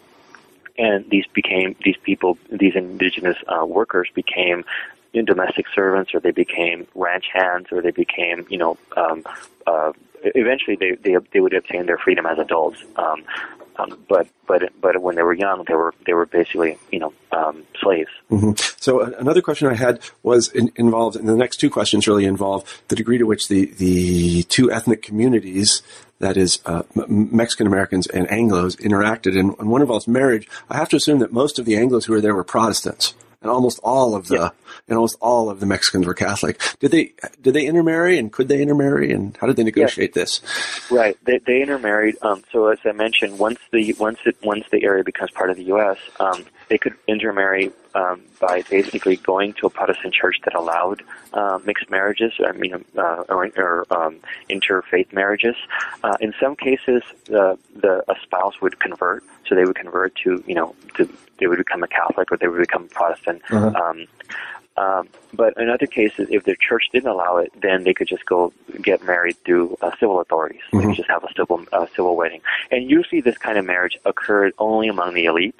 and 0.77 1.09
these 1.09 1.25
became 1.27 1.75
these 1.83 1.97
people, 2.03 2.37
these 2.51 2.75
indigenous 2.75 3.37
uh, 3.47 3.65
workers 3.65 4.09
became 4.13 4.63
domestic 5.25 5.65
servants, 5.73 6.13
or 6.13 6.19
they 6.19 6.31
became 6.31 6.87
ranch 6.95 7.25
hands, 7.33 7.67
or 7.71 7.81
they 7.81 7.91
became, 7.91 8.45
you 8.49 8.57
know, 8.57 8.77
um, 8.95 9.23
uh, 9.67 9.91
eventually 10.23 10.75
they, 10.75 10.91
they 10.95 11.17
they 11.33 11.39
would 11.39 11.53
obtain 11.53 11.85
their 11.85 11.97
freedom 11.97 12.25
as 12.25 12.37
adults. 12.37 12.83
Um, 12.95 13.23
um, 13.79 13.97
but 14.07 14.27
but 14.47 14.61
but 14.81 15.01
when 15.01 15.15
they 15.15 15.23
were 15.23 15.33
young, 15.33 15.63
they 15.67 15.73
were 15.73 15.93
they 16.05 16.13
were 16.13 16.25
basically 16.25 16.77
you 16.91 16.99
know 16.99 17.13
um, 17.31 17.65
slaves. 17.81 18.11
hmm 18.29 18.51
So 18.77 19.01
uh, 19.01 19.11
another 19.17 19.41
question 19.41 19.67
I 19.67 19.75
had 19.75 19.99
was 20.23 20.49
in, 20.49 20.71
involved, 20.75 21.15
and 21.15 21.27
the 21.27 21.35
next 21.35 21.57
two 21.57 21.69
questions 21.69 22.07
really 22.07 22.25
involve 22.25 22.81
the 22.87 22.95
degree 22.95 23.17
to 23.17 23.25
which 23.25 23.47
the, 23.47 23.65
the 23.65 24.43
two 24.43 24.71
ethnic 24.71 25.01
communities, 25.01 25.81
that 26.19 26.37
is 26.37 26.59
uh, 26.65 26.83
M- 26.95 27.29
Mexican 27.35 27.67
Americans 27.67 28.07
and 28.07 28.27
Anglos, 28.27 28.79
interacted, 28.79 29.39
and, 29.39 29.55
and 29.59 29.69
one 29.69 29.81
involves 29.81 30.07
marriage. 30.07 30.47
I 30.69 30.77
have 30.77 30.89
to 30.89 30.95
assume 30.95 31.19
that 31.19 31.31
most 31.31 31.59
of 31.59 31.65
the 31.65 31.73
Anglos 31.73 32.05
who 32.05 32.13
were 32.13 32.21
there 32.21 32.35
were 32.35 32.43
Protestants, 32.43 33.13
and 33.41 33.49
almost 33.49 33.79
all 33.83 34.15
of 34.15 34.27
the 34.27 34.35
Yeah. 34.35 34.49
and 34.87 34.97
almost 34.97 35.17
all 35.21 35.49
of 35.49 35.59
the 35.59 35.65
Mexicans 35.65 36.05
were 36.05 36.13
Catholic. 36.13 36.59
Did 36.79 36.91
they 36.91 37.13
did 37.41 37.53
they 37.53 37.65
intermarry, 37.65 38.17
and 38.17 38.31
could 38.31 38.47
they 38.47 38.61
intermarry, 38.61 39.11
and 39.11 39.35
how 39.37 39.47
did 39.47 39.55
they 39.55 39.63
negotiate 39.63 40.13
this? 40.13 40.41
Right. 40.91 41.17
They, 41.23 41.39
they 41.39 41.61
intermarried. 41.61 42.17
Um, 42.21 42.43
so 42.51 42.67
as 42.67 42.79
I 42.85 42.91
mentioned, 42.91 43.39
once 43.39 43.59
the 43.71 43.93
once 43.99 44.19
it 44.25 44.35
once 44.43 44.65
the 44.71 44.83
area 44.83 45.03
becomes 45.03 45.31
part 45.31 45.49
of 45.49 45.57
the 45.57 45.63
U.S., 45.65 45.97
um, 46.19 46.45
they 46.67 46.77
could 46.77 46.93
intermarry 47.07 47.71
um, 47.95 48.21
by 48.39 48.61
basically 48.69 49.15
going 49.17 49.53
to 49.53 49.65
a 49.67 49.69
Protestant 49.69 50.13
church 50.13 50.37
that 50.43 50.53
allowed 50.55 51.01
uh, 51.33 51.59
mixed 51.65 51.89
marriages. 51.89 52.33
I 52.45 52.51
mean, 52.51 52.85
uh, 52.97 53.23
or, 53.29 53.49
or 53.57 53.85
um, 53.91 54.17
interfaith 54.49 55.11
marriages. 55.13 55.55
Uh, 56.03 56.15
in 56.19 56.33
some 56.39 56.55
cases, 56.55 57.03
the 57.25 57.57
the 57.75 58.03
a 58.07 58.15
spouse 58.23 58.59
would 58.61 58.79
convert, 58.79 59.23
so 59.49 59.55
they 59.55 59.65
would 59.65 59.75
convert 59.75 60.15
to 60.23 60.41
you 60.47 60.55
know 60.55 60.75
to 60.95 61.09
they 61.39 61.47
would 61.47 61.57
become 61.57 61.83
a 61.83 61.87
Catholic 61.87 62.31
or 62.31 62.37
they 62.37 62.47
would 62.47 62.59
become 62.59 62.87
Protestant. 62.87 63.41
Uh-huh. 63.49 63.71
Um, 63.83 64.05
um, 64.77 65.09
but 65.33 65.57
in 65.57 65.69
other 65.69 65.87
cases, 65.87 66.29
if 66.31 66.45
their 66.45 66.55
church 66.55 66.85
didn't 66.93 67.09
allow 67.09 67.35
it, 67.37 67.51
then 67.61 67.83
they 67.83 67.93
could 67.93 68.07
just 68.07 68.25
go 68.25 68.53
get 68.81 69.03
married 69.03 69.35
through 69.43 69.77
uh, 69.81 69.91
civil 69.99 70.21
authorities. 70.21 70.61
They 70.71 70.77
Mhm. 70.77 70.85
could 70.87 70.95
just 70.95 71.09
have 71.09 71.23
a 71.25 71.33
civil 71.35 71.65
uh, 71.73 71.87
civil 71.95 72.15
wedding. 72.15 72.41
And 72.71 72.89
usually, 72.89 73.19
this 73.19 73.37
kind 73.37 73.57
of 73.57 73.65
marriage 73.65 73.97
occurred 74.05 74.53
only 74.57 74.87
among 74.87 75.15
the 75.15 75.25
elite. 75.25 75.59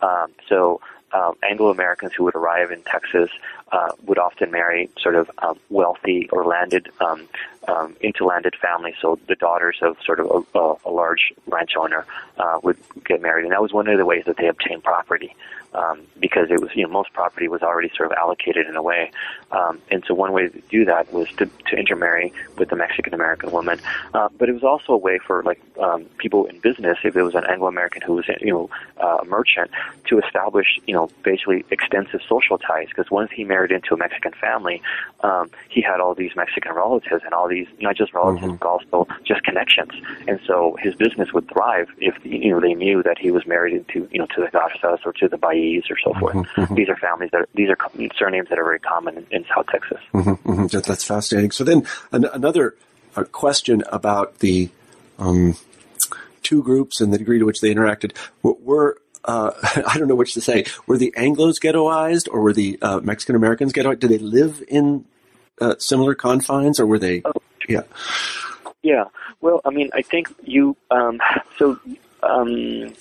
Um, 0.00 0.32
so 0.48 0.80
um, 1.12 1.34
Anglo 1.42 1.70
Americans 1.70 2.12
who 2.14 2.24
would 2.24 2.34
arrive 2.34 2.70
in 2.70 2.82
Texas 2.82 3.30
uh, 3.72 3.92
would 4.06 4.18
often 4.18 4.50
marry 4.50 4.90
sort 5.00 5.16
of 5.16 5.30
um, 5.38 5.58
wealthy 5.70 6.28
or 6.30 6.44
landed 6.44 6.90
um, 7.00 7.26
um, 7.68 7.96
into 8.00 8.24
landed 8.24 8.54
families. 8.60 8.94
So 9.00 9.18
the 9.28 9.36
daughters 9.36 9.78
of 9.82 9.96
sort 10.04 10.20
of 10.20 10.26
a, 10.54 10.58
a, 10.58 10.74
a 10.86 10.90
large 10.90 11.32
ranch 11.46 11.72
owner 11.76 12.04
uh, 12.38 12.58
would 12.62 12.76
get 13.04 13.22
married, 13.22 13.44
and 13.44 13.52
that 13.52 13.62
was 13.62 13.72
one 13.72 13.88
of 13.88 13.98
the 13.98 14.04
ways 14.04 14.24
that 14.26 14.36
they 14.36 14.48
obtained 14.48 14.82
property. 14.84 15.34
Um, 15.74 16.02
because 16.20 16.50
it 16.50 16.60
was, 16.60 16.68
you 16.74 16.82
know, 16.82 16.90
most 16.90 17.14
property 17.14 17.48
was 17.48 17.62
already 17.62 17.90
sort 17.96 18.12
of 18.12 18.18
allocated 18.18 18.66
in 18.66 18.76
a 18.76 18.82
way, 18.82 19.10
um, 19.52 19.80
and 19.90 20.04
so 20.06 20.12
one 20.12 20.32
way 20.32 20.48
to 20.48 20.60
do 20.68 20.84
that 20.84 21.10
was 21.14 21.28
to, 21.38 21.48
to 21.68 21.76
intermarry 21.76 22.30
with 22.58 22.68
the 22.68 22.76
Mexican 22.76 23.14
American 23.14 23.50
woman. 23.52 23.80
Uh, 24.12 24.28
but 24.36 24.50
it 24.50 24.52
was 24.52 24.64
also 24.64 24.92
a 24.92 24.98
way 24.98 25.18
for 25.26 25.42
like 25.44 25.62
um, 25.80 26.04
people 26.18 26.44
in 26.44 26.58
business, 26.58 26.98
if 27.04 27.16
it 27.16 27.22
was 27.22 27.34
an 27.34 27.44
Anglo 27.48 27.68
American 27.68 28.02
who 28.02 28.16
was, 28.16 28.26
you 28.42 28.52
know, 28.52 28.70
uh, 29.02 29.18
a 29.22 29.24
merchant, 29.24 29.70
to 30.08 30.18
establish, 30.18 30.78
you 30.86 30.92
know, 30.92 31.08
basically 31.22 31.64
extensive 31.70 32.20
social 32.28 32.58
ties. 32.58 32.88
Because 32.88 33.10
once 33.10 33.30
he 33.30 33.42
married 33.42 33.61
into 33.70 33.94
a 33.94 33.96
Mexican 33.96 34.32
family, 34.40 34.82
um, 35.22 35.50
he 35.68 35.80
had 35.82 36.00
all 36.00 36.14
these 36.14 36.32
Mexican 36.34 36.72
relatives 36.74 37.22
and 37.24 37.32
all 37.34 37.48
these 37.48 37.66
not 37.80 37.96
just 37.96 38.12
relatives 38.14 38.52
Mhm. 38.52 38.58
but 38.58 38.68
also 38.68 39.06
just 39.24 39.42
connections. 39.44 39.92
And 40.26 40.40
so 40.46 40.76
his 40.80 40.94
business 40.94 41.32
would 41.32 41.48
thrive 41.48 41.88
if 41.98 42.14
you 42.24 42.50
know 42.50 42.60
they 42.60 42.74
knew 42.74 43.02
that 43.02 43.18
he 43.18 43.30
was 43.30 43.46
married 43.46 43.74
into 43.76 44.08
you 44.10 44.18
know 44.18 44.26
to 44.34 44.40
the 44.40 44.48
Garzas 44.48 45.00
or 45.04 45.12
to 45.12 45.28
the 45.28 45.36
Ballís 45.38 45.84
or 45.90 45.96
so 46.02 46.12
forth. 46.18 46.34
mhm. 46.34 46.74
These 46.74 46.88
are 46.88 46.96
families 46.96 47.30
that 47.32 47.42
are, 47.42 47.48
these 47.54 47.68
are 47.70 47.76
surnames 48.18 48.48
that 48.48 48.58
are 48.58 48.64
very 48.64 48.80
common 48.80 49.18
in, 49.18 49.26
in 49.30 49.44
South 49.54 49.66
Texas. 49.70 49.98
hmm 50.12 50.32
hmm 50.32 50.66
That, 50.66 50.84
that's 50.84 51.04
fascinating. 51.04 51.50
So 51.52 51.62
then 51.64 51.86
an, 52.10 52.24
another 52.32 52.74
uh, 53.16 53.24
question 53.24 53.82
about 53.92 54.38
the 54.38 54.70
um, 55.18 55.56
two 56.42 56.62
groups 56.62 57.00
and 57.00 57.12
the 57.12 57.18
degree 57.18 57.38
to 57.38 57.44
which 57.44 57.60
they 57.60 57.72
interacted 57.74 58.16
were. 58.42 58.54
were 58.60 58.98
uh, 59.24 59.52
I 59.86 59.98
don't 59.98 60.08
know 60.08 60.14
which 60.14 60.34
to 60.34 60.40
say. 60.40 60.64
Were 60.86 60.98
the 60.98 61.12
Anglos 61.16 61.60
ghettoized, 61.60 62.28
or 62.30 62.40
were 62.40 62.52
the 62.52 62.78
uh, 62.82 63.00
Mexican 63.00 63.36
Americans 63.36 63.72
ghettoized? 63.72 64.00
Did 64.00 64.10
they 64.10 64.18
live 64.18 64.62
in 64.68 65.04
uh, 65.60 65.76
similar 65.78 66.14
confines, 66.14 66.80
or 66.80 66.86
were 66.86 66.98
they? 66.98 67.22
Yeah. 67.68 67.82
Yeah. 68.82 69.04
Well, 69.40 69.60
I 69.64 69.70
mean, 69.70 69.90
I 69.94 70.02
think 70.02 70.34
you. 70.44 70.76
Um, 70.90 71.20
so 71.58 71.78
um, 72.22 72.94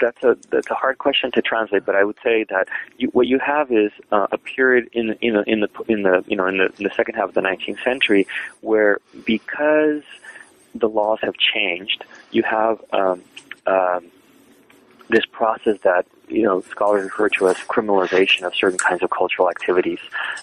that's 0.00 0.22
a 0.24 0.36
that's 0.50 0.70
a 0.70 0.74
hard 0.74 0.98
question 0.98 1.30
to 1.32 1.42
translate, 1.42 1.86
but 1.86 1.94
I 1.94 2.04
would 2.04 2.18
say 2.22 2.44
that 2.44 2.68
you, 2.98 3.08
what 3.08 3.26
you 3.26 3.38
have 3.38 3.70
is 3.70 3.92
uh, 4.10 4.26
a 4.32 4.38
period 4.38 4.90
in 4.92 5.16
in 5.20 5.34
the 5.34 5.42
in 5.44 5.60
the 5.60 5.68
in 5.88 6.02
the 6.02 6.24
you 6.26 6.36
know 6.36 6.46
in 6.46 6.58
the, 6.58 6.66
in 6.78 6.84
the 6.84 6.92
second 6.96 7.14
half 7.14 7.28
of 7.28 7.34
the 7.34 7.40
19th 7.40 7.82
century 7.84 8.26
where 8.60 8.98
because 9.24 10.02
the 10.74 10.88
laws 10.88 11.18
have 11.22 11.34
changed, 11.34 12.04
you 12.30 12.42
have 12.42 12.82
um, 12.92 13.22
um, 13.66 14.06
this 15.12 15.24
process 15.26 15.78
that 15.82 16.06
you 16.28 16.42
know 16.42 16.62
scholars 16.62 17.04
refer 17.04 17.28
to 17.28 17.48
as 17.48 17.56
criminalization 17.58 18.42
of 18.42 18.54
certain 18.54 18.78
kinds 18.78 19.02
of 19.02 19.10
cultural 19.10 19.48
activities 19.48 19.98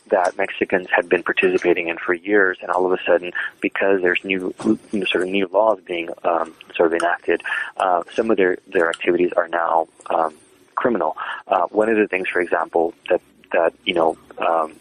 that 0.10 0.38
Mexicans 0.38 0.88
had 0.96 1.10
been 1.10 1.24
participating 1.24 1.88
in 1.90 1.98
for 1.98 2.14
years, 2.14 2.58
and 2.62 2.72
all 2.72 2.86
of 2.86 2.94
a 2.98 3.04
sudden, 3.04 3.32
because 3.60 4.02
there's 4.02 4.24
new 4.24 4.54
you 4.64 5.00
know, 5.00 5.06
sort 5.06 5.24
of 5.24 5.30
new 5.30 5.48
laws 5.48 5.80
being 5.86 6.10
um, 6.24 6.54
sort 6.76 6.94
of 6.94 7.02
enacted, 7.02 7.42
uh, 7.78 8.04
some 8.14 8.32
of 8.32 8.38
their 8.38 8.58
their 8.68 8.90
activities 8.90 9.32
are 9.36 9.48
now 9.48 9.88
um, 10.10 10.34
criminal. 10.76 11.18
Uh, 11.48 11.66
one 11.72 11.90
of 11.90 11.98
the 11.98 12.08
things, 12.08 12.30
for 12.30 12.40
example, 12.40 12.94
that 13.10 13.22
that 13.52 13.74
you 13.84 13.96
know 13.96 14.18
um, 14.38 14.74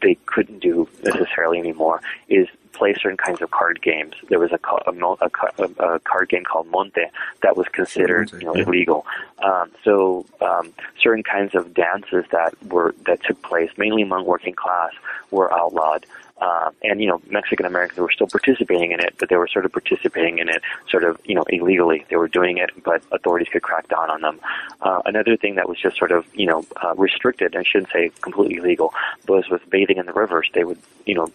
they 0.00 0.14
couldn't 0.26 0.60
do 0.60 0.88
necessarily 1.02 1.58
anymore 1.58 2.00
is 2.28 2.46
play 2.74 2.94
certain 2.94 3.16
kinds 3.16 3.40
of 3.40 3.50
card 3.50 3.80
games. 3.80 4.14
There 4.28 4.38
was 4.38 4.52
a, 4.52 4.58
a, 4.86 5.28
a, 5.60 5.94
a, 5.94 6.00
card 6.00 6.28
game 6.28 6.44
called 6.44 6.68
Monte 6.68 7.02
that 7.42 7.56
was 7.56 7.66
considered 7.68 8.32
you 8.32 8.40
know, 8.40 8.54
yeah. 8.54 8.64
illegal. 8.64 9.06
Um, 9.42 9.70
so 9.82 10.26
um, 10.40 10.72
certain 11.00 11.22
kinds 11.22 11.54
of 11.54 11.72
dances 11.74 12.24
that 12.30 12.54
were 12.66 12.94
that 13.06 13.22
took 13.22 13.40
place 13.42 13.70
mainly 13.76 14.02
among 14.02 14.26
working 14.26 14.54
class 14.54 14.92
were 15.30 15.52
outlawed. 15.52 16.06
Uh, 16.40 16.70
and 16.82 17.00
you 17.00 17.06
know 17.06 17.22
Mexican 17.30 17.64
Americans 17.64 17.98
were 17.98 18.10
still 18.10 18.26
participating 18.26 18.90
in 18.90 18.98
it, 18.98 19.14
but 19.18 19.28
they 19.28 19.36
were 19.36 19.46
sort 19.46 19.64
of 19.64 19.72
participating 19.72 20.38
in 20.38 20.48
it 20.48 20.62
sort 20.90 21.04
of 21.04 21.18
you 21.24 21.34
know 21.34 21.44
illegally. 21.48 22.04
They 22.10 22.16
were 22.16 22.28
doing 22.28 22.58
it, 22.58 22.70
but 22.82 23.02
authorities 23.12 23.48
could 23.52 23.62
crack 23.62 23.88
down 23.88 24.10
on 24.10 24.20
them. 24.20 24.40
Uh, 24.80 25.00
another 25.06 25.36
thing 25.36 25.54
that 25.54 25.68
was 25.68 25.78
just 25.78 25.96
sort 25.96 26.10
of 26.10 26.26
you 26.34 26.46
know 26.46 26.64
uh, 26.82 26.94
restricted, 26.96 27.54
I 27.54 27.62
shouldn't 27.62 27.92
say 27.92 28.10
completely 28.20 28.56
illegal, 28.56 28.92
was 29.28 29.48
with 29.48 29.68
bathing 29.70 29.98
in 29.98 30.06
the 30.06 30.12
rivers. 30.12 30.50
They 30.52 30.64
would 30.64 30.78
you 31.06 31.14
know 31.14 31.30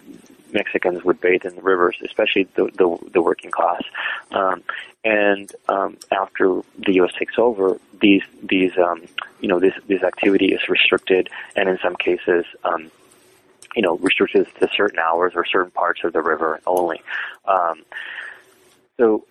Mexicans 0.54 1.04
would 1.04 1.22
bathe 1.22 1.46
in 1.46 1.56
the 1.56 1.62
rivers, 1.62 1.98
especially 2.04 2.44
the 2.56 2.66
the, 2.66 2.98
the 3.12 3.22
working 3.22 3.52
class. 3.52 3.84
Um, 4.32 4.64
and 5.04 5.52
um, 5.68 5.98
after 6.12 6.62
the 6.78 6.94
U.S. 6.96 7.14
takes 7.18 7.38
over, 7.38 7.80
these 8.02 8.24
these 8.44 8.78
um, 8.78 9.04
you 9.40 9.48
know 9.48 9.60
this 9.60 9.74
this 9.88 10.04
activity 10.04 10.54
is 10.54 10.68
restricted, 10.70 11.30
and 11.56 11.70
in 11.70 11.78
some 11.82 11.96
cases. 11.96 12.46
Um, 12.64 12.92
you 13.76 13.84
know, 13.84 13.98
restricted 13.98 14.48
to 14.60 14.68
certain 14.76 14.98
hours 14.98 15.34
or 15.36 15.46
certain 15.46 15.70
parts 15.70 16.04
of 16.04 16.12
the 16.12 16.24
river 16.24 16.60
only. 16.66 17.04
Um, 17.46 17.84
so 18.98 19.26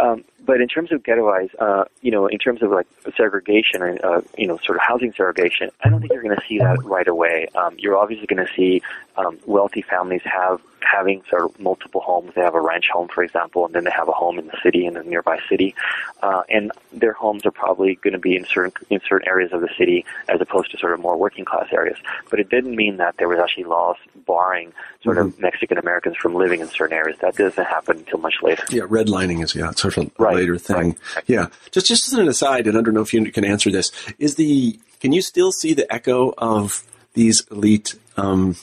um, 0.00 0.24
but 0.44 0.60
in 0.60 0.68
terms 0.68 0.90
of 0.92 1.02
ghettoize, 1.02 1.50
uh, 1.60 1.84
you 2.00 2.10
know, 2.10 2.26
in 2.26 2.38
terms 2.38 2.62
of 2.62 2.70
like 2.70 2.86
segregation 3.16 3.82
and 3.82 4.02
uh, 4.02 4.20
you 4.38 4.46
know, 4.46 4.58
sort 4.64 4.76
of 4.76 4.82
housing 4.82 5.12
segregation, 5.12 5.70
I 5.84 5.90
don't 5.90 6.00
think 6.00 6.12
you're 6.12 6.22
going 6.22 6.36
to 6.36 6.46
see 6.48 6.58
that 6.58 6.82
right 6.84 7.06
away. 7.06 7.48
Um, 7.54 7.76
you're 7.78 7.96
obviously 7.96 8.26
going 8.26 8.44
to 8.44 8.52
see 8.54 8.82
um, 9.16 9.38
wealthy 9.46 9.82
families 9.82 10.22
have 10.24 10.60
having 10.84 11.22
sort 11.28 11.44
of 11.44 11.58
multiple 11.60 12.00
homes. 12.00 12.32
They 12.34 12.42
have 12.42 12.54
a 12.54 12.60
ranch 12.60 12.86
home, 12.92 13.08
for 13.08 13.22
example, 13.22 13.66
and 13.66 13.74
then 13.74 13.84
they 13.84 13.90
have 13.90 14.08
a 14.08 14.12
home 14.12 14.38
in 14.38 14.46
the 14.46 14.58
city 14.62 14.86
in 14.86 14.96
a 14.96 15.02
nearby 15.02 15.38
city, 15.48 15.74
uh, 16.22 16.42
and 16.48 16.72
their 16.92 17.12
homes 17.12 17.46
are 17.46 17.50
probably 17.50 17.96
going 17.96 18.12
to 18.12 18.18
be 18.18 18.36
in 18.36 18.44
certain 18.44 18.72
in 18.90 19.00
certain 19.08 19.28
areas 19.28 19.52
of 19.52 19.60
the 19.60 19.70
city 19.78 20.04
as 20.28 20.40
opposed 20.40 20.70
to 20.72 20.78
sort 20.78 20.92
of 20.92 21.00
more 21.00 21.16
working 21.16 21.44
class 21.44 21.66
areas. 21.72 21.98
But 22.30 22.40
it 22.40 22.48
didn't 22.48 22.76
mean 22.76 22.98
that 22.98 23.16
there 23.16 23.28
was 23.28 23.38
actually 23.38 23.64
laws 23.64 23.96
barring 24.26 24.72
sort 25.02 25.16
mm-hmm. 25.16 25.28
of 25.28 25.40
Mexican 25.40 25.78
Americans 25.78 26.16
from 26.16 26.34
living 26.34 26.60
in 26.60 26.68
certain 26.68 26.96
areas. 26.96 27.18
That 27.20 27.36
doesn't 27.36 27.64
happen 27.64 27.98
until 27.98 28.18
much 28.18 28.36
later. 28.42 28.64
Yeah, 28.70 28.82
redlining 28.82 29.42
is 29.42 29.54
yeah 29.54 29.70
sort 29.72 29.96
of 29.96 30.06
a 30.06 30.22
right, 30.22 30.36
later 30.36 30.58
thing. 30.58 30.96
Right. 31.14 31.24
Yeah, 31.26 31.46
just 31.70 31.86
just 31.86 32.08
as 32.08 32.14
an 32.14 32.28
aside, 32.28 32.66
and 32.66 32.76
I 32.76 32.82
don't 32.82 32.94
know 32.94 33.02
if 33.02 33.14
you 33.14 33.30
can 33.32 33.44
answer 33.44 33.70
this, 33.70 33.92
is 34.18 34.36
the 34.36 34.78
can 35.00 35.12
you 35.12 35.22
still 35.22 35.52
see 35.52 35.74
the 35.74 35.90
echo 35.92 36.32
of 36.36 36.84
these 37.14 37.46
elite 37.50 37.94
um, 38.16 38.56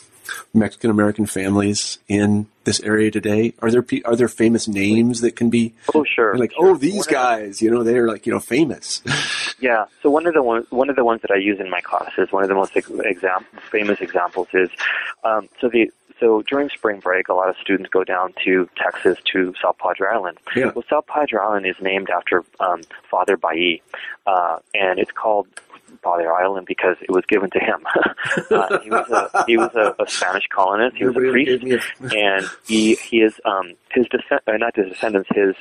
Mexican 0.53 0.89
American 0.89 1.25
families 1.25 1.99
in 2.07 2.47
this 2.63 2.79
area 2.81 3.11
today? 3.11 3.53
Are 3.61 3.71
there 3.71 3.85
are 4.05 4.15
there 4.15 4.27
famous 4.27 4.67
names 4.67 5.21
that 5.21 5.35
can 5.35 5.49
be? 5.49 5.73
Oh, 5.93 6.03
sure. 6.03 6.37
Like, 6.37 6.51
sure. 6.51 6.71
oh, 6.71 6.77
these 6.77 7.07
one 7.07 7.13
guys, 7.13 7.61
you 7.61 7.71
know, 7.71 7.83
they're 7.83 8.07
like 8.07 8.25
you 8.25 8.33
know 8.33 8.39
famous. 8.39 9.01
Yeah. 9.59 9.85
So 10.03 10.11
one 10.11 10.27
of 10.27 10.35
the 10.35 10.43
one 10.43 10.67
one 10.69 10.87
of 10.87 10.95
the 10.95 11.03
ones 11.03 11.21
that 11.21 11.31
I 11.31 11.37
use 11.37 11.59
in 11.59 11.67
my 11.69 11.81
classes, 11.81 12.31
one 12.31 12.43
of 12.43 12.49
the 12.49 12.53
most 12.53 12.75
exam- 12.75 13.45
famous 13.71 14.01
examples 14.01 14.47
is, 14.53 14.69
um, 15.23 15.49
so 15.59 15.67
the 15.67 15.91
so 16.19 16.41
during 16.43 16.69
spring 16.69 16.99
break, 16.99 17.27
a 17.27 17.33
lot 17.33 17.49
of 17.49 17.55
students 17.57 17.89
go 17.89 18.03
down 18.03 18.33
to 18.43 18.69
Texas 18.75 19.17
to 19.33 19.53
South 19.61 19.77
Padre 19.77 20.07
Island. 20.09 20.37
Yeah. 20.55 20.71
Well, 20.73 20.83
South 20.89 21.07
Padre 21.07 21.39
Island 21.39 21.65
is 21.65 21.75
named 21.81 22.09
after 22.09 22.43
um, 22.59 22.81
Father 23.09 23.37
Ballí, 23.37 23.81
uh, 24.25 24.59
and 24.73 24.99
it's 24.99 25.11
called 25.11 25.47
Padre 26.03 26.25
Island 26.27 26.67
because 26.67 26.97
it 27.01 27.11
was 27.11 27.25
given 27.27 27.49
to 27.51 27.59
him. 27.59 27.85
uh, 28.51 28.79
he 28.79 28.89
was 28.89 29.09
a 29.09 29.43
he 29.47 29.57
was 29.57 29.71
a, 29.75 29.95
a 30.01 30.07
Spanish 30.07 30.47
colonist. 30.53 30.97
He 30.97 31.05
was 31.05 31.15
a 31.15 31.19
priest, 31.19 31.63
and 32.13 32.45
he 32.65 32.95
he 32.95 33.17
is 33.17 33.33
um 33.45 33.73
his 33.91 34.05
descent 34.07 34.41
uh, 34.47 34.57
not 34.57 34.75
his 34.75 34.89
descendants 34.89 35.29
his 35.33 35.55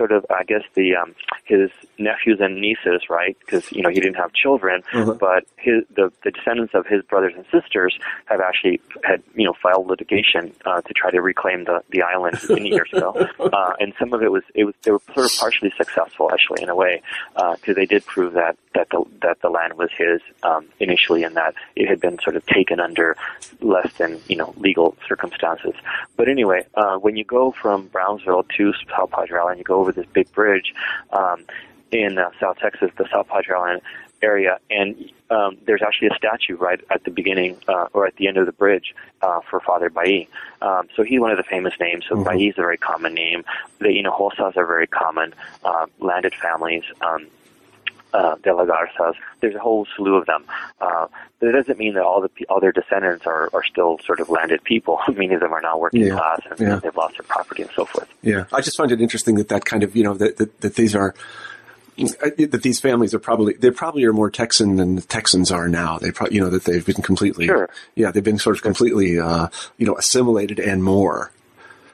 sort 0.00 0.12
of, 0.12 0.24
I 0.30 0.44
guess, 0.44 0.62
the 0.74 0.96
um, 0.96 1.14
his 1.44 1.68
nephews 1.98 2.38
and 2.40 2.58
nieces, 2.58 3.02
right? 3.10 3.36
Because 3.40 3.70
you 3.70 3.82
know 3.82 3.90
he 3.90 4.00
didn't 4.00 4.14
have 4.14 4.32
children, 4.32 4.82
mm-hmm. 4.94 5.18
but 5.18 5.44
his 5.58 5.84
the 5.94 6.10
the 6.24 6.30
descendants 6.30 6.74
of 6.74 6.86
his 6.86 7.02
brothers 7.02 7.34
and 7.36 7.44
sisters 7.52 7.98
have 8.24 8.40
actually 8.40 8.80
had 9.04 9.22
you 9.34 9.44
know 9.44 9.52
filed 9.62 9.88
litigation 9.88 10.54
uh, 10.64 10.80
to 10.80 10.94
try 10.94 11.10
to 11.10 11.20
reclaim 11.20 11.64
the 11.64 11.82
the 11.90 12.00
island 12.00 12.38
many 12.48 12.70
years 12.70 12.88
ago, 12.94 13.10
uh, 13.40 13.72
and 13.78 13.92
some 13.98 14.14
of 14.14 14.22
it 14.22 14.32
was 14.32 14.42
it 14.54 14.64
was 14.64 14.74
they 14.84 14.90
were 14.90 15.02
sort 15.14 15.26
of 15.26 15.38
partially 15.38 15.72
successful 15.76 16.30
actually 16.32 16.62
in 16.62 16.70
a 16.70 16.74
way 16.74 17.02
because 17.34 17.72
uh, 17.72 17.74
they 17.74 17.84
did 17.84 18.02
prove 18.06 18.32
that 18.32 18.56
that 18.74 18.88
the 18.90 19.04
that 19.20 19.40
the 19.42 19.50
land 19.50 19.74
was 19.74 19.90
his 19.98 20.22
um, 20.44 20.66
initially 20.78 21.24
and 21.24 21.36
that 21.36 21.54
it 21.76 21.88
had 21.88 22.00
been 22.00 22.18
sort 22.20 22.36
of 22.36 22.46
taken 22.46 22.80
under 22.80 23.16
less 23.60 23.92
than 23.98 24.18
you 24.28 24.36
know 24.36 24.54
legal 24.56 24.96
circumstances. 25.06 25.74
But 26.16 26.28
anyway, 26.28 26.64
uh, 26.74 26.96
when 26.96 27.16
you 27.16 27.24
go 27.24 27.52
from 27.60 27.88
Brownsville 27.88 28.44
to 28.56 28.72
South 28.96 29.10
Padre 29.10 29.38
Island, 29.38 29.58
you 29.58 29.64
go 29.64 29.80
over 29.80 29.89
this 29.94 30.06
big 30.12 30.30
bridge 30.32 30.74
um, 31.12 31.44
in 31.90 32.18
uh, 32.18 32.30
South 32.40 32.58
Texas, 32.58 32.90
the 32.96 33.08
South 33.10 33.28
Padre 33.28 33.56
Island 33.56 33.82
area, 34.22 34.58
and 34.70 35.10
um, 35.30 35.56
there's 35.64 35.82
actually 35.82 36.08
a 36.08 36.14
statue 36.14 36.56
right 36.56 36.80
at 36.90 37.04
the 37.04 37.10
beginning 37.10 37.56
uh, 37.68 37.86
or 37.92 38.06
at 38.06 38.16
the 38.16 38.26
end 38.26 38.36
of 38.36 38.46
the 38.46 38.52
bridge 38.52 38.94
uh, 39.22 39.40
for 39.48 39.60
Father 39.60 39.88
Ballí. 39.88 40.28
Um, 40.60 40.88
so 40.94 41.02
he's 41.02 41.20
one 41.20 41.30
of 41.30 41.36
the 41.36 41.44
famous 41.44 41.74
names. 41.80 42.04
So 42.08 42.16
mm-hmm. 42.16 42.28
Ballí 42.28 42.50
is 42.50 42.58
a 42.58 42.62
very 42.62 42.76
common 42.76 43.14
name. 43.14 43.44
The 43.78 43.88
Hinojosas 43.88 44.56
are 44.56 44.66
very 44.66 44.86
common, 44.86 45.32
uh, 45.64 45.86
landed 46.00 46.34
families. 46.34 46.84
Um, 47.00 47.28
uh, 48.12 48.36
de 48.36 48.54
la 48.54 48.64
Garzas. 48.64 49.14
There's 49.40 49.54
a 49.54 49.58
whole 49.58 49.86
slew 49.96 50.16
of 50.16 50.26
them. 50.26 50.44
Uh, 50.80 51.06
but 51.38 51.48
it 51.48 51.52
doesn't 51.52 51.78
mean 51.78 51.94
that 51.94 52.04
all 52.04 52.20
the 52.20 52.30
all 52.48 52.60
their 52.60 52.72
descendants 52.72 53.26
are, 53.26 53.48
are 53.52 53.64
still 53.64 53.98
sort 54.04 54.20
of 54.20 54.28
landed 54.28 54.62
people. 54.62 55.00
Many 55.08 55.34
of 55.34 55.40
them 55.40 55.52
are 55.52 55.60
now 55.60 55.78
working 55.78 56.02
yeah. 56.02 56.14
class 56.14 56.40
and, 56.50 56.60
yeah. 56.60 56.76
they've 56.76 56.96
lost 56.96 57.16
their 57.16 57.24
property 57.26 57.62
and 57.62 57.70
so 57.74 57.84
forth. 57.84 58.08
Yeah, 58.22 58.44
I 58.52 58.60
just 58.60 58.76
find 58.76 58.92
it 58.92 59.00
interesting 59.00 59.36
that 59.36 59.48
that 59.48 59.64
kind 59.64 59.82
of 59.82 59.96
you 59.96 60.04
know 60.04 60.14
that 60.14 60.36
that, 60.36 60.60
that 60.60 60.74
these 60.74 60.94
are 60.94 61.14
that 61.96 62.60
these 62.62 62.80
families 62.80 63.14
are 63.14 63.18
probably 63.18 63.54
they 63.54 63.70
probably 63.70 64.04
are 64.04 64.12
more 64.12 64.30
Texan 64.30 64.76
than 64.76 64.96
the 64.96 65.02
Texans 65.02 65.50
are 65.50 65.68
now. 65.68 65.98
They 65.98 66.12
probably 66.12 66.36
you 66.36 66.42
know 66.42 66.50
that 66.50 66.64
they've 66.64 66.84
been 66.84 67.02
completely 67.02 67.46
sure. 67.46 67.70
yeah 67.94 68.10
they've 68.10 68.24
been 68.24 68.38
sort 68.38 68.56
of 68.56 68.62
completely 68.62 69.18
uh, 69.18 69.48
you 69.78 69.86
know 69.86 69.96
assimilated 69.96 70.58
and 70.58 70.84
more. 70.84 71.32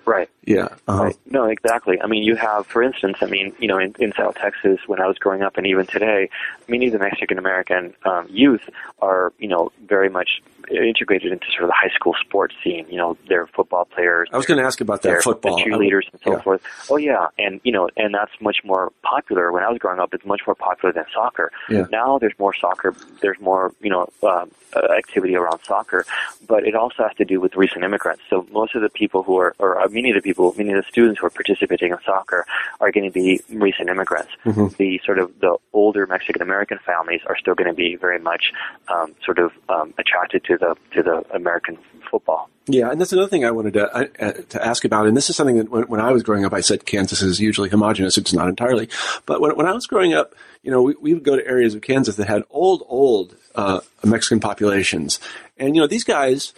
Right. 0.04 0.30
Yeah. 0.46 0.68
Uh-huh. 0.86 1.04
Right. 1.04 1.16
No, 1.26 1.44
exactly. 1.44 2.00
I 2.00 2.06
mean, 2.06 2.22
you 2.22 2.36
have, 2.36 2.66
for 2.66 2.82
instance, 2.82 3.18
I 3.20 3.26
mean, 3.26 3.52
you 3.58 3.66
know, 3.66 3.78
in, 3.78 3.94
in 3.98 4.12
South 4.12 4.36
Texas, 4.36 4.78
when 4.86 5.00
I 5.00 5.06
was 5.06 5.18
growing 5.18 5.42
up, 5.42 5.56
and 5.58 5.66
even 5.66 5.86
today, 5.86 6.30
many 6.68 6.86
of 6.86 6.92
the 6.92 7.00
Mexican 7.00 7.36
American 7.36 7.94
um, 8.04 8.28
youth 8.30 8.62
are, 9.00 9.32
you 9.38 9.48
know, 9.48 9.72
very 9.86 10.08
much 10.08 10.40
integrated 10.70 11.32
into 11.32 11.46
sort 11.50 11.64
of 11.64 11.68
the 11.68 11.74
high 11.74 11.94
school 11.94 12.14
sports 12.20 12.54
scene. 12.62 12.86
You 12.88 12.96
know, 12.96 13.16
they're 13.28 13.46
football 13.46 13.84
players. 13.84 14.28
I 14.32 14.36
was 14.36 14.46
going 14.46 14.58
to 14.58 14.64
ask 14.64 14.80
about 14.80 15.02
that 15.02 15.22
football 15.22 15.58
cheerleaders 15.58 16.10
and 16.12 16.20
so 16.22 16.32
yeah. 16.32 16.40
forth. 16.40 16.62
Oh 16.90 16.96
yeah, 16.96 17.26
and 17.38 17.60
you 17.64 17.72
know, 17.72 17.88
and 17.96 18.14
that's 18.14 18.32
much 18.40 18.58
more 18.64 18.92
popular. 19.02 19.52
When 19.52 19.62
I 19.62 19.70
was 19.70 19.78
growing 19.78 20.00
up, 20.00 20.14
it's 20.14 20.24
much 20.24 20.42
more 20.46 20.54
popular 20.54 20.92
than 20.92 21.04
soccer. 21.12 21.52
Yeah. 21.68 21.86
Now 21.90 22.18
there's 22.18 22.38
more 22.38 22.54
soccer. 22.54 22.94
There's 23.20 23.40
more, 23.40 23.72
you 23.80 23.90
know, 23.90 24.08
um, 24.22 24.50
uh, 24.74 24.92
activity 24.92 25.36
around 25.36 25.60
soccer, 25.64 26.04
but 26.46 26.66
it 26.66 26.74
also 26.74 27.04
has 27.04 27.16
to 27.16 27.24
do 27.24 27.40
with 27.40 27.54
recent 27.56 27.84
immigrants. 27.84 28.22
So 28.28 28.46
most 28.50 28.74
of 28.74 28.82
the 28.82 28.90
people 28.90 29.22
who 29.22 29.38
are, 29.38 29.54
or 29.58 29.80
uh, 29.80 29.88
many 29.88 30.10
of 30.10 30.16
the 30.16 30.22
people, 30.22 30.35
many 30.56 30.72
of 30.72 30.76
the 30.76 30.88
students 30.88 31.20
who 31.20 31.26
are 31.26 31.30
participating 31.30 31.92
in 31.92 31.98
soccer 32.04 32.46
are 32.80 32.90
going 32.90 33.04
to 33.04 33.12
be 33.12 33.40
recent 33.50 33.88
immigrants. 33.88 34.30
Mm-hmm. 34.44 34.68
The 34.76 35.00
sort 35.04 35.18
of 35.18 35.38
the 35.40 35.56
older 35.72 36.06
Mexican 36.06 36.42
American 36.42 36.78
families 36.84 37.20
are 37.26 37.36
still 37.36 37.54
going 37.54 37.68
to 37.68 37.74
be 37.74 37.96
very 37.96 38.18
much 38.18 38.52
um, 38.88 39.14
sort 39.24 39.38
of 39.38 39.52
um, 39.68 39.94
attracted 39.98 40.44
to 40.44 40.58
the 40.58 40.76
to 40.92 41.02
the 41.02 41.24
American 41.34 41.78
football. 42.10 42.48
Yeah, 42.68 42.90
and 42.90 43.00
that's 43.00 43.12
another 43.12 43.28
thing 43.28 43.44
I 43.44 43.52
wanted 43.52 43.74
to 43.74 43.94
uh, 43.94 44.32
to 44.32 44.66
ask 44.66 44.84
about. 44.84 45.06
And 45.06 45.16
this 45.16 45.30
is 45.30 45.36
something 45.36 45.56
that 45.58 45.70
when, 45.70 45.84
when, 45.84 46.00
I 46.00 46.10
was 46.10 46.24
growing 46.24 46.44
up, 46.44 46.52
I 46.52 46.60
said 46.60 46.84
Kansas 46.84 47.22
is 47.22 47.40
usually 47.40 47.68
homogenous. 47.68 48.18
It's 48.18 48.32
not 48.32 48.48
entirely, 48.48 48.88
but 49.24 49.40
when, 49.40 49.56
when 49.56 49.66
I 49.66 49.72
was 49.72 49.86
growing 49.86 50.14
up, 50.14 50.34
you 50.62 50.72
know, 50.72 50.82
we, 50.82 50.94
we 51.00 51.14
would 51.14 51.22
go 51.22 51.36
to 51.36 51.46
areas 51.46 51.74
of 51.74 51.82
Kansas 51.82 52.16
that 52.16 52.26
had 52.26 52.42
old, 52.50 52.82
old 52.88 53.36
uh, 53.54 53.80
Mexican 54.04 54.40
populations, 54.40 55.20
and 55.56 55.76
you 55.76 55.80
know, 55.80 55.86
these 55.86 56.04
guys 56.04 56.52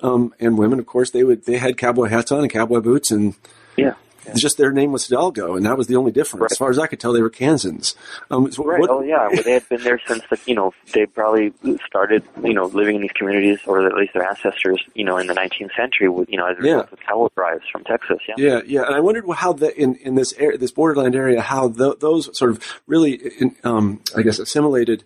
um, 0.00 0.34
and 0.40 0.58
women, 0.58 0.78
of 0.78 0.86
course, 0.86 1.10
they 1.10 1.24
would 1.24 1.44
they 1.46 1.58
had 1.58 1.76
cowboy 1.76 2.06
hats 2.06 2.32
on 2.32 2.40
and 2.40 2.50
cowboy 2.50 2.80
boots, 2.80 3.10
and 3.10 3.34
yeah, 3.76 3.94
it's 4.26 4.40
just 4.40 4.56
their 4.56 4.72
name 4.72 4.92
was 4.92 5.06
Hidalgo, 5.06 5.56
and 5.56 5.66
that 5.66 5.76
was 5.76 5.86
the 5.86 5.96
only 5.96 6.12
difference. 6.12 6.42
Right. 6.42 6.50
As 6.50 6.58
far 6.58 6.70
as 6.70 6.78
I 6.78 6.86
could 6.86 7.00
tell, 7.00 7.12
they 7.12 7.22
were 7.22 7.30
Kansans. 7.30 7.94
Um, 8.30 8.50
so 8.50 8.64
right. 8.64 8.80
What, 8.80 8.90
oh, 8.90 9.02
yeah. 9.02 9.28
Well, 9.28 9.42
they 9.42 9.52
had 9.52 9.68
been 9.68 9.82
there 9.82 10.00
since 10.06 10.22
the, 10.30 10.38
you 10.46 10.54
know 10.54 10.72
they 10.92 11.06
probably 11.06 11.52
started 11.86 12.24
you 12.42 12.54
know 12.54 12.66
living 12.66 12.96
in 12.96 13.02
these 13.02 13.12
communities, 13.12 13.58
or 13.66 13.86
at 13.86 13.94
least 13.94 14.14
their 14.14 14.28
ancestors, 14.28 14.82
you 14.94 15.04
know, 15.04 15.18
in 15.18 15.26
the 15.26 15.34
19th 15.34 15.74
century, 15.76 16.08
with 16.08 16.28
you 16.28 16.38
know 16.38 16.46
as 16.46 16.58
a 16.58 16.62
result 16.62 16.88
yeah. 16.88 16.92
of 16.92 17.00
cattle 17.00 17.32
drives 17.36 17.64
from 17.70 17.84
Texas. 17.84 18.18
Yeah. 18.28 18.34
Yeah, 18.38 18.60
yeah. 18.66 18.82
And 18.86 18.94
I 18.94 19.00
wondered 19.00 19.24
how 19.34 19.52
the 19.52 19.76
in 19.78 19.96
in 19.96 20.14
this 20.14 20.32
area, 20.34 20.58
this 20.58 20.72
borderland 20.72 21.14
area, 21.14 21.40
how 21.40 21.68
the, 21.68 21.96
those 21.96 22.36
sort 22.36 22.50
of 22.50 22.62
really, 22.86 23.14
in, 23.14 23.56
um, 23.64 24.00
I 24.16 24.22
guess, 24.22 24.38
assimilated. 24.38 25.04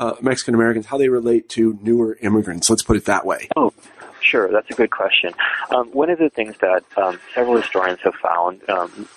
Uh, 0.00 0.14
Mexican 0.20 0.54
Americans, 0.54 0.86
how 0.86 0.96
they 0.96 1.08
relate 1.08 1.48
to 1.48 1.76
newer 1.82 2.16
immigrants. 2.22 2.70
Let's 2.70 2.84
put 2.84 2.96
it 2.96 3.06
that 3.06 3.26
way. 3.26 3.48
Oh, 3.56 3.72
Sure, 4.20 4.50
that's 4.50 4.70
a 4.70 4.74
good 4.74 4.90
question. 4.90 5.32
Um, 5.70 5.88
one 5.92 6.10
of 6.10 6.18
the 6.18 6.28
things 6.28 6.56
that 6.60 6.84
um, 6.96 7.18
several 7.34 7.56
historians 7.56 8.00
have 8.02 8.14
found, 8.16 8.68
um, 8.68 9.08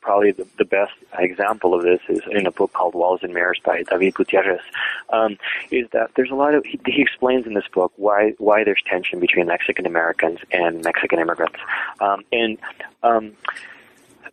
probably 0.00 0.32
the, 0.32 0.46
the, 0.58 0.64
best 0.64 0.92
example 1.18 1.74
of 1.74 1.82
this 1.82 2.00
is 2.08 2.20
in 2.30 2.46
a 2.46 2.50
book 2.50 2.72
called 2.72 2.94
Walls 2.94 3.20
and 3.22 3.32
Mirrors 3.32 3.60
by 3.64 3.82
David 3.84 4.14
Gutierrez, 4.14 4.60
um, 5.10 5.38
is 5.70 5.88
that 5.92 6.10
there's 6.16 6.30
a 6.30 6.34
lot 6.34 6.54
of, 6.54 6.64
he, 6.64 6.78
he, 6.86 7.00
explains 7.00 7.46
in 7.46 7.54
this 7.54 7.68
book 7.72 7.92
why, 7.96 8.34
why 8.38 8.64
there's 8.64 8.82
tension 8.86 9.20
between 9.20 9.46
Mexican 9.46 9.86
Americans 9.86 10.40
and 10.50 10.82
Mexican 10.82 11.18
immigrants. 11.18 11.58
Um, 12.00 12.24
and 12.32 12.58
um, 13.02 13.32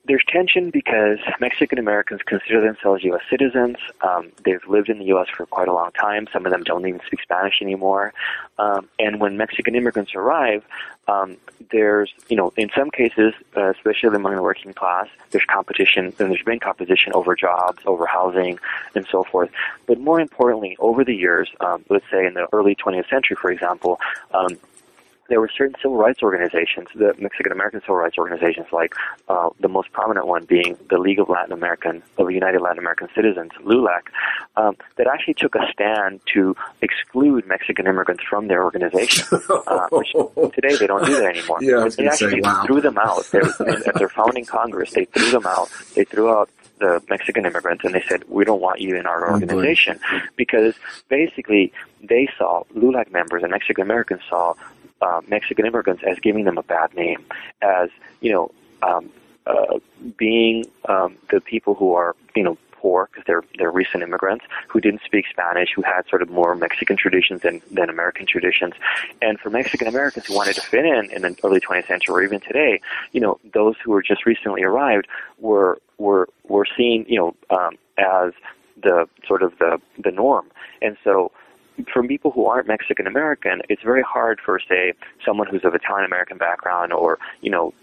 there's 0.07 0.23
tension 0.27 0.69
because 0.69 1.17
Mexican 1.39 1.79
Americans 1.79 2.21
consider 2.25 2.61
themselves 2.61 3.03
U.S. 3.03 3.21
citizens. 3.29 3.77
Um, 4.01 4.31
they've 4.43 4.65
lived 4.67 4.89
in 4.89 4.99
the 4.99 5.05
U.S. 5.05 5.27
for 5.35 5.45
quite 5.45 5.67
a 5.67 5.73
long 5.73 5.91
time. 5.91 6.27
Some 6.31 6.45
of 6.45 6.51
them 6.51 6.63
don't 6.63 6.85
even 6.85 7.01
speak 7.05 7.21
Spanish 7.21 7.61
anymore. 7.61 8.13
Um, 8.57 8.87
and 8.99 9.19
when 9.19 9.37
Mexican 9.37 9.75
immigrants 9.75 10.13
arrive, 10.15 10.63
um, 11.07 11.37
there's, 11.71 12.13
you 12.29 12.35
know, 12.35 12.53
in 12.57 12.69
some 12.75 12.89
cases, 12.89 13.33
uh, 13.55 13.71
especially 13.71 14.15
among 14.15 14.35
the 14.35 14.41
working 14.41 14.73
class, 14.73 15.07
there's 15.31 15.45
competition, 15.45 16.05
and 16.05 16.31
there's 16.31 16.43
been 16.43 16.59
competition 16.59 17.11
over 17.13 17.35
jobs, 17.35 17.79
over 17.85 18.05
housing, 18.05 18.59
and 18.95 19.05
so 19.11 19.23
forth. 19.23 19.49
But 19.87 19.99
more 19.99 20.19
importantly, 20.19 20.75
over 20.79 21.03
the 21.03 21.15
years, 21.15 21.49
um, 21.59 21.83
let's 21.89 22.05
say 22.11 22.25
in 22.25 22.33
the 22.33 22.47
early 22.53 22.75
20th 22.75 23.09
century, 23.09 23.37
for 23.39 23.51
example, 23.51 23.99
um, 24.33 24.57
there 25.27 25.39
were 25.39 25.49
certain 25.55 25.75
civil 25.81 25.97
rights 25.97 26.21
organizations, 26.21 26.87
the 26.95 27.13
Mexican 27.17 27.51
American 27.51 27.81
civil 27.81 27.95
rights 27.95 28.17
organizations, 28.17 28.67
like 28.71 28.93
uh, 29.27 29.49
the 29.59 29.67
most 29.67 29.91
prominent 29.91 30.27
one 30.27 30.45
being 30.45 30.77
the 30.89 30.97
League 30.97 31.19
of 31.19 31.29
Latin 31.29 31.51
American 31.51 32.03
of 32.17 32.29
United 32.31 32.61
Latin 32.61 32.79
American 32.79 33.07
Citizens, 33.15 33.51
LULAC, 33.63 34.03
um, 34.55 34.75
that 34.97 35.07
actually 35.07 35.33
took 35.33 35.55
a 35.55 35.65
stand 35.71 36.21
to 36.33 36.55
exclude 36.81 37.47
Mexican 37.47 37.87
immigrants 37.87 38.23
from 38.29 38.47
their 38.47 38.63
organization. 38.63 39.25
Uh, 39.67 39.87
which 39.91 40.11
today 40.53 40.75
they 40.75 40.87
don't 40.87 41.05
do 41.05 41.15
that 41.15 41.35
anymore. 41.35 41.57
Yeah, 41.61 41.87
they 41.97 42.07
actually 42.07 42.31
say, 42.31 42.39
wow. 42.41 42.63
threw 42.65 42.81
them 42.81 42.97
out. 42.97 43.25
They, 43.31 43.39
at 43.39 43.95
their 43.95 44.09
founding 44.09 44.45
Congress, 44.45 44.91
they 44.91 45.05
threw 45.05 45.31
them 45.31 45.45
out. 45.45 45.69
They 45.95 46.03
threw 46.03 46.29
out 46.29 46.49
the 46.79 47.01
Mexican 47.09 47.45
immigrants 47.45 47.83
and 47.83 47.93
they 47.93 48.03
said, 48.07 48.23
we 48.27 48.43
don't 48.43 48.61
want 48.61 48.81
you 48.81 48.95
in 48.95 49.05
our 49.05 49.31
organization 49.31 49.99
oh, 50.11 50.19
because 50.35 50.75
basically 51.09 51.71
they 52.03 52.27
saw, 52.37 52.63
LULAC 52.75 53.11
members 53.11 53.43
and 53.43 53.51
Mexican 53.51 53.83
Americans 53.83 54.21
saw 54.29 54.53
uh, 55.01 55.21
Mexican 55.27 55.65
immigrants 55.65 56.03
as 56.07 56.19
giving 56.19 56.45
them 56.45 56.57
a 56.57 56.63
bad 56.63 56.93
name, 56.95 57.25
as, 57.61 57.89
you 58.21 58.31
know, 58.31 58.51
um, 58.81 59.09
uh, 59.45 59.79
being 60.17 60.65
um, 60.89 61.15
the 61.31 61.39
people 61.39 61.75
who 61.75 61.93
are, 61.93 62.15
you 62.35 62.43
know, 62.43 62.57
poor 62.85 63.09
because 63.11 63.23
they're 63.25 63.43
they're 63.57 63.71
recent 63.71 64.03
immigrants 64.03 64.45
who 64.67 64.79
didn't 64.79 65.01
speak 65.03 65.25
Spanish, 65.27 65.69
who 65.75 65.81
had 65.81 66.07
sort 66.07 66.21
of 66.21 66.29
more 66.29 66.55
Mexican 66.55 66.95
traditions 66.95 67.41
than 67.41 67.61
than 67.71 67.89
American 67.89 68.25
traditions, 68.27 68.73
and 69.21 69.39
for 69.39 69.49
Mexican 69.49 69.87
Americans 69.87 70.27
who 70.27 70.35
wanted 70.35 70.55
to 70.55 70.61
fit 70.61 70.85
in 70.85 71.11
in 71.11 71.23
the 71.23 71.35
early 71.43 71.59
20th 71.59 71.87
century 71.87 72.13
or 72.13 72.23
even 72.23 72.39
today, 72.39 72.79
you 73.11 73.21
know, 73.21 73.39
those 73.53 73.75
who 73.83 73.91
were 73.91 74.03
just 74.03 74.25
recently 74.25 74.61
arrived 74.63 75.07
were 75.39 75.79
were 75.97 76.27
were 76.47 76.67
seen, 76.77 77.05
you 77.07 77.17
know, 77.19 77.35
um, 77.55 77.77
as 77.97 78.33
the 78.83 79.07
sort 79.27 79.41
of 79.41 79.57
the 79.57 79.81
the 80.03 80.11
norm, 80.11 80.45
and 80.81 80.95
so 81.03 81.31
for 81.91 82.03
people 82.03 82.31
who 82.31 82.45
aren't 82.45 82.67
Mexican 82.67 83.07
American, 83.07 83.61
it's 83.69 83.81
very 83.83 84.01
hard 84.01 84.39
for, 84.39 84.59
say, 84.59 84.93
someone 85.25 85.47
who's 85.47 85.63
of 85.65 85.73
Italian 85.73 86.05
American 86.05 86.37
background 86.37 86.93
or, 86.93 87.19
you 87.41 87.49
know, 87.49 87.73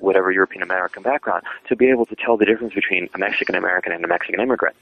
whatever 0.00 0.30
European 0.30 0.62
American 0.62 1.02
background, 1.02 1.44
to 1.68 1.76
be 1.76 1.88
able 1.88 2.06
to 2.06 2.16
tell 2.16 2.36
the 2.36 2.44
difference 2.44 2.74
between 2.74 3.08
a 3.14 3.18
Mexican 3.18 3.54
American 3.54 3.92
and 3.92 4.04
a 4.04 4.08
Mexican 4.08 4.40
immigrant. 4.40 4.76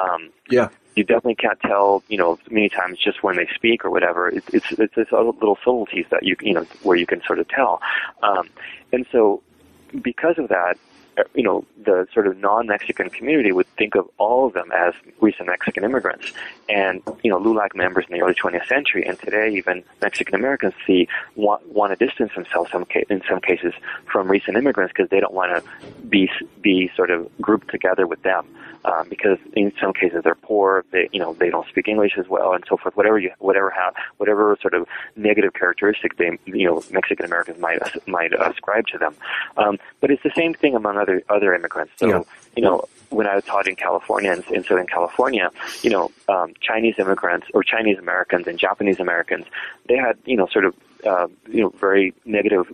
Um, 0.00 0.30
yeah. 0.50 0.68
You 0.96 1.04
definitely 1.04 1.36
can't 1.36 1.60
tell, 1.60 2.02
you 2.08 2.18
know, 2.18 2.38
many 2.50 2.68
times 2.68 2.98
just 2.98 3.22
when 3.22 3.36
they 3.36 3.48
speak 3.54 3.84
or 3.84 3.90
whatever. 3.90 4.28
It's 4.28 4.48
it's 4.52 4.72
it's, 4.72 4.94
it's 4.96 5.12
little 5.12 5.56
subtleties 5.64 6.06
that 6.10 6.24
you 6.24 6.36
you 6.40 6.52
know 6.52 6.66
where 6.82 6.96
you 6.96 7.06
can 7.06 7.22
sort 7.22 7.38
of 7.38 7.48
tell, 7.48 7.80
um, 8.24 8.48
and 8.92 9.06
so 9.12 9.40
because 10.02 10.36
of 10.36 10.48
that, 10.48 10.78
you 11.34 11.42
know, 11.42 11.64
the 11.84 12.06
sort 12.12 12.26
of 12.26 12.38
non-Mexican 12.38 13.10
community 13.10 13.52
would 13.52 13.66
think 13.76 13.94
of 13.94 14.08
all 14.18 14.46
of 14.46 14.52
them 14.52 14.70
as 14.72 14.94
recent 15.20 15.48
Mexican 15.48 15.84
immigrants. 15.84 16.32
And, 16.68 17.02
you 17.22 17.30
know, 17.30 17.38
LULAC 17.38 17.74
members 17.74 18.04
in 18.08 18.16
the 18.16 18.22
early 18.22 18.34
20th 18.34 18.66
century 18.66 19.04
and 19.06 19.18
today 19.18 19.50
even 19.54 19.82
Mexican 20.00 20.34
Americans 20.34 20.74
see, 20.86 21.08
want, 21.36 21.66
want 21.68 21.96
to 21.96 22.06
distance 22.06 22.32
themselves 22.34 22.70
some 22.70 22.84
ca- 22.84 23.04
in 23.08 23.22
some 23.28 23.40
cases 23.40 23.74
from 24.10 24.30
recent 24.30 24.56
immigrants 24.56 24.92
because 24.96 25.10
they 25.10 25.20
don't 25.20 25.34
want 25.34 25.52
to 25.52 25.86
be, 26.06 26.30
be 26.60 26.90
sort 26.96 27.10
of 27.10 27.30
grouped 27.40 27.70
together 27.70 28.06
with 28.06 28.22
them 28.22 28.46
um, 28.84 29.08
because 29.08 29.38
in 29.54 29.72
some 29.80 29.92
cases 29.92 30.22
they're 30.24 30.34
poor, 30.34 30.84
they 30.90 31.08
you 31.12 31.20
know 31.20 31.34
they 31.34 31.50
don't 31.50 31.68
speak 31.68 31.88
English 31.88 32.12
as 32.18 32.28
well, 32.28 32.54
and 32.54 32.64
so 32.68 32.76
forth. 32.76 32.96
Whatever 32.96 33.18
you 33.18 33.30
whatever 33.38 33.70
have 33.70 33.94
whatever 34.16 34.56
sort 34.60 34.74
of 34.74 34.86
negative 35.16 35.52
characteristic 35.52 36.16
they 36.16 36.38
you 36.46 36.66
know 36.66 36.82
Mexican 36.90 37.26
Americans 37.26 37.58
might 37.60 37.78
might 38.08 38.32
ascribe 38.32 38.86
to 38.88 38.98
them, 38.98 39.14
um, 39.56 39.78
but 40.00 40.10
it's 40.10 40.22
the 40.22 40.32
same 40.34 40.54
thing 40.54 40.74
among 40.74 40.96
other 41.00 41.22
other 41.28 41.54
immigrants. 41.54 41.92
So 41.96 42.08
yeah. 42.08 42.22
you 42.56 42.62
know 42.62 42.84
when 43.10 43.26
I 43.26 43.34
was 43.34 43.44
taught 43.44 43.66
in 43.66 43.76
California, 43.76 44.32
in, 44.32 44.54
in 44.54 44.64
Southern 44.64 44.86
California, 44.86 45.50
you 45.82 45.90
know, 45.90 46.10
um, 46.28 46.54
Chinese 46.60 46.94
immigrants 46.98 47.48
or 47.52 47.62
Chinese 47.62 47.98
Americans 47.98 48.46
and 48.46 48.58
Japanese 48.58 49.00
Americans, 49.00 49.46
they 49.88 49.96
had, 49.96 50.16
you 50.24 50.36
know, 50.36 50.46
sort 50.46 50.64
of 50.64 50.74
uh, 51.06 51.26
you 51.48 51.60
know 51.60 51.70
very 51.70 52.14
negative 52.24 52.66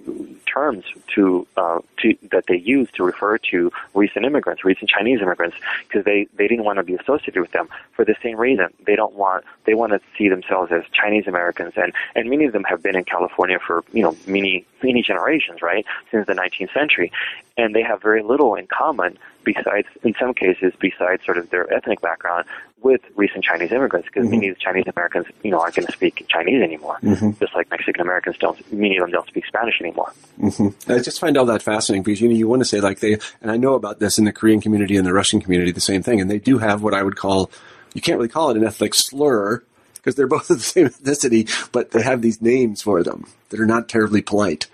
terms 0.47 0.85
to 1.15 1.47
uh, 1.57 1.81
to 1.99 2.17
that 2.31 2.45
they 2.47 2.57
use 2.57 2.89
to 2.93 3.05
refer 3.05 3.39
to 3.39 3.71
recent 3.95 4.25
immigrants, 4.25 4.65
recent 4.65 4.91
Chinese 4.91 5.21
immigrants, 5.21 5.57
because 5.87 6.05
they 6.05 6.27
they 6.37 6.49
didn't 6.49 6.65
want 6.65 6.79
to 6.79 6.83
be 6.83 6.95
associated 6.95 7.41
with 7.41 7.53
them 7.53 7.69
for 7.93 8.05
the 8.05 8.17
same 8.23 8.37
reason. 8.39 8.69
They 8.85 8.97
don't 8.97 9.15
want 9.15 9.45
they 9.65 9.75
want 9.75 9.93
to 9.93 10.01
see 10.17 10.29
themselves 10.29 10.73
as 10.73 10.83
Chinese 10.93 11.27
Americans, 11.27 11.75
and 11.77 11.93
and 12.15 12.31
many 12.31 12.45
of 12.45 12.53
them 12.53 12.65
have 12.65 12.83
been 12.83 12.97
in 12.97 13.05
California 13.05 13.59
for 13.59 13.85
you 13.93 14.03
know 14.03 14.17
many 14.27 14.65
many 14.83 15.03
generations, 15.03 15.63
right, 15.63 15.85
since 16.11 16.27
the 16.27 16.35
19th 16.35 16.73
century, 16.73 17.11
and 17.57 17.75
they 17.75 17.83
have 17.83 18.03
very 18.03 18.23
little 18.23 18.55
in 18.55 18.67
common 18.67 19.19
besides, 19.47 19.87
in 20.03 20.15
some 20.21 20.35
cases, 20.35 20.75
besides 20.79 21.25
sort 21.25 21.39
of 21.39 21.49
their 21.49 21.73
ethnic 21.73 22.03
background, 22.03 22.45
with 22.83 23.01
recent 23.15 23.43
Chinese 23.43 23.73
immigrants 23.73 24.07
because 24.07 24.27
mm-hmm. 24.27 24.37
many 24.37 24.49
of 24.49 24.57
the 24.57 24.61
Chinese 24.61 24.85
Americans, 24.95 25.27
you 25.43 25.51
know, 25.51 25.59
aren't 25.59 25.75
going 25.75 25.87
to 25.87 25.93
speak 25.93 26.25
Chinese 26.29 26.63
anymore. 26.63 26.99
Mm-hmm. 27.03 27.31
Just 27.41 27.55
like 27.55 27.71
Mexican 27.71 28.03
Americans 28.03 28.37
don't, 28.39 28.73
many 28.73 28.99
of 28.99 29.03
them 29.03 29.13
don't 29.13 29.27
speak 29.27 29.47
Spanish 29.47 29.81
anymore. 29.81 30.13
Mm-hmm. 30.39 30.93
I 30.93 30.99
just 30.99 31.19
find 31.19 31.39
all 31.39 31.47
that 31.47 31.63
fascinating 31.63 32.03
because 32.03 32.21
you 32.21 32.29
know 32.29 32.35
you 32.35 32.47
want 32.47 32.61
to 32.61 32.67
say 32.67 32.81
like 32.81 33.01
they, 33.01 33.19
and 33.41 33.51
I 33.51 33.57
know 33.57 33.75
about 33.75 33.99
this 33.99 34.19
in 34.19 34.25
the 34.25 34.33
Korean 34.33 34.61
community 34.61 34.97
and 34.97 35.07
the 35.07 35.15
Russian 35.15 35.41
community, 35.41 35.73
the 35.73 35.81
same 35.81 36.03
thing, 36.03 36.21
and 36.21 36.31
they 36.31 36.39
do 36.39 36.59
have 36.59 36.83
what 36.83 36.93
I 36.93 37.03
would 37.03 37.17
call, 37.17 37.51
you 37.95 38.01
can't 38.01 38.19
really 38.19 38.29
call 38.29 38.51
it 38.51 38.57
an 38.57 38.65
ethnic 38.65 38.95
slur 38.95 39.63
because 39.95 40.15
they're 40.15 40.27
both 40.37 40.51
of 40.51 40.59
the 40.59 40.65
same 40.65 40.87
ethnicity, 40.87 41.73
but 41.73 41.93
they 41.93 42.03
have 42.03 42.21
these 42.21 42.43
names 42.43 42.83
for 42.83 43.03
them 43.03 43.27
that 43.49 43.59
are 43.59 43.67
not 43.67 43.89
terribly 43.89 44.23
polite. 44.23 44.67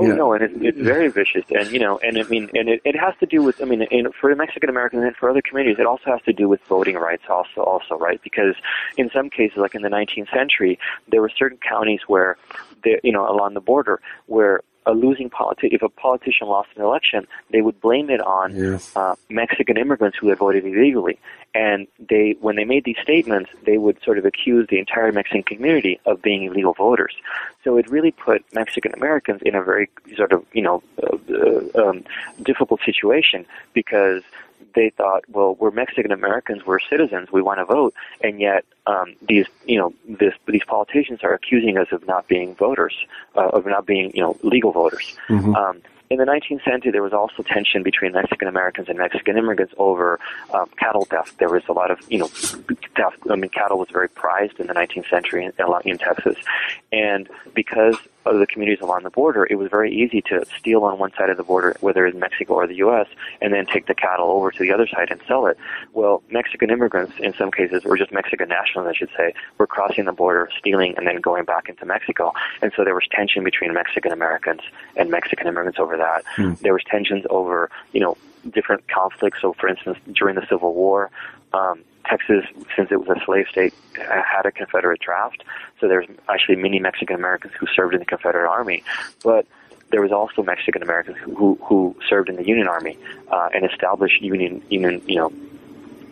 Oh 0.00 0.06
yeah. 0.06 0.14
no, 0.14 0.32
and 0.32 0.44
it, 0.44 0.52
it's 0.60 0.78
very 0.78 1.08
vicious, 1.08 1.44
and 1.50 1.72
you 1.72 1.80
know, 1.80 1.98
and 1.98 2.16
I 2.16 2.22
mean, 2.22 2.48
and 2.54 2.68
it, 2.68 2.80
it 2.84 2.96
has 2.96 3.14
to 3.18 3.26
do 3.26 3.42
with, 3.42 3.60
I 3.60 3.64
mean, 3.64 3.82
in, 3.82 4.12
for 4.12 4.30
the 4.30 4.36
Mexican 4.36 4.70
Americans 4.70 5.02
and 5.02 5.16
for 5.16 5.28
other 5.28 5.42
communities, 5.42 5.80
it 5.80 5.86
also 5.86 6.04
has 6.12 6.22
to 6.22 6.32
do 6.32 6.48
with 6.48 6.60
voting 6.68 6.94
rights, 6.94 7.24
also, 7.28 7.62
also, 7.62 7.96
right? 7.96 8.22
Because 8.22 8.54
in 8.96 9.10
some 9.10 9.28
cases, 9.28 9.58
like 9.58 9.74
in 9.74 9.82
the 9.82 9.88
19th 9.88 10.30
century, 10.32 10.78
there 11.08 11.20
were 11.20 11.32
certain 11.36 11.58
counties 11.58 12.02
where, 12.06 12.36
there, 12.84 13.00
you 13.02 13.10
know, 13.10 13.28
along 13.28 13.54
the 13.54 13.60
border, 13.60 14.00
where 14.26 14.60
a 14.88 14.92
losing 14.92 15.28
politi- 15.28 15.72
if 15.72 15.82
a 15.82 15.88
politician 15.88 16.48
lost 16.48 16.70
an 16.74 16.82
election, 16.82 17.26
they 17.52 17.60
would 17.60 17.78
blame 17.80 18.08
it 18.10 18.20
on 18.20 18.56
yes. 18.56 18.96
uh, 18.96 19.14
Mexican 19.28 19.76
immigrants 19.76 20.16
who 20.18 20.28
had 20.28 20.38
voted 20.38 20.64
illegally. 20.64 21.18
And 21.54 21.86
they, 21.98 22.36
when 22.40 22.56
they 22.56 22.64
made 22.64 22.84
these 22.84 22.96
statements, 23.02 23.50
they 23.64 23.78
would 23.78 24.02
sort 24.02 24.18
of 24.18 24.24
accuse 24.24 24.66
the 24.68 24.78
entire 24.78 25.12
Mexican 25.12 25.42
community 25.42 26.00
of 26.06 26.22
being 26.22 26.44
illegal 26.44 26.72
voters. 26.72 27.14
So 27.64 27.76
it 27.76 27.88
really 27.90 28.12
put 28.12 28.44
Mexican 28.54 28.92
Americans 28.94 29.42
in 29.42 29.54
a 29.54 29.62
very 29.62 29.90
sort 30.16 30.32
of 30.32 30.44
you 30.52 30.62
know 30.62 30.82
uh, 31.02 31.16
uh, 31.32 31.88
um, 31.88 32.04
difficult 32.42 32.80
situation 32.84 33.44
because 33.74 34.22
they 34.74 34.90
thought, 34.90 35.24
well, 35.28 35.54
we're 35.54 35.70
Mexican 35.70 36.12
Americans, 36.12 36.64
we're 36.66 36.78
citizens, 36.80 37.30
we 37.32 37.42
want 37.42 37.58
to 37.58 37.64
vote, 37.64 37.94
and 38.22 38.40
yet 38.40 38.64
um, 38.86 39.14
these, 39.26 39.46
you 39.66 39.78
know, 39.78 39.92
this, 40.08 40.34
these 40.46 40.64
politicians 40.66 41.20
are 41.22 41.34
accusing 41.34 41.78
us 41.78 41.88
of 41.92 42.06
not 42.06 42.28
being 42.28 42.54
voters, 42.54 42.94
uh, 43.36 43.48
of 43.48 43.66
not 43.66 43.86
being, 43.86 44.10
you 44.14 44.22
know, 44.22 44.36
legal 44.42 44.72
voters. 44.72 45.16
Mm-hmm. 45.28 45.54
Um, 45.54 45.82
in 46.10 46.18
the 46.18 46.24
19th 46.24 46.64
century, 46.64 46.90
there 46.90 47.02
was 47.02 47.12
also 47.12 47.42
tension 47.42 47.82
between 47.82 48.12
Mexican 48.12 48.48
Americans 48.48 48.88
and 48.88 48.98
Mexican 48.98 49.36
immigrants 49.36 49.74
over 49.76 50.18
um, 50.54 50.68
cattle 50.78 51.04
theft. 51.04 51.38
There 51.38 51.50
was 51.50 51.62
a 51.68 51.72
lot 51.72 51.90
of, 51.90 52.00
you 52.10 52.18
know, 52.18 52.28
theft. 52.28 53.18
I 53.30 53.36
mean, 53.36 53.50
cattle 53.50 53.78
was 53.78 53.88
very 53.90 54.08
prized 54.08 54.58
in 54.58 54.66
the 54.66 54.74
19th 54.74 55.08
century 55.10 55.44
in, 55.44 55.52
in 55.84 55.98
Texas, 55.98 56.36
and 56.92 57.28
because 57.54 57.96
of 58.28 58.38
the 58.38 58.46
communities 58.46 58.82
along 58.82 59.02
the 59.02 59.10
border, 59.10 59.46
it 59.50 59.56
was 59.56 59.70
very 59.70 59.92
easy 59.94 60.20
to 60.20 60.44
steal 60.58 60.84
on 60.84 60.98
one 60.98 61.12
side 61.14 61.30
of 61.30 61.36
the 61.36 61.42
border, 61.42 61.76
whether 61.80 62.06
it's 62.06 62.16
Mexico 62.16 62.54
or 62.54 62.66
the 62.66 62.76
U.S., 62.76 63.06
and 63.40 63.52
then 63.52 63.66
take 63.66 63.86
the 63.86 63.94
cattle 63.94 64.30
over 64.30 64.50
to 64.50 64.58
the 64.58 64.72
other 64.72 64.86
side 64.86 65.10
and 65.10 65.20
sell 65.26 65.46
it. 65.46 65.56
Well, 65.92 66.22
Mexican 66.30 66.70
immigrants, 66.70 67.14
in 67.18 67.32
some 67.34 67.50
cases, 67.50 67.84
or 67.84 67.96
just 67.96 68.12
Mexican 68.12 68.48
nationals, 68.48 68.86
I 68.88 68.92
should 68.92 69.10
say, 69.16 69.32
were 69.56 69.66
crossing 69.66 70.04
the 70.04 70.12
border, 70.12 70.50
stealing, 70.58 70.94
and 70.96 71.06
then 71.06 71.16
going 71.20 71.44
back 71.44 71.68
into 71.68 71.86
Mexico. 71.86 72.32
And 72.60 72.72
so 72.76 72.84
there 72.84 72.94
was 72.94 73.04
tension 73.10 73.44
between 73.44 73.72
Mexican 73.72 74.12
Americans 74.12 74.60
and 74.96 75.10
Mexican 75.10 75.46
immigrants 75.46 75.78
over 75.78 75.96
that. 75.98 76.24
Hmm. 76.36 76.54
There 76.60 76.72
was 76.72 76.82
tensions 76.84 77.24
over, 77.30 77.70
you 77.92 78.00
know, 78.00 78.16
different 78.50 78.88
conflicts. 78.88 79.40
So, 79.40 79.52
for 79.52 79.68
instance, 79.68 79.98
during 80.12 80.34
the 80.36 80.46
Civil 80.48 80.74
War, 80.74 81.10
um, 81.52 81.84
Texas, 82.06 82.44
since 82.74 82.90
it 82.90 83.06
was 83.06 83.18
a 83.18 83.24
slave 83.24 83.46
state, 83.50 83.74
had 83.94 84.46
a 84.46 84.50
Confederate 84.50 85.00
draft. 85.00 85.44
So 85.80 85.88
there's 85.88 86.06
actually 86.28 86.56
many 86.56 86.78
Mexican 86.78 87.16
Americans 87.16 87.52
who 87.58 87.66
served 87.66 87.94
in 87.94 88.00
the 88.00 88.06
Confederate 88.06 88.48
Army, 88.48 88.82
but 89.22 89.46
there 89.90 90.02
was 90.02 90.12
also 90.12 90.42
Mexican 90.42 90.82
Americans 90.82 91.16
who 91.18 91.58
who 91.62 91.96
served 92.08 92.28
in 92.28 92.36
the 92.36 92.46
Union 92.46 92.68
Army 92.68 92.98
uh, 93.30 93.48
and 93.54 93.64
established 93.64 94.20
Union 94.22 94.62
Union 94.68 95.02
you 95.06 95.16
know 95.16 95.32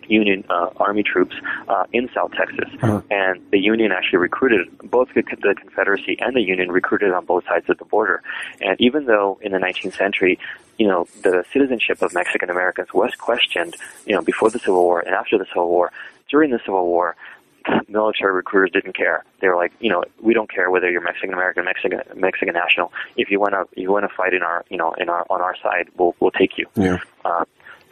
Union 0.07 0.43
uh, 0.49 0.69
Army 0.77 1.03
troops 1.03 1.35
uh, 1.67 1.85
in 1.93 2.09
South 2.13 2.31
Texas, 2.31 2.69
uh-huh. 2.81 3.01
and 3.09 3.41
the 3.51 3.59
Union 3.59 3.91
actually 3.91 4.19
recruited 4.19 4.67
both 4.89 5.09
the, 5.13 5.21
the 5.21 5.55
Confederacy 5.59 6.17
and 6.19 6.35
the 6.35 6.41
Union 6.41 6.71
recruited 6.71 7.11
on 7.11 7.25
both 7.25 7.45
sides 7.45 7.69
of 7.69 7.77
the 7.77 7.85
border. 7.85 8.21
And 8.61 8.79
even 8.79 9.05
though 9.05 9.39
in 9.41 9.51
the 9.51 9.59
19th 9.59 9.95
century, 9.95 10.39
you 10.77 10.87
know, 10.87 11.07
the 11.23 11.43
citizenship 11.51 12.01
of 12.01 12.13
Mexican 12.13 12.49
Americans 12.49 12.93
was 12.93 13.13
questioned, 13.15 13.75
you 14.05 14.15
know, 14.15 14.21
before 14.21 14.49
the 14.49 14.59
Civil 14.59 14.83
War 14.83 14.99
and 14.99 15.13
after 15.13 15.37
the 15.37 15.45
Civil 15.45 15.69
War, 15.69 15.91
during 16.29 16.51
the 16.51 16.59
Civil 16.65 16.85
War, 16.85 17.15
military 17.87 18.33
recruiters 18.33 18.71
didn't 18.71 18.95
care. 18.95 19.23
They 19.41 19.47
were 19.47 19.55
like, 19.55 19.73
you 19.79 19.89
know, 19.89 20.03
we 20.21 20.33
don't 20.33 20.49
care 20.49 20.69
whether 20.69 20.89
you're 20.89 21.01
Mexican 21.01 21.33
American, 21.33 21.65
Mexican 21.65 22.01
Mexican 22.15 22.53
national. 22.53 22.91
If 23.15 23.29
you 23.29 23.39
want 23.39 23.53
to, 23.53 23.79
you 23.79 23.91
want 23.91 24.09
to 24.09 24.15
fight 24.15 24.33
in 24.33 24.43
our, 24.43 24.63
you 24.69 24.77
know, 24.77 24.93
in 24.93 25.09
our 25.09 25.25
on 25.29 25.41
our 25.41 25.55
side, 25.61 25.89
we'll 25.97 26.15
we'll 26.19 26.31
take 26.31 26.57
you. 26.57 26.67
Yeah. 26.75 26.97
Uh, 27.25 27.45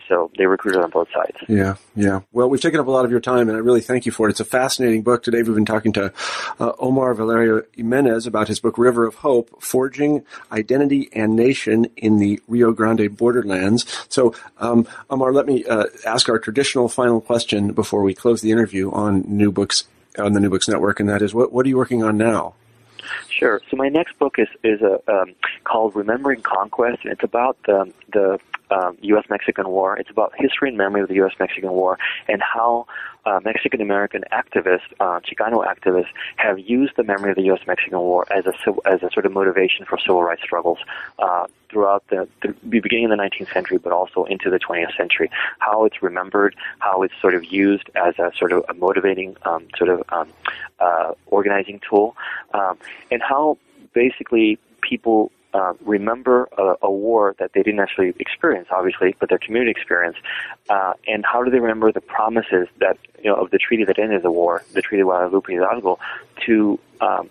so 0.07 0.31
they 0.37 0.45
recruited 0.45 0.81
on 0.81 0.89
both 0.89 1.07
sides. 1.11 1.37
Yeah, 1.47 1.75
yeah. 1.95 2.21
Well, 2.31 2.49
we've 2.49 2.61
taken 2.61 2.79
up 2.79 2.87
a 2.87 2.91
lot 2.91 3.05
of 3.05 3.11
your 3.11 3.19
time, 3.19 3.49
and 3.49 3.57
I 3.57 3.59
really 3.59 3.81
thank 3.81 4.05
you 4.05 4.11
for 4.11 4.27
it. 4.27 4.31
It's 4.31 4.39
a 4.39 4.45
fascinating 4.45 5.01
book. 5.01 5.23
Today 5.23 5.41
we've 5.41 5.55
been 5.55 5.65
talking 5.65 5.93
to 5.93 6.13
uh, 6.59 6.71
Omar 6.79 7.13
Valerio 7.13 7.63
Jimenez 7.73 8.27
about 8.27 8.47
his 8.47 8.59
book 8.59 8.77
River 8.77 9.05
of 9.05 9.15
Hope: 9.15 9.61
Forging 9.61 10.23
Identity 10.51 11.09
and 11.13 11.35
Nation 11.35 11.87
in 11.97 12.19
the 12.19 12.41
Rio 12.47 12.71
Grande 12.71 13.15
Borderlands. 13.15 13.85
So, 14.09 14.35
um, 14.59 14.87
Omar, 15.09 15.33
let 15.33 15.45
me 15.45 15.65
uh, 15.65 15.85
ask 16.05 16.29
our 16.29 16.39
traditional 16.39 16.89
final 16.89 17.21
question 17.21 17.73
before 17.73 18.03
we 18.03 18.13
close 18.13 18.41
the 18.41 18.51
interview 18.51 18.91
on 18.91 19.23
New 19.27 19.51
Books 19.51 19.85
on 20.17 20.33
the 20.33 20.39
New 20.39 20.49
Books 20.49 20.67
Network, 20.67 20.99
and 20.99 21.09
that 21.09 21.21
is, 21.21 21.33
what 21.33 21.51
what 21.51 21.65
are 21.65 21.69
you 21.69 21.77
working 21.77 22.03
on 22.03 22.17
now? 22.17 22.53
Sure. 23.29 23.61
So 23.69 23.77
my 23.77 23.89
next 23.89 24.17
book 24.17 24.35
is 24.37 24.47
is 24.63 24.81
a 24.81 24.99
um, 25.11 25.35
called 25.63 25.95
Remembering 25.95 26.41
Conquest, 26.41 27.03
and 27.03 27.13
it's 27.13 27.23
about 27.23 27.57
the 27.65 27.91
the 28.13 28.39
um, 28.71 28.97
U.S.-Mexican 29.01 29.67
War. 29.67 29.97
It's 29.97 30.09
about 30.09 30.33
history 30.37 30.69
and 30.69 30.77
memory 30.77 31.01
of 31.01 31.07
the 31.07 31.15
U.S.-Mexican 31.15 31.71
War 31.71 31.97
and 32.27 32.41
how 32.41 32.87
uh, 33.25 33.39
Mexican 33.43 33.81
American 33.81 34.23
activists, 34.31 34.81
uh, 34.99 35.19
Chicano 35.19 35.65
activists, 35.65 36.09
have 36.35 36.59
used 36.59 36.93
the 36.95 37.03
memory 37.03 37.31
of 37.31 37.35
the 37.35 37.43
U.S.-Mexican 37.43 37.99
War 37.99 38.25
as 38.31 38.45
a 38.45 38.53
as 38.85 39.01
a 39.01 39.09
sort 39.11 39.25
of 39.25 39.31
motivation 39.31 39.85
for 39.85 39.97
civil 39.97 40.21
rights 40.23 40.43
struggles 40.43 40.77
uh, 41.19 41.47
throughout 41.69 42.03
the, 42.09 42.27
the 42.41 42.53
beginning 42.69 43.05
of 43.05 43.11
the 43.11 43.17
19th 43.17 43.51
century, 43.51 43.77
but 43.77 43.91
also 43.91 44.25
into 44.25 44.49
the 44.49 44.59
20th 44.59 44.95
century. 44.95 45.29
How 45.59 45.85
it's 45.85 46.01
remembered, 46.03 46.55
how 46.79 47.01
it's 47.01 47.13
sort 47.19 47.33
of 47.33 47.43
used 47.45 47.89
as 47.95 48.17
a 48.19 48.31
sort 48.37 48.51
of 48.51 48.63
a 48.69 48.73
motivating 48.73 49.35
um, 49.43 49.67
sort 49.77 49.89
of 49.89 50.03
um, 50.09 50.31
uh, 50.79 51.13
organizing 51.25 51.81
tool, 51.87 52.15
um, 52.53 52.77
and 53.11 53.21
how 53.21 53.57
basically 53.93 54.59
people 54.81 55.31
uh, 55.55 55.73
remember 55.85 56.49
a, 56.57 56.75
a, 56.81 56.91
war 56.91 57.33
that 57.39 57.51
they 57.53 57.63
didn't 57.63 57.79
actually 57.79 58.13
experience, 58.19 58.67
obviously, 58.71 59.15
but 59.19 59.29
their 59.29 59.37
community 59.37 59.71
experienced, 59.71 60.19
uh, 60.69 60.91
and 61.07 61.23
how 61.25 61.43
do 61.43 61.49
they 61.49 61.59
remember 61.59 61.93
the 61.93 62.01
promises 62.01 62.67
that 62.79 62.97
you 63.23 63.29
know 63.29 63.37
of 63.37 63.51
the 63.51 63.57
treaty 63.57 63.85
that 63.85 63.97
ended 63.97 64.21
the 64.21 64.31
war, 64.31 64.63
the 64.73 64.81
Treaty 64.81 65.01
of 65.01 65.07
Guadalupe 65.07 65.53
Hidalgo, 65.53 65.97
to 66.45 66.77
um, 66.99 67.29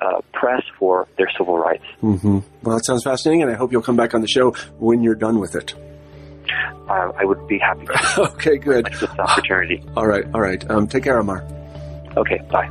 uh, 0.00 0.20
press 0.32 0.62
for 0.78 1.08
their 1.16 1.28
civil 1.36 1.58
rights. 1.58 1.82
Mm-hmm. 2.00 2.38
Well, 2.62 2.76
that 2.76 2.84
sounds 2.84 3.02
fascinating, 3.02 3.42
and 3.42 3.50
I 3.50 3.54
hope 3.54 3.72
you'll 3.72 3.82
come 3.82 3.96
back 3.96 4.14
on 4.14 4.20
the 4.20 4.28
show 4.28 4.52
when 4.78 5.02
you're 5.02 5.16
done 5.16 5.40
with 5.40 5.56
it. 5.56 5.74
Uh, 6.88 7.12
I 7.16 7.24
would 7.24 7.48
be 7.48 7.58
happy. 7.58 7.88
okay, 8.34 8.56
good. 8.58 8.86
This 8.86 9.02
opportunity. 9.02 9.82
All 9.96 10.06
right, 10.06 10.24
all 10.32 10.40
right. 10.40 10.70
Um, 10.70 10.86
take 10.86 11.02
care, 11.02 11.18
Omar. 11.18 11.44
Okay, 12.16 12.38
bye. 12.50 12.68